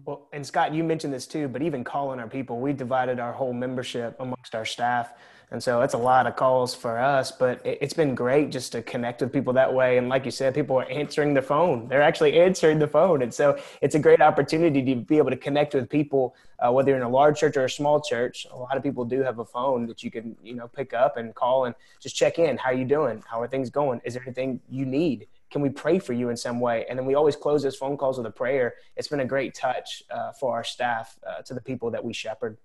Well, 0.05 0.29
and 0.31 0.45
Scott, 0.45 0.73
you 0.73 0.83
mentioned 0.83 1.13
this 1.13 1.27
too, 1.27 1.47
but 1.47 1.61
even 1.61 1.83
calling 1.83 2.19
our 2.19 2.27
people, 2.27 2.59
we 2.59 2.71
divided 2.71 3.19
our 3.19 3.33
whole 3.33 3.53
membership 3.53 4.15
amongst 4.19 4.55
our 4.55 4.65
staff. 4.65 5.13
And 5.51 5.61
so 5.61 5.81
it's 5.81 5.93
a 5.93 5.99
lot 5.99 6.25
of 6.25 6.35
calls 6.35 6.73
for 6.73 6.97
us, 6.97 7.31
but 7.31 7.61
it's 7.63 7.93
been 7.93 8.15
great 8.15 8.49
just 8.49 8.71
to 8.71 8.81
connect 8.81 9.21
with 9.21 9.31
people 9.31 9.53
that 9.53 9.71
way. 9.71 9.99
And 9.99 10.09
like 10.09 10.25
you 10.25 10.31
said, 10.31 10.55
people 10.55 10.79
are 10.79 10.89
answering 10.89 11.35
the 11.35 11.43
phone. 11.43 11.87
They're 11.87 12.01
actually 12.01 12.39
answering 12.39 12.79
the 12.79 12.87
phone. 12.87 13.21
And 13.21 13.31
so 13.31 13.59
it's 13.81 13.93
a 13.93 13.99
great 13.99 14.19
opportunity 14.19 14.83
to 14.83 15.01
be 15.01 15.17
able 15.19 15.29
to 15.29 15.37
connect 15.37 15.75
with 15.75 15.89
people, 15.89 16.35
uh, 16.57 16.71
whether 16.71 16.89
you're 16.89 16.97
in 16.97 17.03
a 17.03 17.09
large 17.09 17.39
church 17.39 17.55
or 17.55 17.65
a 17.65 17.69
small 17.69 18.01
church. 18.01 18.47
A 18.51 18.57
lot 18.57 18.75
of 18.77 18.81
people 18.81 19.05
do 19.05 19.21
have 19.21 19.37
a 19.37 19.45
phone 19.45 19.85
that 19.87 20.01
you 20.01 20.09
can, 20.09 20.35
you 20.41 20.55
know, 20.55 20.67
pick 20.67 20.93
up 20.93 21.17
and 21.17 21.35
call 21.35 21.65
and 21.65 21.75
just 22.01 22.15
check 22.15 22.39
in. 22.39 22.57
How 22.57 22.71
you 22.71 22.85
doing? 22.85 23.21
How 23.29 23.39
are 23.39 23.47
things 23.47 23.69
going? 23.69 24.01
Is 24.05 24.15
there 24.15 24.23
anything 24.23 24.59
you 24.69 24.87
need? 24.87 25.27
Can 25.53 25.61
we 25.61 25.69
pray 25.69 25.99
for 25.99 26.13
you 26.13 26.29
in 26.29 26.35
some 26.35 26.59
way? 26.59 26.83
And 26.89 26.97
then 26.97 27.05
we 27.05 27.13
always 27.13 27.35
close 27.35 27.61
those 27.61 27.75
phone 27.75 27.95
calls 27.95 28.17
with 28.17 28.25
a 28.25 28.31
prayer. 28.31 28.73
It's 28.97 29.07
been 29.07 29.19
a 29.19 29.25
great 29.25 29.53
touch 29.53 30.01
uh, 30.09 30.31
for 30.31 30.51
our 30.55 30.63
staff 30.63 31.15
uh, 31.25 31.43
to 31.43 31.53
the 31.53 31.61
people 31.61 31.91
that 31.91 32.03
we 32.03 32.11
shepherd. 32.11 32.57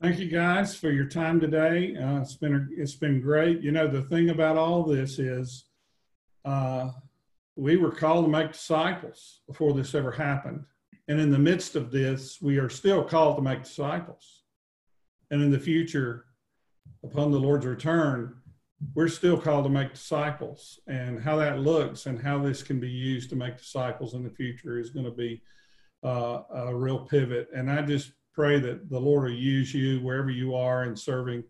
Thank 0.00 0.20
you 0.20 0.28
guys 0.28 0.76
for 0.76 0.92
your 0.92 1.06
time 1.06 1.40
today. 1.40 1.96
Uh, 1.96 2.20
it's 2.20 2.36
been 2.36 2.68
it's 2.70 2.94
been 2.94 3.20
great. 3.20 3.60
You 3.60 3.72
know 3.72 3.88
the 3.88 4.02
thing 4.02 4.30
about 4.30 4.56
all 4.56 4.84
this 4.84 5.18
is, 5.18 5.64
uh, 6.44 6.90
we 7.56 7.76
were 7.76 7.90
called 7.90 8.26
to 8.26 8.30
make 8.30 8.52
disciples 8.52 9.40
before 9.48 9.72
this 9.72 9.96
ever 9.96 10.12
happened, 10.12 10.64
and 11.08 11.18
in 11.18 11.32
the 11.32 11.38
midst 11.40 11.74
of 11.74 11.90
this, 11.90 12.40
we 12.40 12.58
are 12.58 12.68
still 12.68 13.02
called 13.02 13.34
to 13.38 13.42
make 13.42 13.64
disciples. 13.64 14.44
And 15.32 15.42
in 15.42 15.50
the 15.50 15.58
future, 15.58 16.26
upon 17.02 17.32
the 17.32 17.40
Lord's 17.40 17.66
return, 17.66 18.36
we're 18.94 19.08
still 19.08 19.38
called 19.38 19.64
to 19.64 19.70
make 19.70 19.92
disciples. 19.92 20.80
And 20.86 21.20
how 21.20 21.36
that 21.36 21.60
looks 21.60 22.06
and 22.06 22.20
how 22.20 22.38
this 22.38 22.62
can 22.62 22.78
be 22.78 22.90
used 22.90 23.30
to 23.30 23.36
make 23.36 23.58
disciples 23.58 24.14
in 24.14 24.22
the 24.22 24.30
future 24.30 24.78
is 24.78 24.90
going 24.90 25.06
to 25.06 25.12
be 25.12 25.42
uh, 26.04 26.42
a 26.54 26.74
real 26.74 27.00
pivot. 27.00 27.48
And 27.54 27.70
I 27.70 27.82
just 27.82 28.12
pray 28.32 28.60
that 28.60 28.88
the 28.88 29.00
Lord 29.00 29.24
will 29.24 29.36
use 29.36 29.74
you 29.74 30.00
wherever 30.00 30.30
you 30.30 30.54
are 30.54 30.84
in 30.84 30.94
serving 30.96 31.42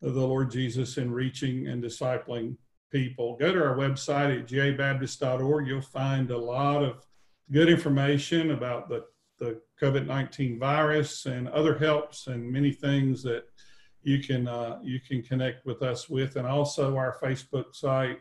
the 0.00 0.10
Lord 0.10 0.50
Jesus 0.50 0.98
in 0.98 1.12
reaching 1.12 1.68
and 1.68 1.82
discipling 1.82 2.56
people, 2.90 3.36
go 3.36 3.52
to 3.52 3.64
our 3.64 3.76
website 3.76 4.38
at 4.38 4.48
gabaptist.org. 4.48 5.66
You'll 5.66 5.80
find 5.80 6.30
a 6.30 6.38
lot 6.38 6.82
of 6.82 7.06
good 7.50 7.68
information 7.68 8.50
about 8.50 8.88
the, 8.88 9.04
the 9.38 9.60
COVID 9.80 10.06
19 10.06 10.58
virus 10.58 11.26
and 11.26 11.48
other 11.48 11.78
helps 11.78 12.26
and 12.26 12.50
many 12.50 12.72
things 12.72 13.22
that 13.22 13.44
you 14.02 14.18
can 14.22 14.48
uh, 14.48 14.78
you 14.82 15.00
can 15.00 15.22
connect 15.22 15.64
with 15.64 15.82
us 15.82 16.08
with, 16.08 16.36
and 16.36 16.46
also 16.46 16.96
our 16.96 17.16
Facebook 17.22 17.74
site 17.74 18.20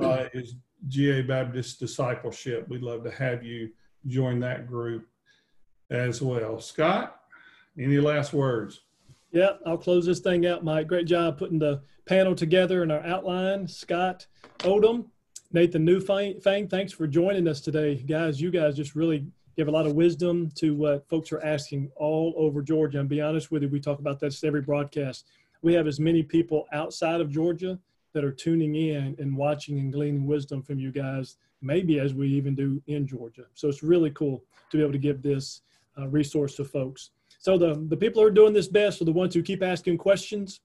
uh, 0.00 0.24
is 0.32 0.54
GA 0.86 1.22
Baptist 1.22 1.80
Discipleship. 1.80 2.68
We'd 2.68 2.82
love 2.82 3.04
to 3.04 3.10
have 3.10 3.42
you 3.42 3.70
join 4.06 4.40
that 4.40 4.66
group 4.66 5.06
as 5.90 6.22
well. 6.22 6.60
Scott, 6.60 7.20
any 7.78 7.98
last 7.98 8.32
words? 8.32 8.80
Yeah, 9.32 9.52
I'll 9.66 9.78
close 9.78 10.06
this 10.06 10.20
thing 10.20 10.46
out, 10.46 10.64
Mike. 10.64 10.86
Great 10.86 11.06
job 11.06 11.38
putting 11.38 11.58
the 11.58 11.82
panel 12.06 12.34
together 12.34 12.82
and 12.82 12.90
our 12.90 13.04
outline. 13.04 13.68
Scott 13.68 14.26
Odom, 14.60 15.06
Nathan 15.52 15.86
Newfang, 15.86 16.70
thanks 16.70 16.92
for 16.92 17.06
joining 17.06 17.46
us 17.46 17.60
today. 17.60 17.96
Guys, 17.96 18.40
you 18.40 18.50
guys 18.50 18.76
just 18.76 18.94
really 18.94 19.26
give 19.58 19.66
a 19.66 19.72
lot 19.72 19.86
of 19.86 19.94
wisdom 19.94 20.48
to 20.54 20.72
what 20.76 21.04
folks 21.08 21.32
are 21.32 21.40
asking 21.40 21.90
all 21.96 22.32
over 22.36 22.62
Georgia. 22.62 23.00
And 23.00 23.08
be 23.08 23.20
honest 23.20 23.50
with 23.50 23.64
you, 23.64 23.68
we 23.68 23.80
talk 23.80 23.98
about 23.98 24.20
this 24.20 24.44
every 24.44 24.62
broadcast. 24.62 25.26
We 25.62 25.74
have 25.74 25.88
as 25.88 25.98
many 25.98 26.22
people 26.22 26.68
outside 26.72 27.20
of 27.20 27.28
Georgia 27.28 27.76
that 28.12 28.22
are 28.22 28.30
tuning 28.30 28.76
in 28.76 29.16
and 29.18 29.36
watching 29.36 29.80
and 29.80 29.92
gleaning 29.92 30.28
wisdom 30.28 30.62
from 30.62 30.78
you 30.78 30.92
guys, 30.92 31.38
maybe 31.60 31.98
as 31.98 32.14
we 32.14 32.28
even 32.28 32.54
do 32.54 32.80
in 32.86 33.04
Georgia. 33.04 33.46
So 33.54 33.66
it's 33.68 33.82
really 33.82 34.10
cool 34.10 34.44
to 34.70 34.76
be 34.76 34.82
able 34.82 34.92
to 34.92 34.98
give 34.98 35.22
this 35.22 35.62
uh, 35.98 36.06
resource 36.06 36.54
to 36.54 36.64
folks. 36.64 37.10
So 37.40 37.58
the, 37.58 37.84
the 37.88 37.96
people 37.96 38.22
who 38.22 38.28
are 38.28 38.30
doing 38.30 38.52
this 38.52 38.68
best 38.68 39.02
are 39.02 39.06
the 39.06 39.12
ones 39.12 39.34
who 39.34 39.42
keep 39.42 39.64
asking 39.64 39.98
questions 39.98 40.60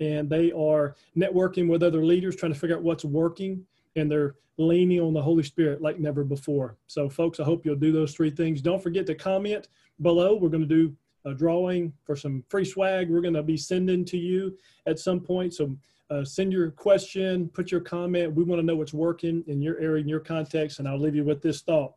and 0.00 0.28
they 0.28 0.52
are 0.52 0.96
networking 1.16 1.66
with 1.66 1.82
other 1.82 2.04
leaders, 2.04 2.36
trying 2.36 2.52
to 2.52 2.58
figure 2.58 2.76
out 2.76 2.82
what's 2.82 3.06
working 3.06 3.64
and 3.96 4.10
they're 4.10 4.36
leaning 4.56 5.00
on 5.00 5.12
the 5.12 5.22
Holy 5.22 5.42
Spirit 5.42 5.82
like 5.82 5.98
never 5.98 6.24
before. 6.24 6.76
So, 6.86 7.08
folks, 7.08 7.40
I 7.40 7.44
hope 7.44 7.64
you'll 7.64 7.76
do 7.76 7.92
those 7.92 8.14
three 8.14 8.30
things. 8.30 8.60
Don't 8.60 8.82
forget 8.82 9.06
to 9.06 9.14
comment 9.14 9.68
below. 10.02 10.36
We're 10.36 10.48
going 10.48 10.68
to 10.68 10.74
do 10.74 10.94
a 11.24 11.34
drawing 11.34 11.92
for 12.04 12.14
some 12.14 12.44
free 12.48 12.64
swag 12.64 13.08
we're 13.08 13.22
going 13.22 13.34
to 13.34 13.42
be 13.42 13.56
sending 13.56 14.04
to 14.04 14.18
you 14.18 14.56
at 14.86 14.98
some 14.98 15.20
point. 15.20 15.54
So, 15.54 15.76
uh, 16.10 16.24
send 16.24 16.52
your 16.52 16.70
question, 16.70 17.48
put 17.48 17.72
your 17.72 17.80
comment. 17.80 18.34
We 18.34 18.44
want 18.44 18.60
to 18.60 18.66
know 18.66 18.76
what's 18.76 18.92
working 18.92 19.42
in 19.46 19.62
your 19.62 19.78
area, 19.80 20.02
in 20.02 20.08
your 20.08 20.20
context. 20.20 20.78
And 20.78 20.86
I'll 20.86 21.00
leave 21.00 21.16
you 21.16 21.24
with 21.24 21.40
this 21.40 21.62
thought 21.62 21.94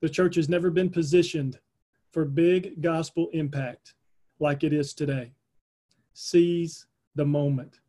the 0.00 0.08
church 0.08 0.36
has 0.36 0.48
never 0.48 0.70
been 0.70 0.88
positioned 0.88 1.58
for 2.10 2.24
big 2.24 2.80
gospel 2.80 3.28
impact 3.32 3.94
like 4.38 4.64
it 4.64 4.72
is 4.72 4.94
today. 4.94 5.32
Seize 6.14 6.86
the 7.14 7.24
moment. 7.24 7.80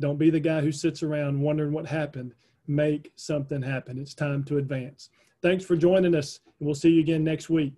Don't 0.00 0.18
be 0.18 0.30
the 0.30 0.40
guy 0.40 0.60
who 0.62 0.72
sits 0.72 1.02
around 1.02 1.40
wondering 1.40 1.72
what 1.72 1.86
happened 1.86 2.34
make 2.70 3.12
something 3.16 3.60
happen. 3.62 3.98
It's 3.98 4.14
time 4.14 4.44
to 4.44 4.58
advance. 4.58 5.10
Thanks 5.42 5.64
for 5.64 5.76
joining 5.76 6.14
us, 6.14 6.40
and 6.58 6.66
we'll 6.66 6.74
see 6.74 6.90
you 6.90 7.00
again 7.00 7.24
next 7.24 7.50
week. 7.50 7.74